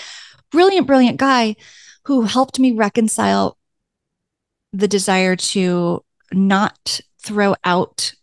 brilliant, 0.51 0.87
brilliant 0.87 1.17
guy 1.17 1.55
who 2.05 2.23
helped 2.23 2.59
me 2.59 2.71
reconcile 2.71 3.57
the 4.73 4.87
desire 4.87 5.35
to 5.35 6.03
not 6.31 7.01
throw 7.21 7.55
out, 7.63 8.13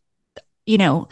you 0.67 0.79
know, 0.79 1.09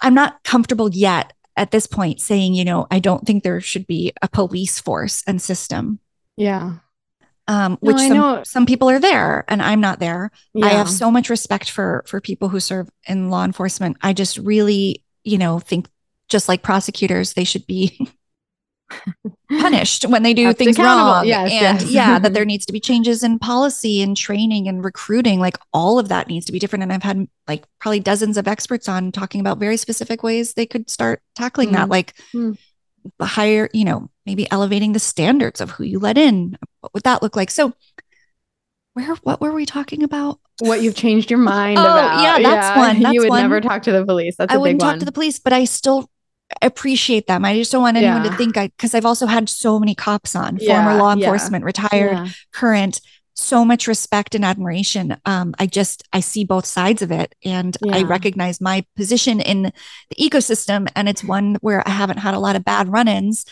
I'm 0.00 0.14
not 0.14 0.42
comfortable 0.44 0.90
yet 0.90 1.32
at 1.56 1.70
this 1.70 1.86
point 1.86 2.20
saying, 2.20 2.54
you 2.54 2.64
know, 2.64 2.86
I 2.90 2.98
don't 2.98 3.26
think 3.26 3.42
there 3.42 3.60
should 3.60 3.86
be 3.86 4.12
a 4.22 4.28
police 4.28 4.80
force 4.80 5.22
and 5.26 5.40
system. 5.40 5.98
Yeah. 6.36 6.76
Um, 7.48 7.72
No, 7.82 7.92
which 7.92 7.96
I 7.96 8.08
some, 8.08 8.16
know. 8.16 8.42
some 8.44 8.66
people 8.66 8.88
are 8.88 9.00
there 9.00 9.44
and 9.48 9.60
I'm 9.60 9.80
not 9.80 9.98
there. 9.98 10.30
Yeah. 10.54 10.66
I 10.66 10.68
have 10.70 10.88
so 10.88 11.10
much 11.10 11.28
respect 11.28 11.70
for 11.70 12.04
for 12.06 12.20
people 12.20 12.48
who 12.48 12.60
serve 12.60 12.88
in 13.06 13.30
law 13.30 13.44
enforcement. 13.44 13.96
I 14.00 14.12
just 14.12 14.38
really, 14.38 15.04
you 15.24 15.38
know, 15.38 15.58
think 15.58 15.88
just 16.28 16.48
like 16.48 16.62
prosecutors, 16.62 17.34
they 17.34 17.44
should 17.44 17.66
be 17.66 18.08
punished 19.50 20.04
when 20.06 20.22
they 20.22 20.34
do 20.34 20.44
Kept 20.46 20.58
things 20.58 20.78
wrong. 20.78 21.26
Yes, 21.26 21.50
and 21.52 21.80
yes. 21.82 21.90
yeah, 21.90 22.18
that 22.18 22.32
there 22.34 22.44
needs 22.52 22.66
to 22.66 22.72
be 22.72 22.80
changes 22.80 23.22
in 23.22 23.38
policy 23.38 24.00
and 24.02 24.16
training 24.16 24.68
and 24.68 24.84
recruiting. 24.84 25.40
Like 25.40 25.58
all 25.72 25.98
of 25.98 26.08
that 26.08 26.28
needs 26.28 26.46
to 26.46 26.52
be 26.52 26.58
different. 26.58 26.82
And 26.82 26.92
I've 26.92 27.02
had 27.02 27.28
like 27.48 27.64
probably 27.80 28.00
dozens 28.00 28.36
of 28.36 28.48
experts 28.48 28.88
on 28.88 29.12
talking 29.12 29.40
about 29.40 29.58
very 29.58 29.76
specific 29.76 30.22
ways 30.22 30.54
they 30.54 30.66
could 30.66 30.88
start 30.90 31.22
tackling 31.34 31.72
that, 31.72 31.88
Mm. 31.88 31.90
like 31.90 32.14
Mm. 32.34 32.56
the 33.18 33.26
higher, 33.26 33.68
you 33.72 33.84
know, 33.84 34.08
maybe 34.26 34.50
elevating 34.50 34.92
the 34.92 34.98
standards 35.00 35.60
of 35.60 35.70
who 35.72 35.84
you 35.84 35.98
let 35.98 36.16
in. 36.16 36.56
What 36.80 36.94
would 36.94 37.02
that 37.02 37.22
look 37.22 37.36
like? 37.36 37.50
So 37.50 37.72
where 38.94 39.14
what 39.22 39.40
were 39.40 39.52
we 39.52 39.66
talking 39.66 40.02
about? 40.02 40.38
what 40.60 40.80
you've 40.82 40.94
changed 40.94 41.28
your 41.30 41.40
mind 41.40 41.76
Oh, 41.78 41.82
about. 41.82 42.22
yeah, 42.22 42.38
that's 42.40 42.78
one. 42.78 43.00
That's 43.02 43.14
you 43.14 43.20
would 43.22 43.30
one. 43.30 43.40
never 43.42 43.60
talk 43.60 43.82
to 43.84 43.90
the 43.92 44.04
police. 44.04 44.36
That's 44.36 44.52
a 44.52 44.54
I 44.54 44.58
wouldn't 44.58 44.80
talk 44.80 44.90
one. 44.92 44.98
to 45.00 45.04
the 45.04 45.10
police, 45.10 45.40
but 45.40 45.52
I 45.52 45.64
still 45.64 46.08
appreciate 46.60 47.26
them. 47.26 47.44
I 47.44 47.54
just 47.56 47.72
don't 47.72 47.82
want 47.82 47.96
anyone 47.96 48.24
Yeah. 48.24 48.30
to 48.30 48.36
think 48.36 48.56
I 48.56 48.68
because 48.68 48.94
I've 48.94 49.06
also 49.06 49.26
had 49.26 49.48
so 49.48 49.78
many 49.78 49.94
cops 49.94 50.34
on, 50.36 50.58
Yeah, 50.60 50.82
former 50.84 50.98
law 50.98 51.12
enforcement, 51.12 51.64
retired, 51.64 52.34
current, 52.52 53.00
so 53.34 53.64
much 53.64 53.86
respect 53.86 54.34
and 54.34 54.44
admiration. 54.44 55.16
Um, 55.24 55.54
I 55.58 55.66
just 55.66 56.02
I 56.12 56.20
see 56.20 56.44
both 56.44 56.66
sides 56.66 57.00
of 57.02 57.10
it 57.10 57.34
and 57.44 57.76
I 57.90 58.02
recognize 58.02 58.60
my 58.60 58.84
position 58.96 59.40
in 59.40 59.62
the 60.10 60.16
ecosystem 60.20 60.88
and 60.94 61.08
it's 61.08 61.24
one 61.24 61.56
where 61.60 61.86
I 61.86 61.90
haven't 61.92 62.18
had 62.18 62.34
a 62.34 62.38
lot 62.38 62.56
of 62.56 62.64
bad 62.64 62.88
run-ins 62.88 63.46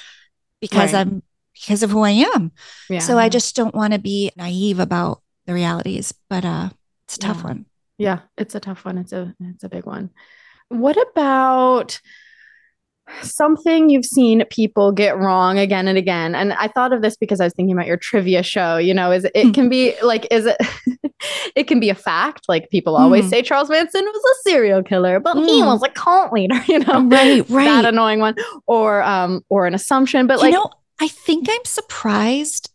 because 0.61 0.93
Right. 0.93 1.01
I'm 1.01 1.23
because 1.55 1.83
of 1.83 1.91
who 1.91 2.03
I 2.03 2.11
am. 2.11 2.53
Yeah. 2.89 3.01
So 3.01 3.19
I 3.19 3.29
just 3.29 3.57
don't 3.57 3.75
want 3.75 3.93
to 3.95 3.99
be 3.99 4.31
naive 4.37 4.79
about 4.79 5.23
the 5.47 5.55
realities, 5.55 6.13
but 6.29 6.45
uh 6.45 6.71
it's 7.05 7.17
a 7.17 7.21
tough 7.21 7.43
one. 7.43 7.67
Yeah, 7.99 8.21
it's 8.39 8.55
a 8.55 8.61
tough 8.61 8.85
one. 8.85 8.99
It's 8.99 9.13
a 9.13 9.35
it's 9.41 9.65
a 9.65 9.69
big 9.69 9.85
one. 9.87 10.11
What 10.69 10.97
about 11.11 12.01
something 13.23 13.91
you've 13.91 14.05
seen 14.05 14.45
people 14.51 14.93
get 14.93 15.17
wrong 15.19 15.59
again 15.59 15.89
and 15.89 15.97
again? 15.99 16.35
And 16.35 16.53
I 16.55 16.69
thought 16.69 16.93
of 16.93 17.03
this 17.03 17.17
because 17.17 17.41
I 17.41 17.45
was 17.45 17.53
thinking 17.55 17.75
about 17.75 17.87
your 17.87 17.97
trivia 17.97 18.43
show. 18.43 18.77
You 18.77 18.95
know, 18.95 19.11
is 19.11 19.25
it 19.35 19.47
Hmm. 19.47 19.53
can 19.53 19.69
be 19.69 19.95
like 20.03 20.27
is 20.31 20.47
it 20.47 20.57
it 21.57 21.65
can 21.69 21.81
be 21.81 21.91
a 21.91 21.95
fact. 21.95 22.49
Like 22.49 22.71
people 22.71 22.97
always 22.97 23.25
Hmm. 23.25 23.31
say 23.31 23.43
Charles 23.43 23.69
Manson 23.71 24.05
was 24.05 24.23
a 24.39 24.49
serial 24.51 24.83
killer, 24.83 25.21
but 25.21 25.37
he 25.45 25.61
Hmm. 25.61 25.67
was 25.67 25.83
a 25.83 25.89
cult 25.89 26.33
leader. 26.33 26.55
You 26.69 26.81
know, 26.81 27.05
Right, 27.07 27.49
right. 27.51 27.65
that 27.65 27.85
annoying 27.85 28.21
one, 28.21 28.35
or 28.67 29.03
um, 29.03 29.43
or 29.49 29.67
an 29.67 29.75
assumption. 29.75 30.27
But 30.27 30.39
like 30.39 30.53
you 30.53 30.59
like, 30.59 30.65
know, 30.71 30.71
I 31.01 31.09
think 31.09 31.49
I'm 31.51 31.65
surprised 31.65 32.71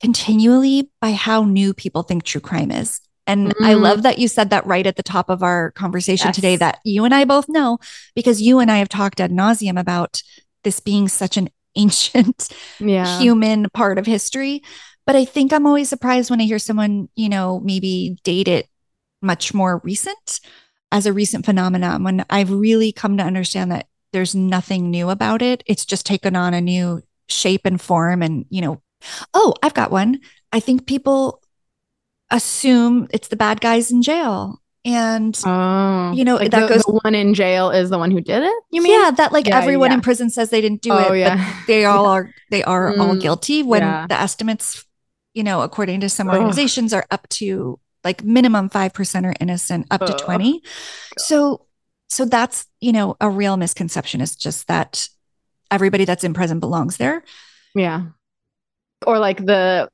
continually 0.00 0.90
by 1.00 1.12
how 1.12 1.44
new 1.44 1.74
people 1.74 2.02
think 2.02 2.22
true 2.24 2.40
crime 2.40 2.70
is. 2.70 3.00
And 3.28 3.54
I 3.62 3.74
Mm. 3.74 3.82
love 3.82 4.02
that 4.02 4.18
you 4.18 4.26
said 4.26 4.50
that 4.50 4.66
right 4.66 4.86
at 4.86 4.96
the 4.96 5.02
top 5.02 5.28
of 5.30 5.42
our 5.42 5.70
conversation 5.72 6.28
Yes. 6.28 6.34
today 6.34 6.56
that 6.56 6.78
you 6.84 7.04
and 7.04 7.14
I 7.14 7.24
both 7.24 7.48
know 7.48 7.78
because 8.16 8.42
you 8.42 8.58
and 8.58 8.70
I 8.70 8.78
have 8.78 8.88
talked 8.88 9.20
ad 9.20 9.30
nauseum 9.30 9.78
about 9.78 10.22
this 10.64 10.80
being 10.80 11.08
such 11.08 11.36
an 11.36 11.48
ancient 11.76 12.48
yeah, 12.80 13.18
human 13.18 13.68
part 13.74 13.98
of 13.98 14.06
history. 14.06 14.62
But 15.06 15.14
I 15.14 15.24
think 15.24 15.52
I'm 15.52 15.66
always 15.66 15.88
surprised 15.88 16.30
when 16.30 16.40
I 16.40 16.44
hear 16.44 16.58
someone, 16.58 17.08
you 17.14 17.28
know, 17.28 17.60
maybe 17.60 18.18
date 18.24 18.48
it 18.48 18.66
much 19.22 19.54
more 19.54 19.80
recent 19.84 20.40
as 20.90 21.06
a 21.06 21.12
recent 21.12 21.44
phenomenon 21.44 22.02
when 22.02 22.24
I've 22.30 22.50
really 22.50 22.92
come 22.92 23.16
to 23.18 23.22
understand 23.22 23.70
that 23.72 23.86
there's 24.12 24.34
nothing 24.34 24.90
new 24.90 25.10
about 25.10 25.42
it. 25.42 25.62
It's 25.66 25.84
just 25.84 26.06
taken 26.06 26.34
on 26.34 26.54
a 26.54 26.60
new 26.60 27.02
shape 27.28 27.62
and 27.66 27.80
form. 27.80 28.22
And, 28.22 28.46
you 28.48 28.62
know, 28.62 28.82
oh, 29.34 29.54
I've 29.62 29.74
got 29.74 29.90
one. 29.90 30.20
I 30.52 30.60
think 30.60 30.86
people 30.86 31.37
assume 32.30 33.08
it's 33.10 33.28
the 33.28 33.36
bad 33.36 33.60
guys 33.60 33.90
in 33.90 34.02
jail. 34.02 34.60
And 34.84 35.38
Oh, 35.44 36.12
You 36.12 36.24
know, 36.24 36.36
like 36.36 36.50
that 36.52 36.68
the, 36.68 36.74
goes- 36.74 36.84
the 36.84 37.00
one 37.02 37.14
in 37.14 37.34
jail 37.34 37.70
is 37.70 37.90
the 37.90 37.98
one 37.98 38.10
who 38.10 38.20
did 38.20 38.42
it. 38.42 38.62
You 38.70 38.82
mean? 38.82 38.98
yeah, 38.98 39.10
that 39.10 39.32
like 39.32 39.46
Yeah, 39.46 39.58
everyone 39.58 39.90
yeah. 39.90 39.96
in 39.96 40.00
prison 40.00 40.30
says 40.30 40.50
they 40.50 40.60
didn't 40.60 40.82
do 40.82 40.92
Oh, 40.92 41.12
it, 41.12 41.18
yeah. 41.20 41.36
but 41.36 41.66
they 41.66 41.84
all 41.84 42.06
are 42.06 42.30
they 42.50 42.62
are 42.64 42.90
all 42.96 43.14
Mm, 43.14 43.20
guilty 43.20 43.62
when 43.62 43.82
the 44.08 44.14
estimates, 44.18 44.84
you 45.34 45.42
know, 45.42 45.62
according 45.62 46.00
to 46.00 46.08
some 46.08 46.28
Ugh. 46.28 46.36
organizations 46.36 46.94
are 46.94 47.04
up 47.10 47.28
to 47.30 47.78
like 48.04 48.22
minimum 48.24 48.70
5% 48.70 49.24
are 49.26 49.34
innocent, 49.40 49.86
up 49.90 50.00
to 50.06 50.14
Ugh. 50.14 50.20
20. 50.20 50.62
So 51.18 51.66
so 52.08 52.24
that's, 52.24 52.64
you 52.80 52.92
know, 52.92 53.16
a 53.20 53.28
real 53.28 53.56
misconception 53.58 54.20
is 54.22 54.34
just 54.36 54.68
that 54.68 55.08
everybody 55.70 56.06
that's 56.06 56.24
in 56.24 56.32
prison 56.32 56.60
belongs 56.60 56.96
there. 56.96 57.22
Yeah. 57.74 58.04
Or 59.06 59.18
like 59.18 59.44
the 59.44 59.90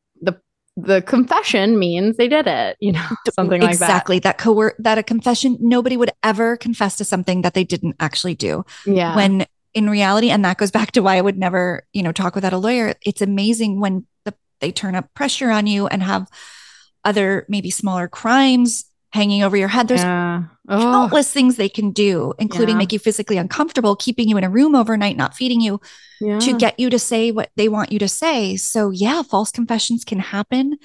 the 0.76 1.02
confession 1.02 1.78
means 1.78 2.16
they 2.16 2.28
did 2.28 2.46
it, 2.46 2.76
you 2.80 2.92
know, 2.92 3.06
something 3.32 3.60
like 3.60 3.78
that. 3.78 3.84
exactly. 3.84 4.18
That 4.18 4.38
coer- 4.38 4.74
that 4.78 4.98
a 4.98 5.02
confession 5.02 5.56
nobody 5.60 5.96
would 5.96 6.10
ever 6.22 6.56
confess 6.56 6.96
to 6.96 7.04
something 7.04 7.42
that 7.42 7.54
they 7.54 7.64
didn't 7.64 7.96
actually 8.00 8.34
do. 8.34 8.64
Yeah. 8.84 9.14
when 9.14 9.46
in 9.74 9.90
reality 9.90 10.30
and 10.30 10.44
that 10.44 10.56
goes 10.56 10.70
back 10.70 10.92
to 10.92 11.02
why 11.02 11.16
i 11.16 11.20
would 11.20 11.36
never 11.36 11.84
you 11.92 12.02
know 12.02 12.12
talk 12.12 12.36
without 12.36 12.52
a 12.52 12.58
lawyer 12.58 12.94
it's 13.02 13.20
amazing 13.20 13.80
when 13.80 14.06
the, 14.24 14.32
they 14.60 14.70
turn 14.70 14.94
up 14.94 15.12
pressure 15.14 15.50
on 15.50 15.66
you 15.66 15.88
and 15.88 16.00
have 16.02 16.28
other 17.04 17.44
maybe 17.48 17.70
smaller 17.70 18.06
crimes 18.06 18.84
hanging 19.14 19.42
over 19.42 19.56
your 19.56 19.68
head 19.68 19.88
there's 19.88 20.02
yeah. 20.02 20.42
Oh, 20.68 20.78
countless 20.78 21.32
things 21.32 21.56
they 21.56 21.68
can 21.68 21.90
do 21.92 22.34
including 22.38 22.74
Yeah. 22.74 22.78
make 22.78 22.92
you 22.92 22.98
physically 22.98 23.38
uncomfortable 23.38 23.96
keeping 23.96 24.28
you 24.28 24.36
in 24.36 24.44
a 24.44 24.50
room 24.50 24.74
overnight 24.74 25.16
not 25.16 25.34
feeding 25.34 25.60
you 25.60 25.80
yeah. 26.20 26.38
to 26.40 26.56
get 26.58 26.78
you 26.78 26.90
to 26.90 26.98
say 26.98 27.30
what 27.30 27.50
they 27.56 27.68
want 27.68 27.92
you 27.92 27.98
to 28.00 28.08
say 28.08 28.56
so 28.56 28.90
yeah 28.90 29.22
false 29.22 29.50
confessions 29.50 30.04
can 30.04 30.18
happen 30.18 30.76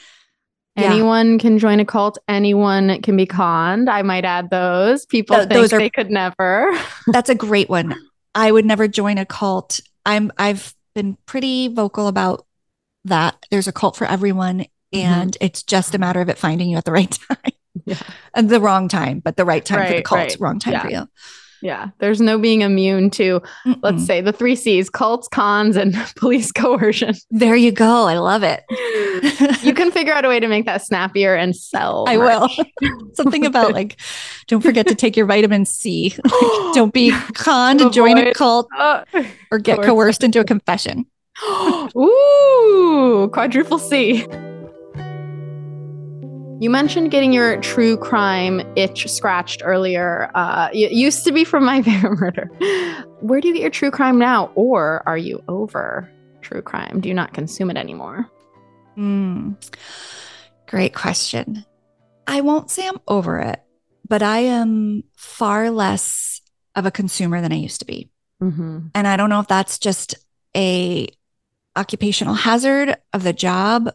Yeah. 0.75 0.93
Anyone 0.93 1.39
can 1.39 1.57
join 1.57 1.79
a 1.81 1.85
cult. 1.85 2.17
Anyone 2.29 3.01
can 3.01 3.17
be 3.17 3.25
conned. 3.25 3.89
I 3.89 4.01
might 4.03 4.23
add 4.23 4.49
those. 4.49 5.05
People 5.05 5.35
Th- 5.35 5.49
think 5.49 5.59
those 5.59 5.73
are- 5.73 5.79
they 5.79 5.89
could 5.89 6.09
never. 6.09 6.71
that's 7.07 7.29
a 7.29 7.35
great 7.35 7.67
one 7.69 7.95
i 8.35 8.51
would 8.51 8.65
never 8.65 8.87
join 8.87 9.17
a 9.17 9.25
cult 9.25 9.79
i'm 10.05 10.31
i've 10.37 10.73
been 10.95 11.17
pretty 11.25 11.67
vocal 11.67 12.07
about 12.07 12.45
that 13.05 13.35
there's 13.49 13.67
a 13.67 13.71
cult 13.71 13.95
for 13.97 14.05
everyone 14.05 14.59
mm-hmm. 14.59 14.97
and 14.97 15.37
it's 15.41 15.63
just 15.63 15.95
a 15.95 15.97
matter 15.97 16.21
of 16.21 16.29
it 16.29 16.37
finding 16.37 16.69
you 16.69 16.77
at 16.77 16.85
the 16.85 16.91
right 16.91 17.11
time 17.29 17.51
Yeah. 17.85 17.97
and 18.33 18.49
the 18.49 18.59
wrong 18.59 18.87
time 18.87 19.19
but 19.19 19.37
the 19.37 19.45
right 19.45 19.63
time 19.63 19.83
for 19.83 19.89
the 19.89 19.95
Right, 19.97 20.05
cult 20.05 20.19
right. 20.19 20.37
wrong 20.39 20.59
time 20.59 20.73
Yeah. 20.73 20.81
for 20.81 20.89
you 20.91 21.07
Yeah. 21.61 21.87
There's 21.99 22.21
no 22.21 22.39
being 22.39 22.61
immune 22.61 23.09
to, 23.19 23.41
let's 23.83 24.05
say, 24.05 24.21
the 24.21 24.31
three 24.31 24.55
C's 24.55 24.89
cults, 24.89 25.27
cons, 25.27 25.75
and 25.75 25.93
police 26.15 26.53
coercion. 26.53 27.13
there 27.31 27.55
you 27.57 27.71
go 27.73 28.05
i 28.07 28.17
love 28.17 28.43
it 28.43 28.63
you 29.63 29.73
can 29.73 29.91
figure 29.91 30.13
out 30.13 30.23
a 30.25 30.29
way 30.29 30.39
to 30.39 30.47
make 30.47 30.65
that 30.65 30.81
snappier 30.85 31.35
and 31.35 31.53
sell. 31.55 32.05
i 32.07 32.15
will 32.17 32.47
something 33.13 33.45
about 33.45 33.73
like 33.73 33.99
don't 34.47 34.61
forget 34.61 34.87
to 34.87 34.95
take 34.95 35.17
your 35.17 35.25
vitamin 35.25 35.65
c 35.65 36.15
don't 36.73 36.93
be 36.93 37.11
conned 37.33 37.91
join 37.91 38.17
a 38.17 38.33
cult 38.33 38.67
Oh. 38.77 39.03
or 39.51 39.59
get 39.59 39.81
coerced 39.83 40.23
into 40.23 40.39
a 40.39 40.45
confession 40.45 41.05
Ooh, 41.95 43.29
quadruple 43.33 43.79
C. 43.79 44.25
You 46.61 46.69
mentioned 46.69 47.09
getting 47.09 47.31
your 47.31 47.55
true 47.61 47.95
crime 47.95 48.59
itch 48.75 49.07
scratched 49.07 49.61
earlier. 49.63 50.29
Uh, 50.35 50.67
it 50.73 50.91
used 50.91 51.23
to 51.23 51.31
be 51.31 51.45
from 51.45 51.63
My 51.63 51.81
Favorite 51.81 52.19
Murder. 52.19 52.49
Where 53.21 53.39
do 53.39 53.47
you 53.47 53.53
get 53.53 53.61
your 53.61 53.69
true 53.69 53.91
crime 53.91 54.19
now? 54.19 54.51
Or 54.55 55.01
are 55.07 55.17
you 55.17 55.41
over 55.47 56.11
true 56.41 56.61
crime? 56.61 56.99
Do 56.99 57.07
you 57.07 57.15
not 57.15 57.33
consume 57.33 57.71
it 57.71 57.77
anymore? 57.77 58.29
Mm, 58.97 59.55
great 60.67 60.93
question. 60.93 61.65
I 62.27 62.41
won't 62.41 62.69
say 62.69 62.85
I'm 62.85 62.99
over 63.07 63.39
it, 63.39 63.63
but 64.05 64.21
I 64.21 64.39
am 64.39 65.05
far 65.15 65.71
less 65.71 66.41
of 66.75 66.85
a 66.85 66.91
consumer 66.91 67.39
than 67.39 67.53
I 67.53 67.55
used 67.55 67.79
to 67.79 67.85
be. 67.85 68.09
Mm-hmm. 68.43 68.87
And 68.93 69.07
I 69.07 69.15
don't 69.15 69.29
know 69.29 69.39
if 69.39 69.47
that's 69.47 69.79
just 69.79 70.15
a 70.57 71.07
occupational 71.79 72.33
hazard 72.33 72.95
of 73.13 73.23
the 73.23 73.33
job, 73.33 73.89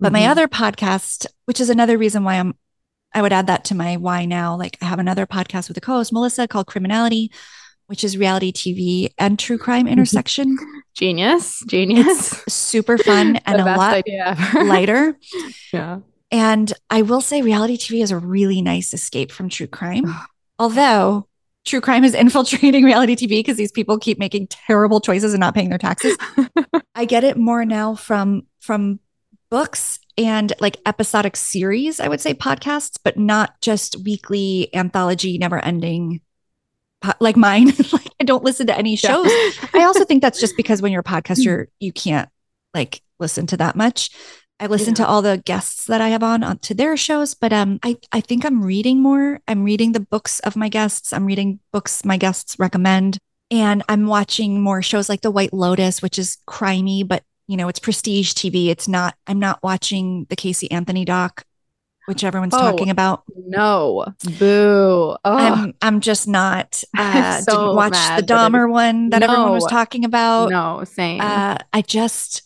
but 0.00 0.12
my 0.12 0.22
Mhm. 0.22 0.30
other 0.30 0.48
podcast, 0.48 1.26
which 1.44 1.60
is 1.60 1.68
another 1.70 1.98
reason 1.98 2.24
why 2.24 2.34
I'm 2.40 2.54
I 3.14 3.22
would 3.22 3.32
add 3.32 3.46
that 3.46 3.64
to 3.66 3.74
my 3.74 3.96
why 3.96 4.26
now. 4.26 4.56
Like 4.56 4.76
I 4.82 4.84
have 4.86 4.98
another 4.98 5.26
podcast 5.26 5.68
with 5.68 5.76
a 5.78 5.80
co-host, 5.80 6.12
Melissa, 6.12 6.46
called 6.46 6.66
Criminality, 6.66 7.30
which 7.86 8.04
is 8.04 8.18
reality 8.18 8.52
TV 8.52 9.08
and 9.16 9.38
true 9.38 9.56
crime 9.56 9.86
intersection. 9.88 10.58
Genius, 10.94 11.62
genius. 11.66 12.42
It's 12.42 12.52
super 12.52 12.98
fun 12.98 13.36
and 13.46 13.60
a 13.60 13.64
lot 13.64 14.02
lighter. 14.54 15.16
yeah. 15.72 16.00
And 16.30 16.72
I 16.90 17.02
will 17.02 17.22
say 17.22 17.40
reality 17.40 17.78
TV 17.78 18.02
is 18.02 18.10
a 18.10 18.18
really 18.18 18.60
nice 18.60 18.92
escape 18.92 19.30
from 19.32 19.48
true 19.48 19.68
crime. 19.68 20.04
Although 20.58 21.26
true 21.66 21.80
crime 21.80 22.04
is 22.04 22.14
infiltrating 22.24 22.84
reality 22.84 23.14
TV 23.14 23.28
because 23.40 23.56
these 23.56 23.72
people 23.72 23.98
keep 23.98 24.18
making 24.18 24.46
terrible 24.48 25.00
choices 25.00 25.34
and 25.34 25.40
not 25.40 25.54
paying 25.54 25.68
their 25.68 25.78
taxes. 25.78 26.16
I 26.94 27.04
get 27.04 27.24
it 27.24 27.36
more 27.36 27.64
now 27.64 27.94
from 27.94 28.46
from 28.60 29.00
books 29.50 30.00
and 30.18 30.52
like 30.60 30.78
episodic 30.86 31.36
series, 31.36 32.00
I 32.00 32.08
would 32.08 32.20
say 32.20 32.34
podcasts, 32.34 32.98
but 33.02 33.18
not 33.18 33.60
just 33.60 33.96
weekly 34.04 34.74
anthology 34.74 35.38
never 35.38 35.62
ending 35.62 36.20
like 37.20 37.36
mine. 37.36 37.66
like 37.92 38.10
I 38.20 38.24
don't 38.24 38.44
listen 38.44 38.66
to 38.68 38.76
any 38.76 38.96
shows. 38.96 39.26
I 39.74 39.84
also 39.84 40.04
think 40.04 40.22
that's 40.22 40.40
just 40.40 40.56
because 40.56 40.82
when 40.82 40.92
you're 40.92 41.02
a 41.02 41.04
podcaster, 41.04 41.66
you 41.78 41.92
can't 41.92 42.28
like 42.74 43.02
listen 43.18 43.46
to 43.48 43.56
that 43.58 43.76
much. 43.76 44.10
I 44.58 44.66
listen 44.68 44.90
Yeah. 44.92 45.04
to 45.04 45.06
all 45.06 45.20
the 45.22 45.36
guests 45.44 45.84
that 45.86 46.00
I 46.00 46.08
have 46.08 46.22
on, 46.22 46.42
on 46.42 46.58
to 46.60 46.74
their 46.74 46.96
shows, 46.96 47.34
but 47.34 47.52
um, 47.52 47.78
I 47.82 47.96
I 48.12 48.20
think 48.20 48.44
I'm 48.46 48.62
reading 48.64 49.02
more. 49.02 49.40
I'm 49.46 49.64
reading 49.64 49.92
the 49.92 50.00
books 50.00 50.40
of 50.40 50.56
my 50.56 50.68
guests. 50.70 51.12
I'm 51.12 51.26
reading 51.26 51.60
books 51.72 52.04
my 52.04 52.16
guests 52.16 52.56
recommend, 52.58 53.18
and 53.50 53.82
I'm 53.88 54.06
watching 54.06 54.60
more 54.62 54.80
shows 54.82 55.08
like 55.10 55.20
The 55.20 55.30
White 55.30 55.52
Lotus, 55.52 56.00
which 56.00 56.18
is 56.18 56.38
crimey, 56.48 57.06
but 57.06 57.22
you 57.48 57.56
know 57.58 57.68
it's 57.68 57.78
prestige 57.78 58.32
TV. 58.32 58.68
It's 58.68 58.88
not. 58.88 59.14
I'm 59.26 59.38
not 59.38 59.62
watching 59.62 60.26
the 60.30 60.36
Casey 60.36 60.70
Anthony 60.70 61.04
doc, 61.04 61.44
which 62.06 62.24
everyone's 62.24 62.54
Oh, 62.54 62.58
talking 62.58 62.88
about. 62.88 63.24
no. 63.36 64.06
Boo. 64.38 65.16
Oh, 65.22 65.36
I'm 65.36 65.74
I'm 65.82 66.00
just 66.00 66.26
not. 66.26 66.82
Uh, 66.98 67.40
so 67.42 67.52
didn't 67.52 67.76
watch 67.76 67.92
the 68.16 68.22
Dahmer 68.26 68.70
one 68.70 69.10
that 69.10 69.22
everyone 69.22 69.52
was 69.52 69.66
talking 69.66 70.06
about. 70.06 70.48
no, 70.50 70.82
same. 70.84 71.20
Uh, 71.20 71.58
I 71.74 71.82
just, 71.82 72.42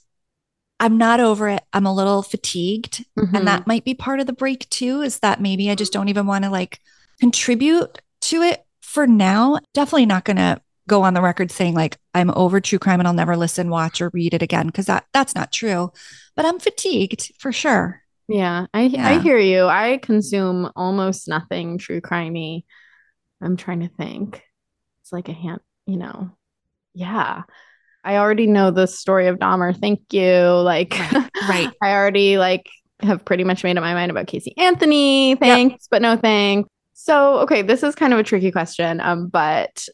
I'm 0.80 0.96
not 0.98 1.20
over 1.20 1.48
it. 1.48 1.62
I'm 1.72 1.86
a 1.86 1.94
little 1.94 2.22
fatigued. 2.22 3.04
Mhm. 3.18 3.34
And 3.34 3.46
that 3.46 3.66
might 3.66 3.84
be 3.84 3.94
part 3.94 4.18
of 4.18 4.26
the 4.26 4.32
break 4.32 4.68
too, 4.70 5.02
is 5.02 5.18
that 5.20 5.40
maybe 5.40 5.70
I 5.70 5.74
just 5.74 5.92
don't 5.92 6.08
even 6.08 6.26
want 6.26 6.44
to 6.44 6.50
like 6.50 6.80
contribute 7.20 8.00
to 8.22 8.42
it 8.42 8.64
for 8.80 9.06
now. 9.06 9.58
Definitely 9.74 10.06
not 10.06 10.24
going 10.24 10.38
to 10.38 10.60
go 10.88 11.02
on 11.02 11.14
the 11.14 11.22
record 11.22 11.52
saying 11.52 11.74
like 11.74 11.98
I'm 12.14 12.32
over 12.34 12.60
true 12.60 12.78
crime 12.80 12.98
and 12.98 13.06
I'll 13.06 13.14
never 13.14 13.36
listen, 13.36 13.70
watch, 13.70 14.00
or 14.00 14.10
read 14.12 14.34
it 14.34 14.42
again 14.42 14.66
because 14.66 14.86
that 14.86 15.04
that's 15.12 15.34
not 15.34 15.52
true. 15.52 15.92
But 16.34 16.46
I'm 16.46 16.58
fatigued 16.58 17.32
for 17.38 17.52
sure. 17.52 18.02
Yeah, 18.26 18.66
I 18.72 18.92
I 18.96 19.18
hear 19.18 19.38
you. 19.38 19.66
I 19.66 19.98
consume 19.98 20.70
almost 20.74 21.28
nothing 21.28 21.78
true 21.78 22.00
crimey. 22.00 22.64
I'm 23.42 23.56
trying 23.56 23.80
to 23.80 23.88
think. 23.88 24.42
It's 25.02 25.12
like 25.12 25.28
a 25.28 25.32
hand, 25.32 25.60
you 25.86 25.96
know. 25.96 26.30
Yeah. 26.94 27.42
I 28.04 28.16
already 28.16 28.46
know 28.46 28.70
the 28.70 28.86
story 28.86 29.26
of 29.26 29.38
Dahmer. 29.38 29.78
Thank 29.78 30.12
you. 30.12 30.42
Like 30.42 30.98
right. 31.48 31.70
I 31.82 31.92
already 31.92 32.38
like 32.38 32.68
have 33.02 33.24
pretty 33.24 33.44
much 33.44 33.64
made 33.64 33.76
up 33.76 33.82
my 33.82 33.94
mind 33.94 34.10
about 34.10 34.26
Casey 34.26 34.54
Anthony. 34.56 35.34
Thanks, 35.36 35.86
but 35.90 36.02
no 36.02 36.16
thanks. 36.16 36.68
So, 36.94 37.38
okay, 37.40 37.62
this 37.62 37.82
is 37.82 37.94
kind 37.94 38.12
of 38.12 38.18
a 38.18 38.22
tricky 38.22 38.50
question. 38.50 39.00
Um, 39.00 39.28
but 39.28 39.86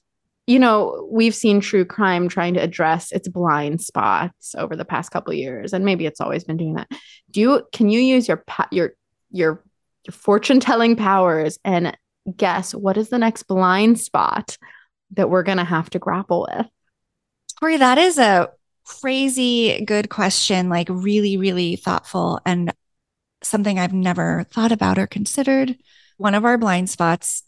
you 0.46 0.60
know, 0.60 1.08
we've 1.10 1.34
seen 1.34 1.60
true 1.60 1.84
crime 1.84 2.28
trying 2.28 2.54
to 2.54 2.60
address 2.60 3.10
its 3.10 3.28
blind 3.28 3.80
spots 3.80 4.54
over 4.56 4.76
the 4.76 4.84
past 4.84 5.10
couple 5.10 5.32
of 5.32 5.38
years, 5.38 5.72
and 5.72 5.84
maybe 5.84 6.06
it's 6.06 6.20
always 6.20 6.44
been 6.44 6.56
doing 6.56 6.74
that. 6.74 6.88
Do 7.30 7.40
you 7.40 7.62
can 7.72 7.88
you 7.88 8.00
use 8.00 8.28
your 8.28 8.42
pa- 8.46 8.68
your 8.70 8.92
your 9.30 9.64
your 10.04 10.12
fortune 10.12 10.60
telling 10.60 10.94
powers 10.94 11.58
and 11.64 11.96
guess 12.36 12.74
what 12.74 12.96
is 12.96 13.08
the 13.08 13.18
next 13.18 13.44
blind 13.44 13.98
spot 13.98 14.56
that 15.12 15.30
we're 15.30 15.42
gonna 15.42 15.64
have 15.64 15.90
to 15.90 15.98
grapple 15.98 16.46
with? 16.50 16.66
Tori, 17.60 17.78
that 17.78 17.98
is 17.98 18.18
a 18.18 18.50
crazy 18.84 19.84
good 19.84 20.10
question, 20.10 20.68
like 20.68 20.88
really, 20.90 21.36
really 21.36 21.76
thoughtful 21.76 22.40
and 22.44 22.72
something 23.42 23.78
I've 23.78 23.92
never 23.92 24.44
thought 24.50 24.72
about 24.72 24.98
or 24.98 25.06
considered. 25.06 25.76
One 26.18 26.34
of 26.34 26.44
our 26.44 26.58
blind 26.58 26.90
spots 26.90 27.42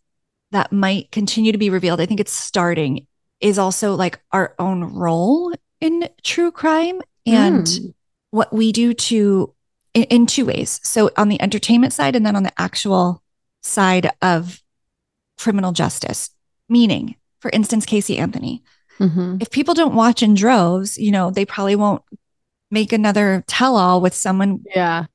that 0.51 0.73
might 0.73 1.11
continue 1.11 1.53
to 1.53 1.59
be 1.59 1.71
revealed, 1.71 2.01
I 2.01 2.07
think 2.07 2.21
it's 2.21 2.33
starting, 2.33 3.07
is 3.41 3.59
also 3.59 3.95
like 3.95 4.21
our 4.33 4.55
own 4.59 4.95
role 4.95 5.55
in 5.81 6.09
true 6.23 6.51
crime 6.51 7.01
and 7.27 7.67
Mm. 7.67 7.95
what 8.31 8.53
we 8.53 8.73
do 8.73 8.95
to 8.95 9.55
in, 9.95 10.05
in 10.05 10.27
two 10.27 10.47
ways. 10.47 10.81
So 10.83 11.11
on 11.17 11.29
the 11.29 11.41
entertainment 11.41 11.93
side 11.93 12.17
and 12.17 12.25
then 12.25 12.37
on 12.37 12.43
the 12.43 12.61
actual 12.61 13.23
side 13.63 14.11
of 14.23 14.63
criminal 15.39 15.73
justice. 15.73 16.31
Meaning, 16.69 17.17
for 17.41 17.51
instance, 17.51 17.87
Casey 17.87 18.19
Anthony 18.19 18.63
Mhm. 18.99 19.41
if 19.43 19.51
people 19.51 19.75
don't 19.75 19.95
watch 19.95 20.23
in 20.23 20.35
droves, 20.35 20.99
you 20.99 21.11
know, 21.11 21.31
they 21.31 21.45
probably 21.45 21.77
won't 21.77 22.03
make 22.71 22.93
another 22.93 23.45
tell 23.47 23.77
all 23.77 24.01
with 24.01 24.15
someone 24.15 24.61
Yeah. 24.75 25.07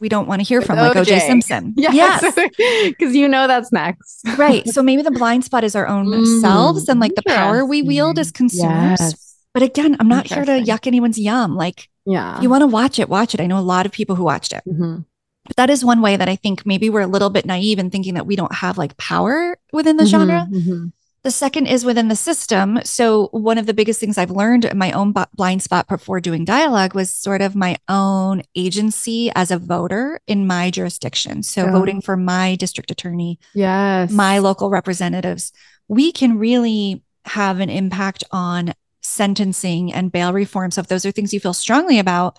we 0.00 0.08
don't 0.08 0.26
want 0.26 0.40
to 0.40 0.44
hear 0.44 0.60
With 0.60 0.66
from, 0.68 0.78
like 0.78 0.96
OJ 0.96 1.16
OJ. 1.16 1.20
Simpson. 1.26 1.74
Yes. 1.76 2.22
Because 2.34 3.14
you 3.20 3.28
know 3.28 3.46
that's 3.46 3.70
next. 3.72 4.22
right. 4.38 4.66
So 4.68 4.82
maybe 4.82 5.02
the 5.02 5.10
blind 5.10 5.44
spot 5.44 5.62
is 5.64 5.74
our 5.76 5.86
own 5.86 6.06
Mm, 6.06 6.40
selves 6.40 6.88
and 6.88 6.98
like 7.00 7.14
the 7.14 7.22
power 7.26 7.64
we 7.64 7.82
wield 7.82 8.18
as 8.18 8.30
consumers. 8.32 9.00
Yes. 9.00 9.36
But 9.54 9.62
again, 9.62 9.96
I'm 10.00 10.08
not 10.08 10.26
here 10.26 10.44
to 10.44 10.52
yuck 10.62 10.86
anyone's 10.86 11.18
yum. 11.18 11.54
Like, 11.56 11.88
Yeah. 12.06 12.40
you 12.40 12.48
want 12.48 12.62
to 12.62 12.66
watch 12.66 12.98
it, 12.98 13.08
watch 13.10 13.34
it. 13.34 13.40
I 13.40 13.46
know 13.46 13.58
a 13.58 13.60
lot 13.60 13.84
of 13.86 13.92
people 13.92 14.16
who 14.16 14.24
watched 14.24 14.52
it. 14.52 14.62
Mhm. 14.66 15.04
But 15.46 15.56
that 15.56 15.68
is 15.70 15.84
one 15.84 16.00
way 16.00 16.16
that 16.16 16.28
I 16.28 16.36
think 16.36 16.64
maybe 16.64 16.88
we're 16.88 17.00
a 17.02 17.06
little 17.06 17.28
bit 17.28 17.44
naive 17.44 17.78
in 17.78 17.90
thinking 17.90 18.14
that 18.14 18.26
we 18.26 18.36
don't 18.36 18.54
have 18.54 18.78
like 18.78 18.96
power 18.96 19.58
within 19.72 19.96
the 19.98 20.06
genre. 20.06 20.46
Mhm, 20.50 20.62
mhm. 20.66 20.92
The 21.24 21.30
second 21.30 21.66
is 21.68 21.84
within 21.84 22.08
the 22.08 22.16
system. 22.16 22.80
So, 22.82 23.28
one 23.28 23.56
of 23.56 23.66
the 23.66 23.74
biggest 23.74 24.00
things 24.00 24.18
I've 24.18 24.32
learned 24.32 24.64
in 24.64 24.76
my 24.76 24.90
own 24.90 25.14
blind 25.36 25.62
spot 25.62 25.86
before 25.86 26.20
doing 26.20 26.44
dialogue 26.44 26.94
was 26.94 27.14
sort 27.14 27.40
of 27.40 27.54
my 27.54 27.76
own 27.88 28.42
agency 28.56 29.30
as 29.36 29.52
a 29.52 29.58
voter 29.58 30.20
in 30.26 30.48
my 30.48 30.70
jurisdiction. 30.70 31.44
So, 31.44 31.66
Oh. 31.68 31.72
voting 31.72 32.00
for 32.00 32.16
my 32.16 32.56
district 32.56 32.90
attorney, 32.90 33.38
Yes. 33.54 34.10
my 34.10 34.38
local 34.38 34.68
representatives, 34.68 35.52
we 35.86 36.10
can 36.10 36.38
really 36.38 37.04
have 37.26 37.60
an 37.60 37.70
impact 37.70 38.24
on 38.32 38.72
sentencing 39.00 39.92
and 39.92 40.10
bail 40.10 40.32
reform. 40.32 40.72
So, 40.72 40.80
if 40.80 40.88
those 40.88 41.06
are 41.06 41.12
things 41.12 41.32
you 41.32 41.38
feel 41.38 41.54
strongly 41.54 42.00
about 42.00 42.36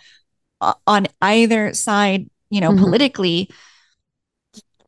on 0.85 1.07
either 1.21 1.73
side, 1.73 2.29
you 2.49 2.59
know, 2.59 2.71
Mhm. 2.71 2.79
politically, 2.79 3.49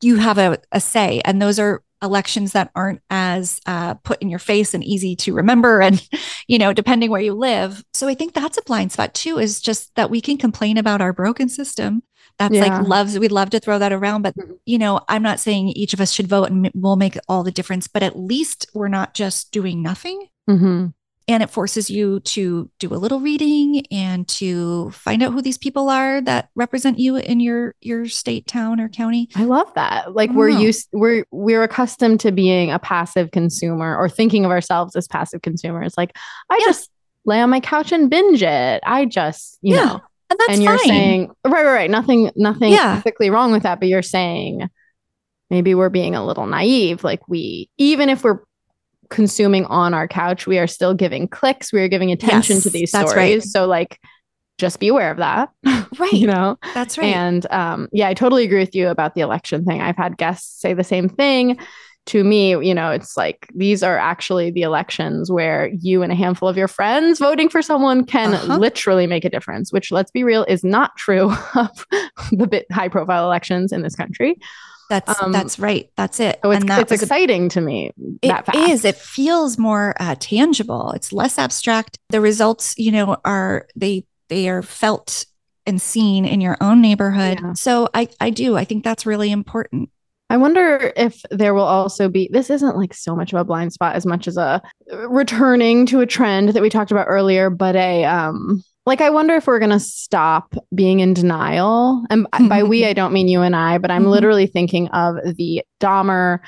you 0.02 0.16
have 0.16 0.36
a, 0.36 0.58
a 0.70 0.80
say. 0.80 1.22
And 1.24 1.40
those 1.40 1.58
are 1.58 1.82
elections 2.02 2.52
that 2.52 2.70
aren't 2.74 3.00
as 3.10 3.60
uh, 3.66 3.94
put 3.94 4.20
in 4.20 4.28
your 4.28 4.38
face 4.38 4.74
and 4.74 4.84
easy 4.84 5.16
to 5.16 5.32
remember 5.34 5.80
and 5.86 6.06
you 6.46 6.58
know 6.58 6.72
depending 6.72 7.10
where 7.10 7.20
you 7.20 7.32
live 7.34 7.82
so 7.94 8.06
i 8.08 8.14
think 8.14 8.34
that's 8.34 8.58
a 8.58 8.62
blind 8.62 8.92
spot 8.92 9.14
too 9.14 9.38
is 9.38 9.60
just 9.60 9.94
that 9.96 10.10
we 10.10 10.20
can 10.20 10.36
complain 10.36 10.76
about 10.76 11.00
our 11.00 11.12
broken 11.12 11.48
system 11.48 12.02
that's 12.38 12.54
Yeah. 12.54 12.66
like 12.66 12.86
loves 12.88 13.18
we'd 13.18 13.32
love 13.32 13.50
to 13.50 13.60
throw 13.60 13.78
that 13.78 13.92
around 13.92 14.22
but 14.22 14.36
Mhm. 14.36 14.56
you 14.66 14.78
know 14.78 15.00
i'm 15.08 15.22
not 15.22 15.40
saying 15.40 15.68
each 15.68 15.94
of 15.94 16.00
us 16.00 16.12
should 16.12 16.28
vote 16.28 16.50
and 16.50 16.70
we'll 16.74 16.96
make 16.96 17.16
all 17.28 17.42
the 17.42 17.50
difference 17.52 17.88
but 17.88 18.02
at 18.02 18.18
least 18.18 18.66
we're 18.74 18.88
not 18.88 19.14
just 19.14 19.50
doing 19.52 19.82
nothing 19.82 20.28
Mhm. 20.48 20.92
And 21.28 21.42
it 21.42 21.50
forces 21.50 21.90
you 21.90 22.20
to 22.20 22.70
do 22.78 22.94
a 22.94 22.96
little 22.96 23.18
reading 23.20 23.84
and 23.90 24.28
to 24.28 24.90
find 24.92 25.22
out 25.22 25.32
who 25.32 25.42
these 25.42 25.58
people 25.58 25.88
are 25.90 26.20
that 26.20 26.48
represent 26.54 26.98
you 26.98 27.16
in 27.16 27.40
your 27.40 27.74
your 27.80 28.06
state 28.06 28.46
town 28.46 28.80
or 28.80 28.88
county 28.88 29.28
I 29.34 29.44
love 29.44 29.72
that. 29.74 30.14
Like 30.14 30.30
we're 30.30 30.50
know. 30.50 30.58
used 30.60 30.88
we're 30.92 31.24
we're 31.30 31.62
accustomed 31.62 32.20
to 32.20 32.32
being 32.32 32.70
a 32.70 32.78
passive 32.78 33.30
consumer 33.32 33.96
or 33.96 34.08
thinking 34.08 34.44
of 34.44 34.50
ourselves 34.50 34.94
as 34.96 35.08
passive 35.08 35.42
consumers. 35.42 35.94
Like 35.96 36.16
I 36.50 36.58
Yeah. 36.60 36.66
just 36.66 36.90
lay 37.24 37.40
on 37.40 37.50
my 37.50 37.58
couch 37.60 37.90
and 37.90 38.08
binge 38.08 38.42
it. 38.42 38.82
I 38.86 39.04
just, 39.04 39.58
you 39.60 39.74
Yeah, 39.74 39.84
know. 39.84 40.00
and 40.30 40.38
that's 40.38 40.48
and 40.54 40.62
you're 40.62 40.78
fine. 40.78 40.86
saying 40.88 41.30
right, 41.44 41.64
right, 41.64 41.72
right. 41.74 41.90
Nothing 41.90 42.30
nothing 42.36 42.72
Yeah. 42.72 42.94
ethically 42.98 43.30
wrong 43.30 43.50
with 43.50 43.64
that, 43.64 43.80
but 43.80 43.88
you're 43.88 44.00
saying 44.02 44.68
maybe 45.50 45.74
we're 45.74 45.88
being 45.88 46.14
a 46.14 46.24
little 46.24 46.46
naive. 46.46 47.02
Like 47.02 47.26
we 47.28 47.68
even 47.78 48.08
if 48.10 48.22
we're 48.22 48.40
consuming 49.10 49.64
on 49.66 49.94
our 49.94 50.08
couch, 50.08 50.46
we 50.46 50.58
are 50.58 50.66
still 50.66 50.94
giving 50.94 51.28
clicks, 51.28 51.72
we 51.72 51.80
are 51.80 51.88
giving 51.88 52.10
attention 52.12 52.56
Yes, 52.56 52.62
to 52.64 52.70
these 52.70 52.90
that's 52.92 53.10
stories. 53.10 53.34
right. 53.36 53.42
So 53.42 53.66
like 53.66 53.98
just 54.58 54.80
be 54.80 54.88
aware 54.88 55.10
of 55.10 55.18
that. 55.18 55.50
right 55.98 56.12
You 56.12 56.26
know? 56.26 56.56
that's 56.74 56.96
right 56.96 57.04
And 57.14 57.46
um, 57.52 57.88
yeah, 57.92 58.08
I 58.08 58.14
totally 58.14 58.44
agree 58.44 58.58
with 58.60 58.74
you 58.74 58.88
about 58.88 59.14
the 59.14 59.20
election 59.20 59.64
thing. 59.64 59.80
I've 59.82 59.96
had 59.96 60.16
guests 60.16 60.60
say 60.60 60.72
the 60.74 60.84
same 60.84 61.08
thing. 61.08 61.58
to 62.06 62.22
me, 62.22 62.50
you 62.50 62.72
know, 62.72 62.90
it's 62.92 63.16
like 63.16 63.48
these 63.54 63.82
are 63.82 63.98
actually 63.98 64.52
the 64.52 64.62
elections 64.62 65.28
where 65.30 65.68
you 65.80 66.02
and 66.04 66.12
a 66.12 66.14
handful 66.14 66.48
of 66.48 66.56
your 66.56 66.68
friends 66.68 67.18
voting 67.18 67.48
for 67.48 67.60
someone 67.60 68.04
can 68.06 68.32
Uh-huh. 68.32 68.56
literally 68.58 69.06
make 69.08 69.24
a 69.24 69.28
difference, 69.30 69.72
which 69.72 69.90
let's 69.90 70.12
be 70.12 70.22
real 70.22 70.44
is 70.48 70.62
not 70.62 70.96
true 70.96 71.32
of 71.56 71.84
the 72.30 72.46
bit 72.46 72.64
high 72.72 72.88
profile 72.88 73.24
elections 73.24 73.72
in 73.72 73.82
this 73.82 73.96
country. 73.96 74.36
That's 74.88 75.20
Um, 75.22 75.32
that's 75.32 75.58
right. 75.58 75.90
That's 75.96 76.20
it. 76.20 76.38
So 76.44 76.50
it's, 76.52 76.60
and 76.60 76.70
that 76.70 76.82
it's 76.82 76.90
was 76.90 77.02
a- 77.02 77.04
exciting 77.04 77.48
to 77.50 77.60
me. 77.60 77.90
that 78.22 78.48
It 78.48 78.70
is. 78.70 78.84
It 78.84 78.96
feels 78.96 79.58
more 79.58 79.94
uh, 79.98 80.14
tangible. 80.18 80.92
It's 80.92 81.12
less 81.12 81.38
abstract. 81.38 81.98
The 82.10 82.20
results, 82.20 82.74
you 82.78 82.92
know, 82.92 83.16
are 83.24 83.66
they 83.74 84.04
they 84.28 84.48
are 84.48 84.62
felt 84.62 85.26
and 85.66 85.82
seen 85.82 86.24
in 86.24 86.40
your 86.40 86.56
own 86.60 86.80
neighborhood. 86.80 87.40
Yeah. 87.42 87.52
So 87.54 87.88
I 87.94 88.08
I 88.20 88.30
do. 88.30 88.56
I 88.56 88.64
think 88.64 88.84
that's 88.84 89.06
really 89.06 89.30
important. 89.32 89.90
I 90.28 90.36
wonder 90.38 90.92
if 90.96 91.22
there 91.30 91.54
will 91.54 91.62
also 91.62 92.08
be 92.08 92.28
this 92.32 92.50
isn't 92.50 92.76
like 92.76 92.94
so 92.94 93.14
much 93.14 93.32
of 93.32 93.38
a 93.40 93.44
blind 93.44 93.72
spot 93.72 93.94
as 93.96 94.04
much 94.06 94.26
as 94.26 94.36
a 94.36 94.60
returning 95.08 95.86
to 95.86 96.00
a 96.00 96.06
trend 96.06 96.50
that 96.50 96.62
we 96.62 96.68
talked 96.70 96.90
about 96.90 97.06
earlier, 97.08 97.50
but 97.50 97.76
a 97.76 98.04
um 98.04 98.62
like 98.86 99.00
I 99.00 99.10
wonder 99.10 99.34
if 99.34 99.46
we're 99.46 99.58
going 99.58 99.70
to 99.70 99.80
stop 99.80 100.54
being 100.74 101.00
in 101.00 101.12
denial. 101.12 102.04
And 102.08 102.26
by 102.48 102.62
we 102.62 102.86
I 102.86 102.92
don't 102.92 103.12
mean 103.12 103.28
you 103.28 103.42
and 103.42 103.54
I, 103.56 103.78
but 103.78 103.90
I'm 103.90 104.04
Mhm. 104.04 104.10
literally 104.10 104.46
thinking 104.46 104.88
of 104.88 105.16
the 105.36 105.62
Dahmer 105.80 106.38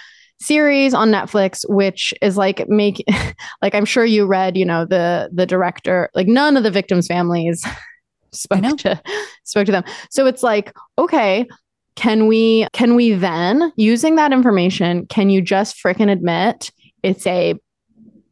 series 0.41 0.95
on 0.95 1.11
Netflix 1.11 1.69
which 1.69 2.15
is 2.23 2.37
like 2.37 2.69
make 2.69 3.05
like 3.63 3.75
I'm 3.75 3.85
sure 3.85 4.05
you 4.05 4.25
read, 4.25 4.57
you 4.57 4.65
know, 4.65 4.85
the 4.85 5.29
the 5.33 5.47
director 5.47 6.11
like 6.15 6.29
none 6.29 6.57
of 6.57 6.63
the 6.63 6.71
victims 6.71 7.09
families 7.09 7.67
spoke 8.33 8.79
to 8.79 9.03
spoke 9.45 9.67
to 9.67 9.73
them. 9.73 9.85
So 10.11 10.27
it's 10.27 10.45
like, 10.45 10.73
okay, 10.97 11.49
can 11.97 12.29
we 12.29 12.69
can 12.73 12.95
we 12.95 13.15
then 13.15 13.73
using 13.77 14.15
that 14.15 14.33
information 14.33 15.07
can 15.07 15.29
you 15.31 15.43
just 15.43 15.77
frickin' 15.77 16.09
admit 16.09 16.71
it's 17.03 17.27
a, 17.27 17.55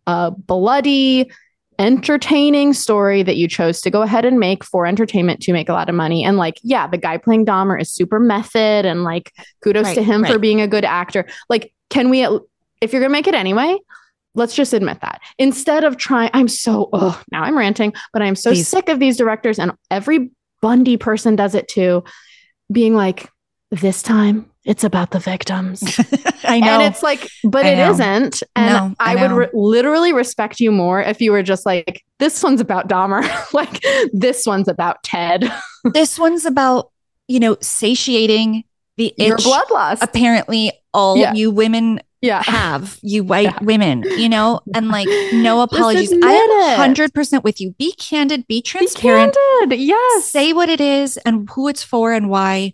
a 0.07 0.31
bloody 0.31 1.29
entertaining 1.79 2.73
story 2.73 3.23
that 3.23 3.37
you 3.37 3.49
chose 3.49 3.81
to 3.83 3.91
go 3.91 4.03
ahead 4.03 4.25
and 4.25 4.39
make 4.39 4.65
for 4.65 4.87
entertainment 4.87 5.41
to 5.43 5.53
make 5.53 5.69
a 5.69 5.73
lot 5.73 5.89
of 5.89 5.95
money. 5.95 6.25
And 6.25 6.37
like 6.37 6.59
yeah 6.63 6.87
the 6.87 6.99
guy 6.99 7.19
playing 7.19 7.47
Dahmer 7.47 7.81
is 7.81 7.91
super 7.91 8.19
method 8.19 8.87
and 8.87 9.05
like 9.05 9.33
kudos 9.63 9.95
to 9.95 10.01
Right, 10.01 10.07
him 10.07 10.25
for 10.25 10.39
being 10.39 10.61
a 10.61 10.69
good 10.69 10.85
actor. 10.85 11.27
Like 11.49 11.73
can 11.91 12.11
we 12.11 12.27
if 12.81 12.93
you're 12.93 13.01
gonna 13.01 13.11
make 13.11 13.29
it 13.29 13.35
anyway 13.35 13.79
let's 14.37 14.55
just 14.55 14.75
admit 14.75 15.01
that. 15.01 15.21
Instead 15.39 15.83
of 15.83 15.97
trying 15.97 16.31
i'm 16.35 16.47
so 16.47 16.89
oh 16.93 17.21
now 17.33 17.43
i'm 17.43 17.57
ranting 17.59 17.93
but 18.13 18.23
i'm 18.23 18.37
so 18.37 18.51
Please. 18.51 18.69
sick 18.69 18.89
of 18.89 19.01
these 19.01 19.17
directors 19.17 19.59
and 19.59 19.73
every 19.91 20.31
bundy 20.63 20.97
person 20.97 21.37
does 21.37 21.55
it 21.55 21.69
too 21.69 22.05
being 22.71 22.95
like 22.95 23.31
this 23.71 24.03
time 24.03 24.51
it's 24.67 24.85
about 24.85 25.11
the 25.13 25.19
victims 25.19 25.83
I 26.45 26.61
know. 26.61 26.73
and 26.81 26.83
it's 26.83 27.03
like 27.03 27.27
but 27.45 27.65
I 27.65 27.71
it 27.71 27.77
know. 27.77 27.93
not 27.97 28.41
and 28.55 28.73
No, 28.91 28.95
I 29.01 29.17
i, 29.17 29.23
would 29.23 29.33
re- 29.37 29.49
literally 29.55 30.13
respect 30.13 30.61
you 30.61 30.71
more 30.73 31.01
if 31.01 31.21
you 31.23 31.33
were 31.33 31.43
just 31.43 31.65
like 31.65 32.05
this 32.19 32.43
one's 32.43 32.61
about 32.61 32.89
dahmer 32.89 33.23
like 33.55 33.83
this 34.13 34.45
one's 34.47 34.69
about 34.69 35.03
ted 35.03 35.51
this 35.95 36.19
one's 36.19 36.45
about, 36.45 36.91
you 37.29 37.41
know, 37.41 37.57
satiating 37.63 38.65
the 38.97 39.15
itch 39.19 39.29
your 39.29 39.37
bloodlust 39.39 39.99
apparently 40.03 40.73
all 40.93 41.17
Yeah. 41.17 41.33
you 41.35 41.51
women 41.51 42.01
yeah 42.23 42.43
have, 42.43 42.99
you 43.03 43.23
white 43.23 43.45
Yeah. 43.45 43.59
women, 43.63 44.03
you 44.17 44.29
know, 44.29 44.61
and 44.75 44.89
like 44.89 45.07
no 45.35 45.61
apologies. 45.61 46.11
I 46.13 46.33
am 46.79 46.95
100% 46.95 47.45
with 47.45 47.61
you. 47.61 47.73
Be 47.79 47.93
candid, 47.93 48.47
be 48.49 48.57
be 48.57 48.63
transparent. 48.63 49.37
candid 49.61 49.79
yes 49.79 50.25
say 50.25 50.53
what 50.55 50.69
it 50.71 50.81
is 50.81 51.19
and 51.19 51.47
who 51.51 51.69
it's 51.69 51.83
for 51.83 52.13
and 52.15 52.29
why. 52.31 52.73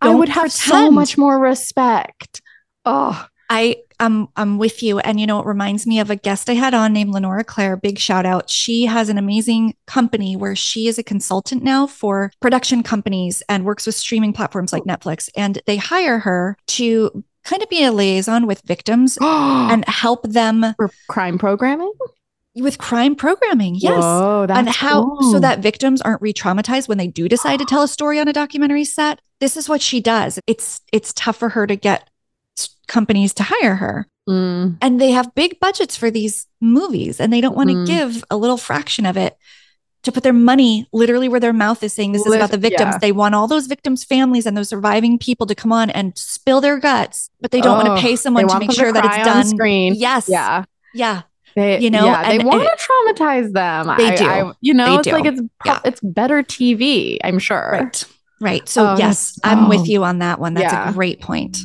I 0.00 0.14
would 0.14 0.28
have 0.28 0.52
so 0.52 0.90
much 0.90 1.16
more 1.18 1.38
respect 1.38 2.40
oh 2.84 3.26
I 3.50 3.76
I'm 4.00 4.28
I'm 4.36 4.58
with 4.58 4.82
you. 4.82 4.98
And 5.00 5.18
you 5.18 5.26
know, 5.26 5.40
it 5.40 5.46
reminds 5.46 5.86
me 5.86 6.00
of 6.00 6.10
a 6.10 6.16
guest 6.16 6.48
I 6.48 6.54
had 6.54 6.74
on 6.74 6.92
named 6.92 7.12
Lenora 7.12 7.44
Claire. 7.44 7.76
Big 7.76 7.98
shout 7.98 8.26
out. 8.26 8.50
She 8.50 8.86
has 8.86 9.08
an 9.08 9.18
amazing 9.18 9.74
company 9.86 10.36
where 10.36 10.54
she 10.54 10.86
is 10.86 10.98
a 10.98 11.02
consultant 11.02 11.62
now 11.62 11.86
for 11.86 12.30
production 12.40 12.82
companies 12.82 13.42
and 13.48 13.64
works 13.64 13.86
with 13.86 13.94
streaming 13.94 14.32
platforms 14.32 14.72
like 14.72 14.84
Netflix. 14.84 15.28
And 15.36 15.60
they 15.66 15.76
hire 15.76 16.20
her 16.20 16.56
to 16.68 17.24
kind 17.44 17.62
of 17.62 17.68
be 17.68 17.82
a 17.84 17.92
liaison 17.92 18.46
with 18.46 18.62
victims 18.62 19.18
and 19.20 19.72
and 19.72 19.84
help 19.88 20.22
them 20.22 20.64
for 20.76 20.90
crime 21.08 21.38
programming 21.38 21.92
with 22.62 22.78
crime 22.78 23.14
programming. 23.14 23.74
Yes. 23.76 24.02
Whoa, 24.02 24.46
and 24.48 24.68
how 24.68 25.04
cool. 25.04 25.32
so 25.32 25.40
that 25.40 25.60
victims 25.60 26.00
aren't 26.02 26.22
re-traumatized 26.22 26.88
when 26.88 26.98
they 26.98 27.06
do 27.06 27.28
decide 27.28 27.58
to 27.58 27.64
tell 27.64 27.82
a 27.82 27.88
story 27.88 28.18
on 28.20 28.28
a 28.28 28.32
documentary 28.32 28.84
set 28.84 29.20
this 29.40 29.56
is 29.56 29.68
what 29.68 29.80
she 29.80 30.00
does 30.00 30.38
it's 30.46 30.80
it's 30.92 31.12
tough 31.12 31.36
for 31.36 31.50
her 31.50 31.66
to 31.66 31.76
get 31.76 32.08
companies 32.86 33.34
to 33.34 33.42
hire 33.42 33.76
her 33.76 34.06
Mm. 34.28 34.76
and 34.82 35.00
they 35.00 35.12
have 35.12 35.34
big 35.34 35.58
budgets 35.58 35.96
for 35.96 36.10
these 36.10 36.46
movies 36.60 37.18
and 37.18 37.32
they 37.32 37.40
don't 37.40 37.56
want 37.56 37.70
to 37.70 37.76
Mhm. 37.76 37.86
give 37.86 38.22
a 38.30 38.36
little 38.36 38.58
fraction 38.58 39.06
of 39.06 39.16
it 39.16 39.38
to 40.02 40.12
put 40.12 40.22
their 40.22 40.34
money 40.34 40.86
literally 40.92 41.30
where 41.30 41.40
their 41.40 41.54
mouth 41.54 41.82
is 41.82 41.94
saying 41.94 42.12
this 42.12 42.26
is 42.26 42.34
about 42.34 42.50
the 42.50 42.58
victims 42.58 42.92
yeah. 42.92 42.98
they 42.98 43.10
want 43.10 43.34
all 43.34 43.46
those 43.46 43.66
victims 43.66 44.04
families 44.04 44.44
and 44.44 44.54
those 44.54 44.68
surviving 44.68 45.16
people 45.18 45.46
to 45.46 45.54
come 45.54 45.72
on 45.72 45.88
and 45.88 46.12
spill 46.18 46.60
their 46.60 46.78
guts 46.78 47.30
but 47.40 47.52
they 47.52 47.62
don't 47.62 47.76
want 47.78 47.88
Oh, 47.88 47.96
to 47.96 48.02
pay 48.02 48.16
someone 48.16 48.46
to 48.48 48.58
make 48.58 48.70
sure 48.72 48.92
that 48.92 49.02
it's 49.06 49.16
on 49.16 49.24
done 49.24 49.44
screen 49.46 49.94
yes 49.94 50.28
yeah 50.28 50.64
yeah 50.92 51.22
They, 51.56 51.80
You 51.80 51.90
know, 51.90 52.04
yeah, 52.06 52.28
they 52.28 52.38
want 52.38 52.62
to 52.62 52.76
traumatize 52.86 53.52
them. 53.52 53.86
They 53.96 54.08
I- 54.12 54.16
do. 54.16 54.26
I- 54.26 54.52
you 54.60 54.74
know, 54.74 54.92
They 54.92 54.96
it's 54.98 55.08
like 55.08 55.24
it's 55.24 55.40
Yeah. 55.66 55.80
it's 55.84 56.00
better 56.00 56.42
TV. 56.42 57.18
I'm 57.24 57.38
sure. 57.38 57.70
right 57.72 58.04
right 58.40 58.68
so 58.68 58.90
Oh, 58.90 58.96
yes 58.96 59.36
i'm 59.42 59.68
with 59.68 59.80
oh. 59.80 59.84
you 59.84 60.04
on 60.04 60.20
that 60.20 60.38
one 60.38 60.54
that's 60.54 60.72
Yeah. 60.72 60.90
a 60.90 60.92
great 60.92 61.20
point 61.20 61.58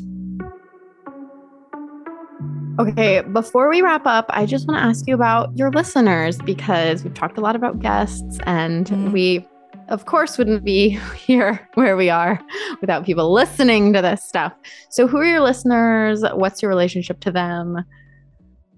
Okay, 2.80 3.22
before 3.32 3.70
we 3.70 3.84
wrap 3.84 4.08
up, 4.08 4.26
I 4.30 4.48
just 4.48 4.68
want 4.68 4.80
to 4.80 4.84
ask 4.84 5.08
you 5.08 5.14
about 5.14 5.56
your 5.56 5.70
listeners 5.70 6.40
because 6.40 7.04
we've 7.04 7.14
talked 7.14 7.38
a 7.38 7.42
lot 7.42 7.56
about 7.56 7.80
guests, 7.80 8.40
and 8.48 8.88
Mhm. 8.88 9.12
we, 9.12 9.46
of 9.90 10.06
course, 10.06 10.40
wouldn't 10.40 10.64
be 10.64 10.90
here 11.28 11.70
where 11.76 11.96
we 11.96 12.10
are 12.10 12.40
without 12.82 13.06
people 13.06 13.32
listening 13.32 13.94
to 13.94 14.02
this 14.02 14.24
stuff. 14.24 14.54
So, 14.90 15.06
who 15.06 15.18
are 15.18 15.24
your 15.26 15.42
listeners? 15.42 16.24
What's 16.34 16.64
your 16.64 16.70
relationship 16.70 17.20
to 17.20 17.32
them? 17.32 17.84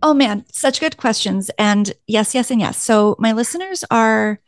Oh 0.01 0.13
man, 0.13 0.45
such 0.51 0.79
good 0.79 0.97
questions. 0.97 1.49
And 1.57 1.93
yes, 2.07 2.35
yes, 2.35 2.51
and 2.51 2.59
yes. 2.59 2.81
So 2.81 3.15
my 3.19 3.31
listeners 3.31 3.83
are 3.89 4.39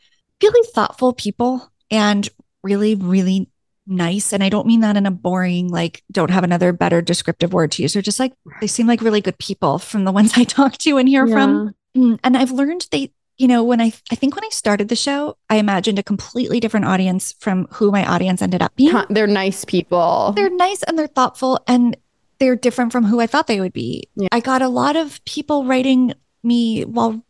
really 0.43 0.69
thoughtful 0.73 1.13
people 1.13 1.71
and 1.89 2.27
really, 2.63 2.95
really 2.95 3.49
nice. 3.87 4.33
And 4.33 4.43
I 4.43 4.49
don't 4.49 4.67
mean 4.67 4.81
that 4.81 4.97
in 4.97 5.05
a 5.05 5.11
boring, 5.11 5.69
like, 5.69 6.03
don't 6.11 6.29
have 6.29 6.43
another 6.43 6.73
better 6.73 7.01
descriptive 7.01 7.53
word 7.53 7.71
to 7.73 7.81
use. 7.81 7.93
They're 7.93 8.01
just 8.01 8.19
like, 8.19 8.33
they 8.61 8.67
seem 8.67 8.85
like 8.85 9.01
really 9.01 9.21
good 9.21 9.37
people 9.37 9.79
from 9.79 10.03
the 10.03 10.11
ones 10.11 10.33
I 10.35 10.43
talk 10.43 10.77
to 10.79 10.97
and 10.97 11.07
hear 11.07 11.25
from. 11.27 11.73
Mm, 11.95 12.19
And 12.23 12.37
I've 12.37 12.51
learned 12.51 12.87
they, 12.91 13.11
you 13.37 13.47
know, 13.47 13.63
when 13.63 13.79
I, 13.79 13.93
I 14.11 14.15
think 14.15 14.35
when 14.35 14.43
I 14.43 14.49
started 14.49 14.89
the 14.89 14.95
show, 14.95 15.37
I 15.49 15.55
imagined 15.55 15.99
a 15.99 16.03
completely 16.03 16.59
different 16.59 16.85
audience 16.85 17.33
from 17.39 17.67
who 17.71 17.89
my 17.91 18.05
audience 18.05 18.41
ended 18.41 18.61
up 18.61 18.75
being. 18.75 18.91
They're 19.09 19.25
nice 19.27 19.63
people. 19.63 20.33
They're 20.35 20.49
nice 20.49 20.83
and 20.83 20.99
they're 20.99 21.07
thoughtful 21.07 21.59
and 21.67 21.95
they're 22.39 22.55
different 22.55 22.91
from 22.91 23.03
who 23.05 23.19
I 23.19 23.27
thought 23.27 23.47
they 23.47 23.59
would 23.59 23.73
be. 23.73 24.03
Yeah. 24.15 24.27
I 24.31 24.39
got 24.39 24.61
a 24.61 24.67
lot 24.69 24.95
of 24.95 25.23
people 25.25 25.65
writing 25.65 26.13
me 26.43 26.83
while 26.83 27.23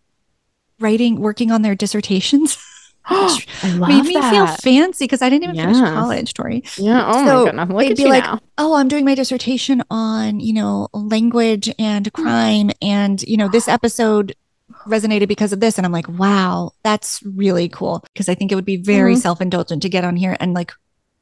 writing, 0.79 1.19
working 1.19 1.51
on 1.51 1.61
their 1.61 1.75
dissertations. 1.75 2.57
I 3.09 3.39
love 3.77 3.87
Made 3.89 4.03
me 4.03 4.21
feel 4.21 4.47
fancy 4.47 5.05
because 5.05 5.21
I 5.21 5.29
didn't 5.29 5.45
even 5.45 5.55
finish 5.55 5.77
college, 5.77 6.33
Tori. 6.33 6.63
Yeah. 6.77 7.05
Oh 7.07 7.25
So 7.25 7.45
my 7.45 7.51
goodness. 7.51 7.69
Look 7.69 7.79
they'd 7.79 7.97
be 7.97 8.05
like, 8.09 8.23
now. 8.25 8.39
Oh, 8.57 8.75
I'm 8.75 8.89
doing 8.89 9.05
my 9.05 9.15
dissertation 9.15 9.81
on, 9.89 10.41
you 10.41 10.53
know, 10.53 10.89
language 10.93 11.73
and 11.79 12.11
crime. 12.19 12.69
And, 12.81 13.21
you 13.23 13.37
know, 13.37 13.47
this 13.47 13.69
episode 13.69 14.35
resonated 14.85 15.29
because 15.29 15.53
of 15.53 15.61
this. 15.61 15.77
And 15.77 15.85
I'm 15.85 15.93
like, 15.93 16.09
wow, 16.09 16.73
that's 16.83 17.23
really 17.23 17.69
cool. 17.69 18.03
Because 18.13 18.27
I 18.27 18.35
think 18.35 18.51
it 18.51 18.55
would 18.55 18.65
be 18.65 18.75
very 18.77 19.15
Mhm. 19.15 19.19
self 19.19 19.39
indulgent 19.39 19.81
to 19.83 19.89
get 19.89 20.03
on 20.03 20.17
here 20.17 20.35
and 20.41 20.53
like 20.53 20.73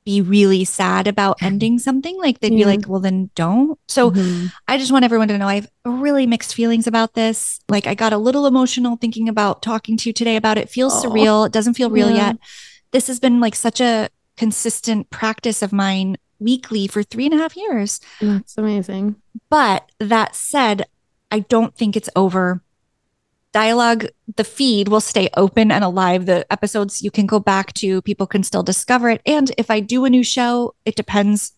be 0.06 0.22
really 0.22 0.64
sad 0.64 1.08
about 1.08 1.38
ending 1.42 1.80
something. 1.80 2.18
Like 2.20 2.40
they'd 2.40 2.52
be 2.52 2.64
like, 2.66 2.88
well, 2.88 3.00
then 3.02 3.30
don't. 3.36 3.78
So 3.88 4.12
Mhm. 4.12 4.52
I 4.68 4.78
just 4.78 4.92
want 4.92 5.04
everyone 5.04 5.28
to 5.30 5.38
know 5.38 5.48
I 5.48 5.56
have 5.56 5.68
really 5.84 6.28
mixed 6.28 6.54
feelings 6.54 6.86
about 6.88 7.16
this. 7.16 7.60
Like 7.68 7.88
I 7.88 7.96
got 7.96 8.14
a 8.14 8.18
little 8.18 8.46
emotional 8.46 8.98
thinking 8.98 9.28
about 9.28 9.62
talking 9.62 9.98
to 9.98 10.10
you 10.10 10.14
today 10.14 10.36
about 10.36 10.58
it. 10.58 10.70
Feels 10.70 11.04
surreal. 11.04 11.46
It 11.48 11.52
doesn't 11.52 11.74
feel 11.74 11.90
real 11.90 12.10
Yeah. 12.12 12.28
yet. 12.28 12.38
This 12.92 13.08
has 13.08 13.20
been 13.20 13.40
like 13.40 13.56
such 13.56 13.82
a 13.82 14.10
consistent 14.38 15.10
practice 15.10 15.62
of 15.62 15.74
mine 15.74 16.18
weekly 16.40 16.86
for 16.88 17.02
three 17.02 17.26
and 17.26 17.34
a 17.34 17.38
half 17.38 17.56
years. 17.58 18.00
that's 18.22 18.58
amazing. 18.58 19.16
But 19.50 19.90
that 20.00 20.36
said, 20.36 20.86
I 21.32 21.40
don't 21.40 21.76
think 21.76 21.96
it's 21.98 22.10
over. 22.16 22.62
Dialogue, 23.56 24.08
the 24.36 24.44
feed 24.44 24.90
will 24.90 25.00
stay 25.00 25.30
open 25.38 25.72
and 25.72 25.82
alive. 25.82 26.26
The 26.26 26.46
episodes 26.52 27.02
you 27.02 27.10
can 27.10 27.26
go 27.26 27.40
back 27.40 27.72
to, 27.76 28.02
people 28.02 28.28
can 28.28 28.44
still 28.44 28.64
discover 28.64 29.10
it. 29.10 29.22
And 29.26 29.50
if 29.58 29.72
I 29.72 29.80
do 29.80 30.04
a 30.04 30.10
new 30.10 30.24
show, 30.24 30.76
it 30.84 30.98
depends 30.98 31.54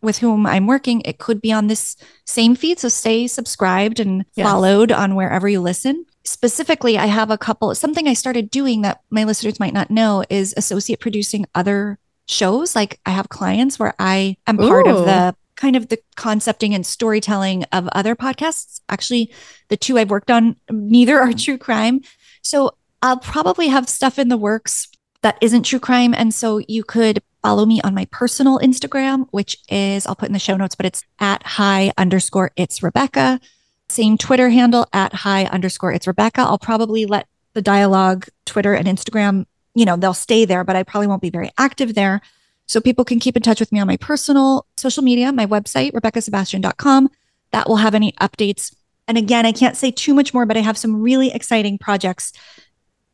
with 0.00 0.18
whom 0.18 0.46
I'm 0.46 0.68
working. 0.68 1.00
It 1.04 1.18
could 1.18 1.42
be 1.42 1.50
on 1.50 1.66
this 1.66 1.96
same 2.26 2.54
feed. 2.54 2.78
So 2.78 2.88
stay 2.88 3.26
subscribed 3.26 3.98
and 3.98 4.24
Yes. 4.36 4.46
followed 4.46 4.92
on 4.92 5.16
wherever 5.16 5.48
you 5.48 5.60
listen. 5.60 6.06
Specifically, 6.22 6.96
I 6.96 7.06
have 7.06 7.32
a 7.32 7.38
couple, 7.38 7.74
something 7.74 8.06
I 8.06 8.14
started 8.14 8.48
doing 8.48 8.82
that 8.82 9.00
my 9.10 9.24
listeners 9.24 9.58
might 9.58 9.74
not 9.74 9.90
know 9.90 10.22
is 10.30 10.54
associate 10.56 11.00
producing 11.00 11.46
other 11.56 11.98
shows. 12.28 12.76
Like 12.76 13.00
I 13.04 13.10
have 13.10 13.28
clients 13.28 13.80
where 13.80 13.94
I 13.98 14.36
am 14.46 14.58
part 14.58 14.86
Ooh. 14.86 14.90
of 14.96 15.06
the 15.06 15.34
kind 15.56 15.76
of 15.76 15.88
the 15.88 15.98
concepting 16.16 16.74
and 16.74 16.84
storytelling 16.84 17.64
of 17.72 17.88
other 17.92 18.16
podcasts. 18.16 18.80
Actually, 18.88 19.32
the 19.68 19.76
two 19.76 19.98
I've 19.98 20.10
worked 20.10 20.30
on, 20.30 20.56
neither 20.70 21.18
are 21.18 21.28
mm-hmm. 21.28 21.38
true 21.38 21.58
crime. 21.58 22.00
So 22.42 22.74
I'll 23.02 23.18
probably 23.18 23.68
have 23.68 23.88
stuff 23.88 24.18
in 24.18 24.28
the 24.28 24.36
works 24.36 24.88
that 25.22 25.38
isn't 25.40 25.64
true 25.64 25.78
crime. 25.78 26.14
And 26.14 26.34
so 26.34 26.60
you 26.68 26.82
could 26.82 27.22
follow 27.42 27.66
me 27.66 27.80
on 27.82 27.94
my 27.94 28.06
personal 28.06 28.58
Instagram, 28.58 29.26
which 29.30 29.56
is, 29.68 30.06
I'll 30.06 30.14
put 30.14 30.28
in 30.28 30.32
the 30.32 30.38
show 30.38 30.56
notes, 30.56 30.74
but 30.74 30.86
it's 30.86 31.04
at 31.18 31.42
hi 31.44 31.92
underscore 31.98 32.52
it's 32.56 32.82
Rebecca. 32.82 33.40
Same 33.88 34.16
Twitter 34.16 34.50
handle 34.50 34.86
at 34.92 35.12
hi 35.12 35.44
underscore 35.44 35.92
it's 35.92 36.06
Rebecca. 36.06 36.42
I'll 36.42 36.58
probably 36.58 37.04
let 37.06 37.26
the 37.54 37.62
dialogue, 37.62 38.26
Twitter 38.46 38.74
and 38.74 38.86
Instagram, 38.86 39.46
you 39.74 39.84
know, 39.84 39.96
they'll 39.96 40.14
stay 40.14 40.44
there, 40.44 40.64
but 40.64 40.76
I 40.76 40.82
probably 40.82 41.06
won't 41.06 41.22
be 41.22 41.30
very 41.30 41.50
active 41.58 41.94
there. 41.94 42.20
So 42.66 42.80
people 42.80 43.04
can 43.04 43.20
keep 43.20 43.36
in 43.36 43.42
touch 43.42 43.60
with 43.60 43.72
me 43.72 43.80
on 43.80 43.86
my 43.86 43.96
personal 43.96 44.66
social 44.76 45.02
media, 45.02 45.32
my 45.32 45.46
website, 45.46 45.92
rebeccasebastian.com. 45.92 47.10
That 47.50 47.68
will 47.68 47.76
have 47.76 47.94
any 47.94 48.12
updates. 48.12 48.74
And 49.06 49.18
again, 49.18 49.44
I 49.44 49.52
can't 49.52 49.76
say 49.76 49.90
too 49.90 50.14
much 50.14 50.32
more, 50.32 50.46
but 50.46 50.56
I 50.56 50.60
have 50.60 50.78
some 50.78 51.02
really 51.02 51.32
exciting 51.32 51.76
projects 51.78 52.32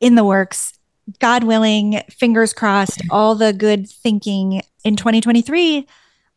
in 0.01 0.15
the 0.15 0.25
works. 0.25 0.79
God 1.19 1.45
willing, 1.45 2.03
fingers 2.11 2.53
crossed, 2.53 3.03
all 3.11 3.35
the 3.35 3.53
good 3.53 3.89
thinking 3.89 4.63
in 4.85 4.97
2023. 4.97 5.87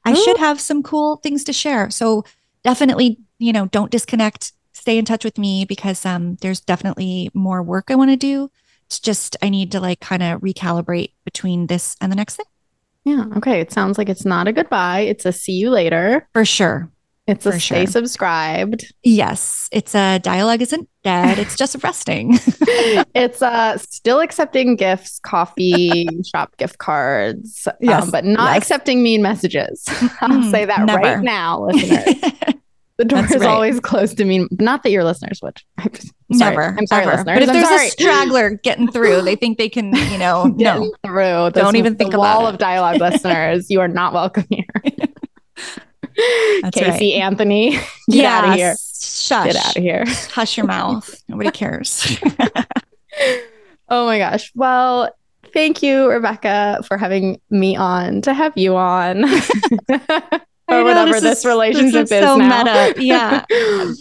I 0.03 0.11
Ooh. 0.11 0.15
should 0.15 0.37
have 0.37 0.59
some 0.59 0.81
cool 0.81 1.17
things 1.17 1.43
to 1.43 1.53
share. 1.53 1.89
So 1.89 2.23
definitely, 2.63 3.19
you 3.37 3.53
know, 3.53 3.67
don't 3.67 3.91
disconnect. 3.91 4.53
Stay 4.73 4.97
in 4.97 5.05
touch 5.05 5.25
with 5.25 5.37
me 5.37 5.65
because 5.65 6.05
um, 6.05 6.37
there's 6.41 6.61
definitely 6.61 7.29
more 7.33 7.61
work 7.61 7.91
I 7.91 7.95
want 7.95 8.11
to 8.11 8.17
do. 8.17 8.49
It's 8.87 8.99
just 8.99 9.37
I 9.41 9.49
need 9.49 9.71
to 9.73 9.79
like 9.79 9.99
kind 9.99 10.23
of 10.23 10.41
recalibrate 10.41 11.11
between 11.23 11.67
this 11.67 11.95
and 12.01 12.11
the 12.11 12.15
next 12.15 12.37
thing. 12.37 12.45
Yeah. 13.03 13.25
Okay. 13.37 13.59
It 13.59 13.71
sounds 13.71 13.97
like 13.97 14.09
it's 14.09 14.25
not 14.25 14.47
a 14.47 14.53
goodbye. 14.53 15.01
It's 15.01 15.25
a 15.25 15.31
see 15.31 15.53
you 15.53 15.69
later. 15.69 16.27
For 16.33 16.45
sure. 16.45 16.91
It's 17.27 17.45
a 17.45 17.59
stay 17.59 17.85
sure. 17.85 17.87
subscribed. 17.87 18.93
Yes. 19.03 19.69
It's 19.71 19.95
a 19.95 20.19
dialogue 20.19 20.61
isn't 20.61 20.89
dead. 21.03 21.39
It's 21.39 21.55
just 21.55 21.81
resting. 21.83 22.33
it's 23.15 23.41
uh 23.41 23.77
still 23.77 24.19
accepting 24.19 24.75
gifts, 24.75 25.19
coffee, 25.19 26.07
shop 26.35 26.57
gift 26.57 26.79
cards, 26.79 27.67
um, 27.67 27.73
yes. 27.79 28.03
Um, 28.03 28.11
but 28.11 28.25
not 28.25 28.53
yes. 28.53 28.57
accepting 28.57 29.03
mean 29.03 29.21
messages. 29.21 29.85
I'll 30.21 30.29
mm, 30.29 30.51
say 30.51 30.65
that 30.65 30.85
never. 30.85 31.01
right 31.01 31.21
now, 31.21 31.65
listeners. 31.65 32.55
The 33.01 33.05
door 33.05 33.21
That's 33.21 33.33
is 33.33 33.41
right. 33.41 33.49
always 33.49 33.79
closed 33.79 34.17
to 34.17 34.25
me. 34.25 34.47
Not 34.59 34.83
that 34.83 34.91
your 34.91 35.03
listeners 35.03 35.39
would. 35.41 35.57
I'm 35.79 35.91
just, 35.91 36.13
sorry. 36.33 36.55
Never. 36.55 36.75
I'm 36.77 36.85
sorry, 36.85 37.01
ever. 37.01 37.11
listeners. 37.13 37.35
But 37.35 37.41
if 37.41 37.49
I'm 37.49 37.55
there's 37.55 37.67
sorry. 37.67 37.87
a 37.87 37.89
straggler 37.89 38.49
getting 38.57 38.91
through, 38.91 39.23
they 39.23 39.35
think 39.35 39.57
they 39.57 39.69
can, 39.69 39.95
you 39.95 40.19
know, 40.19 40.43
no. 40.55 40.93
through. 41.03 41.49
This 41.49 41.63
Don't 41.63 41.77
even 41.77 41.95
think 41.95 42.13
about 42.13 42.37
wall 42.37 42.45
it. 42.45 42.51
of 42.53 42.59
dialogue, 42.59 42.97
listeners. 43.01 43.71
You 43.71 43.81
are 43.81 43.87
not 43.87 44.13
welcome 44.13 44.45
here. 44.51 44.67
That's 46.61 46.77
Casey 46.77 47.15
right. 47.15 47.23
Anthony, 47.23 47.71
get 47.71 47.81
yes. 48.07 48.31
out 48.31 48.49
of 48.49 48.53
here. 48.53 48.75
Shush. 49.01 49.45
Get 49.47 49.55
out 49.55 49.77
of 49.77 49.81
here. 49.81 50.03
Hush 50.29 50.57
your 50.57 50.67
mouth. 50.67 51.23
Nobody 51.27 51.49
cares. 51.49 52.19
oh 53.89 54.05
my 54.05 54.19
gosh. 54.19 54.51
Well, 54.53 55.09
thank 55.55 55.81
you, 55.81 56.07
Rebecca, 56.07 56.83
for 56.87 56.99
having 56.99 57.41
me 57.49 57.75
on 57.75 58.21
to 58.21 58.33
have 58.35 58.55
you 58.55 58.75
on 58.75 59.25
or 60.71 60.83
whatever 60.83 61.13
this, 61.13 61.21
this 61.21 61.45
relationship 61.45 62.07
this 62.07 62.11
is, 62.11 62.17
is 62.17 62.23
so 62.23 62.37
now. 62.37 62.63
meta. 62.63 63.03
Yeah. 63.03 63.45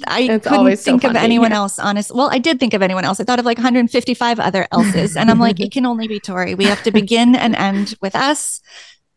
I 0.07 0.29
it's 0.31 0.47
couldn't 0.47 0.77
think 0.77 1.03
so 1.03 1.11
of 1.11 1.17
anyone 1.17 1.53
else, 1.53 1.79
honest. 1.79 2.15
Well, 2.15 2.29
I 2.31 2.39
did 2.39 2.61
think 2.61 2.75
of 2.75 2.83
anyone 2.83 3.05
else. 3.05 3.21
I 3.21 3.25
thought 3.25 3.39
of 3.39 3.45
like 3.45 3.59
155 3.59 4.41
other 4.41 4.67
else's. 4.73 5.17
And 5.17 5.31
I'm 5.31 5.39
like, 5.39 5.61
it 5.61 5.73
can 5.73 5.87
only 5.87 6.09
be 6.09 6.21
Tori. 6.21 6.55
We 6.55 6.65
have 6.65 6.83
to 6.85 6.91
begin 6.91 7.35
and 7.35 7.55
end 7.57 7.95
with 8.01 8.15
us. 8.15 8.61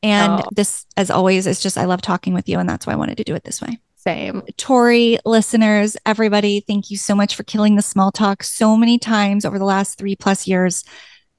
And 0.02 0.42
oh. 0.42 0.50
this, 0.54 0.86
as 0.98 1.10
always, 1.10 1.48
is 1.48 1.62
just 1.62 1.78
I 1.78 1.86
love 1.86 2.02
talking 2.02 2.34
with 2.34 2.50
you. 2.50 2.60
And 2.60 2.68
that's 2.68 2.86
why 2.86 2.94
I 2.94 2.98
wanted 2.98 3.18
to 3.18 3.24
do 3.24 3.36
it 3.36 3.44
this 3.44 3.62
way. 3.62 3.80
Same. 3.96 4.42
Tori, 4.58 5.18
listeners, 5.24 5.96
everybody, 6.06 6.60
thank 6.60 6.92
you 6.92 6.98
so 6.98 7.16
much 7.16 7.36
for 7.36 7.44
killing 7.44 7.78
the 7.78 7.82
small 7.82 8.12
talk 8.12 8.44
so 8.44 8.76
many 8.76 9.00
times 9.00 9.46
over 9.46 9.58
the 9.58 9.64
last 9.64 9.98
three 9.98 10.18
plus 10.18 10.46
years. 10.46 10.84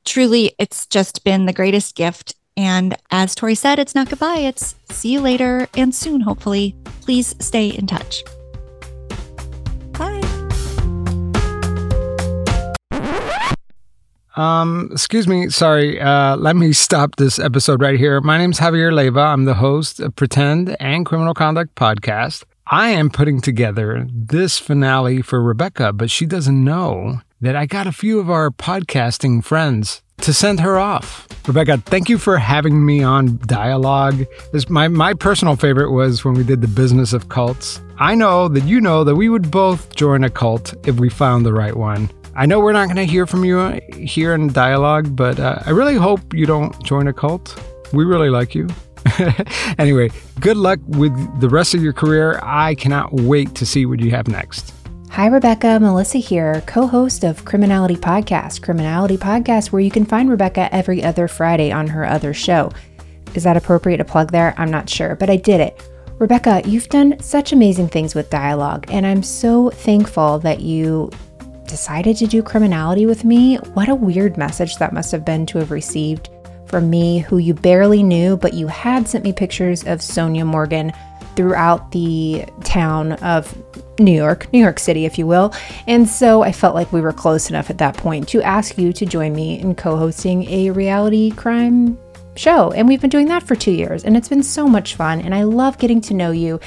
Truly, 0.07 0.55
it's 0.59 0.87
just 0.87 1.25
been 1.25 1.45
the 1.45 1.53
greatest 1.53 1.95
gift. 1.95 2.35
And 2.57 2.97
as 3.11 3.35
Tori 3.35 3.55
said, 3.55 3.79
it's 3.79 3.95
not 3.95 4.09
goodbye, 4.09 4.39
it's 4.39 4.77
see 4.91 5.13
you 5.13 5.21
later 5.21 5.69
and 5.77 5.95
soon, 5.95 6.21
hopefully. 6.21 6.75
Please 7.01 7.35
stay 7.41 7.69
in 7.69 7.87
touch. 7.87 8.23
Bye. 9.93 10.21
Um, 14.37 14.89
excuse 14.93 15.29
me, 15.29 15.49
sorry. 15.49 16.01
Uh, 16.01 16.37
let 16.37 16.57
me 16.57 16.73
stop 16.73 17.17
this 17.17 17.39
episode 17.39 17.81
right 17.81 17.99
here. 17.99 18.21
My 18.21 18.39
name 18.39 18.51
is 18.51 18.59
Javier 18.59 18.93
Leyva. 18.93 19.33
I'm 19.33 19.45
the 19.45 19.55
host 19.55 20.01
of 20.01 20.17
Pretend 20.17 20.77
and 20.81 21.07
Criminal 21.07 21.35
Conduct 21.35 21.75
podcast. 21.75 22.45
I 22.67 22.89
am 22.91 23.11
putting 23.11 23.41
together 23.41 24.09
this 24.11 24.59
finale 24.59 25.23
for 25.23 25.43
Rebecca, 25.43 25.93
but 25.93 26.11
she 26.11 26.25
doesn't 26.25 26.65
know 26.65 27.21
that 27.41 27.55
I 27.55 27.67
got 27.67 27.87
a 27.87 27.93
few 27.93 28.19
of 28.19 28.31
our 28.31 28.51
podcasting 28.51 29.45
friends 29.45 30.03
to 30.19 30.33
send 30.33 30.61
her 30.61 30.79
off. 30.79 31.29
Rebecca, 31.47 31.79
thank 31.79 32.09
you 32.09 32.17
for 32.17 32.39
having 32.39 32.85
me 32.85 33.03
on 33.03 33.39
Dialogue. 33.47 34.25
This, 34.53 34.71
my, 34.71 34.89
my 34.89 35.13
personal 35.13 35.57
favorite 35.57 35.91
was 35.91 36.25
when 36.25 36.35
we 36.35 36.45
did 36.45 36.61
the 36.63 36.69
business 36.69 37.13
of 37.13 37.29
cults. 37.29 37.83
I 37.99 38.15
know 38.15 38.49
that 38.49 38.65
you 38.65 38.81
know 38.81 39.05
that 39.05 39.15
we 39.15 39.29
would 39.29 39.51
both 39.51 39.95
join 39.95 40.25
a 40.25 40.31
cult 40.31 40.75
if 40.87 40.97
we 40.97 41.11
found 41.11 41.45
the 41.45 41.53
right 41.53 41.77
one. 41.77 42.11
I 42.35 42.47
know 42.47 42.59
we're 42.61 42.73
not 42.73 42.87
going 42.87 42.97
to 42.97 43.05
hear 43.05 43.27
from 43.27 43.45
you 43.45 43.59
uh, 43.61 43.79
here 43.95 44.35
in 44.35 44.49
Dialogue, 44.49 45.15
but 45.15 45.39
uh, 45.39 45.63
I 45.67 45.71
really 45.71 45.95
hope 45.95 46.33
you 46.33 46.47
don't 46.47 46.83
join 46.83 47.07
a 47.07 47.13
cult. 47.13 47.63
We 47.93 48.05
really 48.05 48.31
like 48.31 48.55
you. 48.55 48.69
anyway, 49.79 50.11
good 50.41 50.57
luck 50.57 50.81
with 50.89 51.13
the 51.41 51.49
rest 51.49 51.75
of 51.75 51.83
your 51.83 51.93
career. 51.93 52.41
I 52.43 52.75
cannot 52.75 53.13
wait 53.13 53.55
to 53.57 53.67
see 53.67 53.87
what 53.87 54.01
you 54.01 54.11
have 54.11 54.29
next. 54.29 54.75
Hi, 55.15 55.27
Rebecca. 55.27 55.79
Melissa 55.79 56.19
here, 56.19 56.61
co 56.67 56.89
host 56.89 57.23
of 57.23 57.45
Criminality 57.45 57.95
Podcast. 57.95 58.63
Criminality 58.63 59.17
Podcast, 59.17 59.71
where 59.71 59.81
you 59.81 59.89
can 59.89 60.05
find 60.05 60.29
Rebecca 60.29 60.69
every 60.75 61.05
other 61.05 61.29
Friday 61.29 61.71
on 61.71 61.87
her 61.87 62.05
other 62.05 62.35
show. 62.35 62.73
Is 63.37 63.45
that 63.45 63.57
appropriate 63.57 63.99
to 63.99 64.05
plug 64.05 64.33
there? 64.33 64.57
I'm 64.59 64.73
not 64.73 64.91
sure, 64.91 65.15
but 65.15 65.31
I 65.31 65.37
did 65.37 65.61
it. 65.61 65.81
Rebecca, 66.19 66.63
you've 66.65 66.89
done 66.89 67.17
such 67.21 67.53
amazing 67.53 67.91
things 67.91 68.17
with 68.17 68.29
dialogue, 68.29 68.87
and 68.91 69.07
I'm 69.07 69.23
so 69.23 69.71
thankful 69.71 70.41
that 70.41 70.63
you 70.63 71.13
decided 71.69 72.17
to 72.17 72.27
do 72.27 72.43
criminality 72.43 73.07
with 73.07 73.23
me. 73.23 73.59
What 73.75 73.89
a 73.89 73.95
weird 73.95 74.37
message 74.37 74.79
that 74.79 74.93
must 74.93 75.13
have 75.13 75.25
been 75.25 75.47
to 75.47 75.59
have 75.59 75.71
received 75.71 76.29
from 76.67 76.91
me, 76.91 77.21
who 77.21 77.39
you 77.39 77.55
barely 77.55 78.03
knew, 78.03 78.37
but 78.37 78.55
you 78.55 78.67
had 78.67 79.07
sent 79.07 79.23
me 79.23 79.33
pictures 79.33 79.85
of 79.85 80.01
Sonja 80.01 80.45
Morgan 80.45 80.93
throughout 81.37 81.91
the 81.93 82.45
town 82.63 83.13
of 83.15 83.57
New 83.99 84.13
York, 84.13 84.53
New 84.53 84.61
York 84.61 84.79
City, 84.79 85.05
if 85.05 85.19
you 85.19 85.27
will. 85.27 85.53
And 85.87 86.09
so 86.09 86.43
I 86.43 86.53
felt 86.53 86.75
like 86.75 86.93
we 86.93 87.01
were 87.01 87.13
close 87.13 87.51
enough 87.51 87.71
at 87.71 87.79
that 87.79 87.97
point 87.97 88.29
to 88.31 88.43
ask 88.43 88.79
you 88.79 88.93
to 88.93 89.07
join 89.07 89.35
me 89.35 89.59
in 89.59 89.75
co 89.75 89.97
hosting 89.97 90.49
a 90.49 90.71
reality 90.71 91.31
crime 91.31 91.99
show. 92.37 92.73
And 92.73 92.89
we've 92.89 93.01
been 93.01 93.11
doing 93.11 93.29
that 93.29 93.43
for 93.43 93.55
two 93.55 93.73
years, 93.73 94.05
and 94.05 94.17
it's 94.17 94.29
been 94.29 94.43
so 94.43 94.67
much 94.67 94.95
fun. 94.95 95.21
And 95.21 95.35
I 95.35 95.45
love 95.45 95.79
getting 95.79 96.01
to 96.03 96.15
know 96.15 96.31
you. 96.31 96.61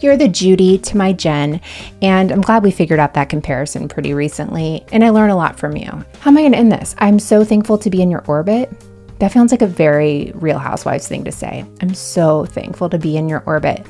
You're 0.00 0.16
the 0.16 0.28
Judy 0.28 0.78
to 0.78 0.96
my 0.96 1.12
Jen, 1.12 1.60
and 2.02 2.32
I'm 2.32 2.40
glad 2.40 2.62
we 2.62 2.70
figured 2.70 2.98
out 2.98 3.14
that 3.14 3.28
comparison 3.28 3.88
pretty 3.88 4.14
recently, 4.14 4.84
and 4.92 5.04
I 5.04 5.10
learn 5.10 5.30
a 5.30 5.36
lot 5.36 5.58
from 5.58 5.76
you. 5.76 5.90
How 6.20 6.30
am 6.30 6.36
I 6.36 6.42
going 6.42 6.52
to 6.52 6.58
end 6.58 6.72
this? 6.72 6.94
I'm 6.98 7.18
so 7.18 7.44
thankful 7.44 7.78
to 7.78 7.90
be 7.90 8.02
in 8.02 8.10
your 8.10 8.24
orbit. 8.26 8.70
That 9.18 9.32
sounds 9.32 9.50
like 9.50 9.62
a 9.62 9.66
very 9.66 10.32
Real 10.34 10.58
Housewives 10.58 11.08
thing 11.08 11.24
to 11.24 11.32
say. 11.32 11.64
I'm 11.80 11.94
so 11.94 12.44
thankful 12.46 12.88
to 12.90 12.98
be 12.98 13.16
in 13.16 13.28
your 13.28 13.42
orbit. 13.46 13.84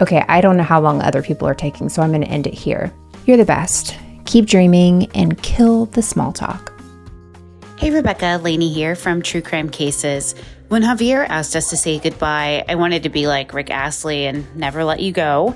Okay, 0.00 0.24
I 0.28 0.40
don't 0.40 0.56
know 0.56 0.64
how 0.64 0.80
long 0.80 1.00
other 1.00 1.22
people 1.22 1.46
are 1.46 1.54
taking, 1.54 1.88
so 1.88 2.02
I'm 2.02 2.10
going 2.10 2.22
to 2.22 2.28
end 2.28 2.46
it 2.46 2.54
here. 2.54 2.92
You're 3.26 3.36
the 3.36 3.44
best. 3.44 3.96
Keep 4.24 4.46
dreaming 4.46 5.10
and 5.12 5.40
kill 5.42 5.86
the 5.86 6.02
small 6.02 6.32
talk. 6.32 6.72
Hey, 7.78 7.90
Rebecca, 7.90 8.40
Lainey 8.42 8.72
here 8.72 8.96
from 8.96 9.22
True 9.22 9.42
Crime 9.42 9.68
Cases. 9.68 10.34
When 10.68 10.82
Javier 10.82 11.26
asked 11.28 11.54
us 11.54 11.70
to 11.70 11.76
say 11.76 11.98
goodbye, 11.98 12.64
I 12.68 12.76
wanted 12.76 13.02
to 13.02 13.08
be 13.08 13.26
like 13.26 13.52
Rick 13.52 13.70
Astley 13.70 14.26
and 14.26 14.46
never 14.56 14.84
let 14.84 15.00
you 15.00 15.12
go. 15.12 15.54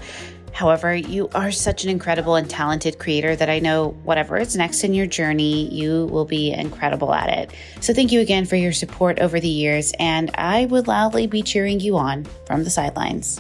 However, 0.57 0.97
you 0.97 1.29
are 1.35 1.53
such 1.53 1.85
an 1.85 1.91
incredible 1.91 2.35
and 2.35 2.49
talented 2.49 2.99
creator 2.99 3.37
that 3.37 3.51
I 3.51 3.59
know 3.59 3.89
whatever 4.05 4.39
is 4.39 4.57
next 4.57 4.85
in 4.85 4.95
your 4.95 5.05
journey, 5.05 5.69
you 5.69 6.07
will 6.07 6.25
be 6.25 6.51
incredible 6.51 7.13
at 7.13 7.29
it. 7.29 7.53
So 7.83 7.93
thank 7.93 8.11
you 8.11 8.23
again 8.23 8.47
for 8.47 8.57
your 8.57 8.73
support 8.73 9.19
over 9.19 9.39
the 9.39 9.51
years, 9.51 9.93
and 9.99 10.31
I 10.35 10.65
would 10.65 10.89
loudly 10.89 11.27
be 11.27 11.43
cheering 11.43 11.79
you 11.81 11.99
on 11.99 12.25
from 12.47 12.65
the 12.65 12.71
sidelines. 12.71 13.39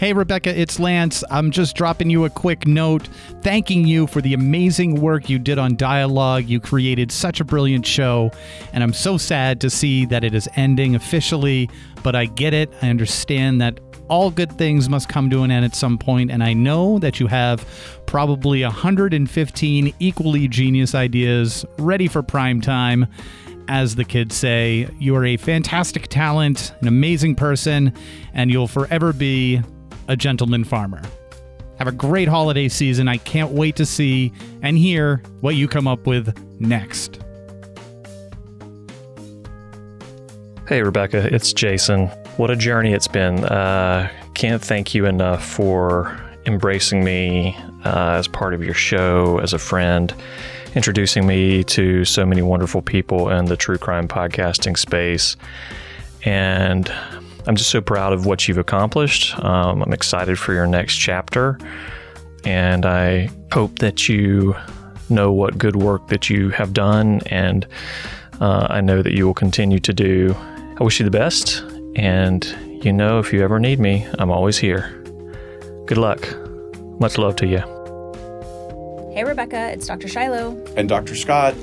Hey, 0.00 0.12
Rebecca, 0.12 0.58
it's 0.58 0.80
Lance. 0.80 1.22
I'm 1.30 1.52
just 1.52 1.76
dropping 1.76 2.10
you 2.10 2.24
a 2.24 2.30
quick 2.30 2.66
note 2.66 3.08
thanking 3.42 3.86
you 3.86 4.08
for 4.08 4.20
the 4.20 4.34
amazing 4.34 5.00
work 5.00 5.30
you 5.30 5.38
did 5.38 5.58
on 5.58 5.76
Dialogue. 5.76 6.48
You 6.48 6.58
created 6.58 7.12
such 7.12 7.38
a 7.38 7.44
brilliant 7.44 7.86
show, 7.86 8.32
and 8.72 8.82
I'm 8.82 8.92
so 8.92 9.16
sad 9.18 9.60
to 9.60 9.70
see 9.70 10.04
that 10.06 10.24
it 10.24 10.34
is 10.34 10.48
ending 10.56 10.96
officially, 10.96 11.70
but 12.02 12.16
I 12.16 12.24
get 12.24 12.54
it. 12.54 12.72
I 12.82 12.88
understand 12.88 13.60
that 13.60 13.78
all 14.10 14.30
good 14.30 14.52
things 14.58 14.88
must 14.90 15.08
come 15.08 15.30
to 15.30 15.42
an 15.44 15.50
end 15.50 15.64
at 15.64 15.74
some 15.74 15.96
point, 15.96 16.30
and 16.30 16.42
I 16.42 16.52
know 16.52 16.98
that 16.98 17.20
you 17.20 17.28
have 17.28 17.64
probably 18.06 18.62
115 18.62 19.94
equally 20.00 20.48
genius 20.48 20.94
ideas 20.94 21.64
ready 21.78 22.08
for 22.08 22.22
prime 22.22 22.60
time. 22.60 23.06
as 23.68 23.94
the 23.94 24.04
kids 24.04 24.34
say. 24.34 24.88
You 24.98 25.14
are 25.14 25.24
a 25.24 25.36
fantastic 25.36 26.08
talent, 26.08 26.74
an 26.80 26.88
amazing 26.88 27.36
person, 27.36 27.94
and 28.34 28.50
you'll 28.50 28.66
forever 28.66 29.12
be 29.12 29.62
a 30.08 30.16
gentleman 30.16 30.64
farmer. 30.64 31.00
Have 31.78 31.86
a 31.86 31.92
great 31.92 32.26
holiday 32.26 32.68
season. 32.68 33.06
I 33.06 33.18
can't 33.18 33.52
wait 33.52 33.76
to 33.76 33.86
see 33.86 34.32
and 34.60 34.76
hear 34.76 35.22
what 35.40 35.54
you 35.54 35.68
come 35.68 35.86
up 35.86 36.04
with 36.04 36.36
next. 36.60 37.20
Hey, 40.66 40.82
Rebecca, 40.82 41.32
it's 41.32 41.52
Jason. 41.52 42.10
What 42.40 42.50
a 42.50 42.56
journey 42.56 42.94
it's 42.94 43.06
been. 43.06 43.44
Uh, 43.44 44.10
can't 44.32 44.62
thank 44.62 44.94
you 44.94 45.04
enough 45.04 45.44
for 45.44 46.18
embracing 46.46 47.04
me 47.04 47.54
uh, 47.84 48.12
as 48.12 48.28
part 48.28 48.54
of 48.54 48.64
your 48.64 48.72
show, 48.72 49.38
as 49.40 49.52
a 49.52 49.58
friend, 49.58 50.14
introducing 50.74 51.26
me 51.26 51.64
to 51.64 52.06
so 52.06 52.24
many 52.24 52.40
wonderful 52.40 52.80
people 52.80 53.28
in 53.28 53.44
the 53.44 53.58
true 53.58 53.76
crime 53.76 54.08
podcasting 54.08 54.78
space. 54.78 55.36
And 56.24 56.90
I'm 57.46 57.56
just 57.56 57.68
so 57.68 57.82
proud 57.82 58.14
of 58.14 58.24
what 58.24 58.48
you've 58.48 58.56
accomplished. 58.56 59.38
Um, 59.44 59.82
I'm 59.82 59.92
excited 59.92 60.38
for 60.38 60.54
your 60.54 60.66
next 60.66 60.94
chapter. 60.94 61.58
And 62.44 62.86
I 62.86 63.28
hope 63.52 63.80
that 63.80 64.08
you 64.08 64.56
know 65.10 65.30
what 65.30 65.58
good 65.58 65.76
work 65.76 66.08
that 66.08 66.30
you 66.30 66.48
have 66.48 66.72
done. 66.72 67.20
And 67.26 67.66
uh, 68.40 68.68
I 68.70 68.80
know 68.80 69.02
that 69.02 69.12
you 69.12 69.26
will 69.26 69.34
continue 69.34 69.80
to 69.80 69.92
do. 69.92 70.34
I 70.80 70.82
wish 70.82 71.00
you 71.00 71.04
the 71.04 71.10
best. 71.10 71.62
And 71.96 72.44
you 72.84 72.92
know, 72.92 73.18
if 73.18 73.32
you 73.32 73.42
ever 73.42 73.58
need 73.58 73.78
me, 73.78 74.06
I'm 74.18 74.30
always 74.30 74.58
here. 74.58 74.90
Good 75.86 75.98
luck. 75.98 76.26
Much 77.00 77.18
love 77.18 77.36
to 77.36 77.46
you. 77.46 77.58
Hey, 79.12 79.24
Rebecca, 79.24 79.70
it's 79.72 79.86
Dr. 79.86 80.08
Shiloh. 80.08 80.56
And 80.76 80.88
Dr. 80.88 81.14
Scott. 81.14 81.54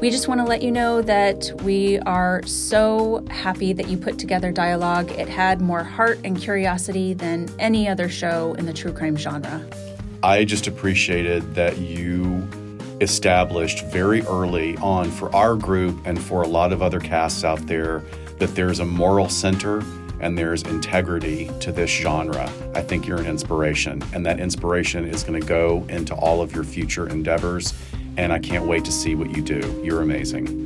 We 0.00 0.10
just 0.10 0.28
want 0.28 0.40
to 0.40 0.44
let 0.44 0.62
you 0.62 0.70
know 0.70 1.02
that 1.02 1.50
we 1.62 1.98
are 2.00 2.42
so 2.44 3.24
happy 3.30 3.72
that 3.72 3.88
you 3.88 3.96
put 3.96 4.18
together 4.18 4.52
Dialogue. 4.52 5.10
It 5.12 5.28
had 5.28 5.60
more 5.60 5.82
heart 5.82 6.18
and 6.24 6.38
curiosity 6.38 7.14
than 7.14 7.48
any 7.58 7.88
other 7.88 8.08
show 8.08 8.54
in 8.54 8.66
the 8.66 8.72
true 8.72 8.92
crime 8.92 9.16
genre. 9.16 9.64
I 10.22 10.44
just 10.44 10.66
appreciated 10.66 11.54
that 11.54 11.78
you 11.78 12.46
established 13.00 13.84
very 13.86 14.22
early 14.22 14.76
on 14.78 15.10
for 15.10 15.34
our 15.34 15.56
group 15.56 15.98
and 16.06 16.22
for 16.22 16.42
a 16.42 16.48
lot 16.48 16.72
of 16.72 16.82
other 16.82 17.00
casts 17.00 17.44
out 17.44 17.66
there 17.66 18.02
that 18.38 18.54
there's 18.54 18.80
a 18.80 18.84
moral 18.84 19.28
center 19.28 19.82
and 20.20 20.38
there's 20.38 20.62
integrity 20.62 21.50
to 21.60 21.70
this 21.72 21.90
genre. 21.90 22.50
I 22.74 22.82
think 22.82 23.06
you're 23.06 23.18
an 23.18 23.26
inspiration, 23.26 24.02
and 24.14 24.24
that 24.24 24.40
inspiration 24.40 25.04
is 25.04 25.22
going 25.22 25.40
to 25.40 25.46
go 25.46 25.84
into 25.88 26.14
all 26.14 26.40
of 26.40 26.54
your 26.54 26.64
future 26.64 27.08
endeavors. 27.08 27.74
And 28.16 28.32
I 28.32 28.38
can't 28.38 28.66
wait 28.66 28.84
to 28.84 28.92
see 28.92 29.16
what 29.16 29.36
you 29.36 29.42
do. 29.42 29.82
You're 29.84 30.00
amazing. 30.00 30.63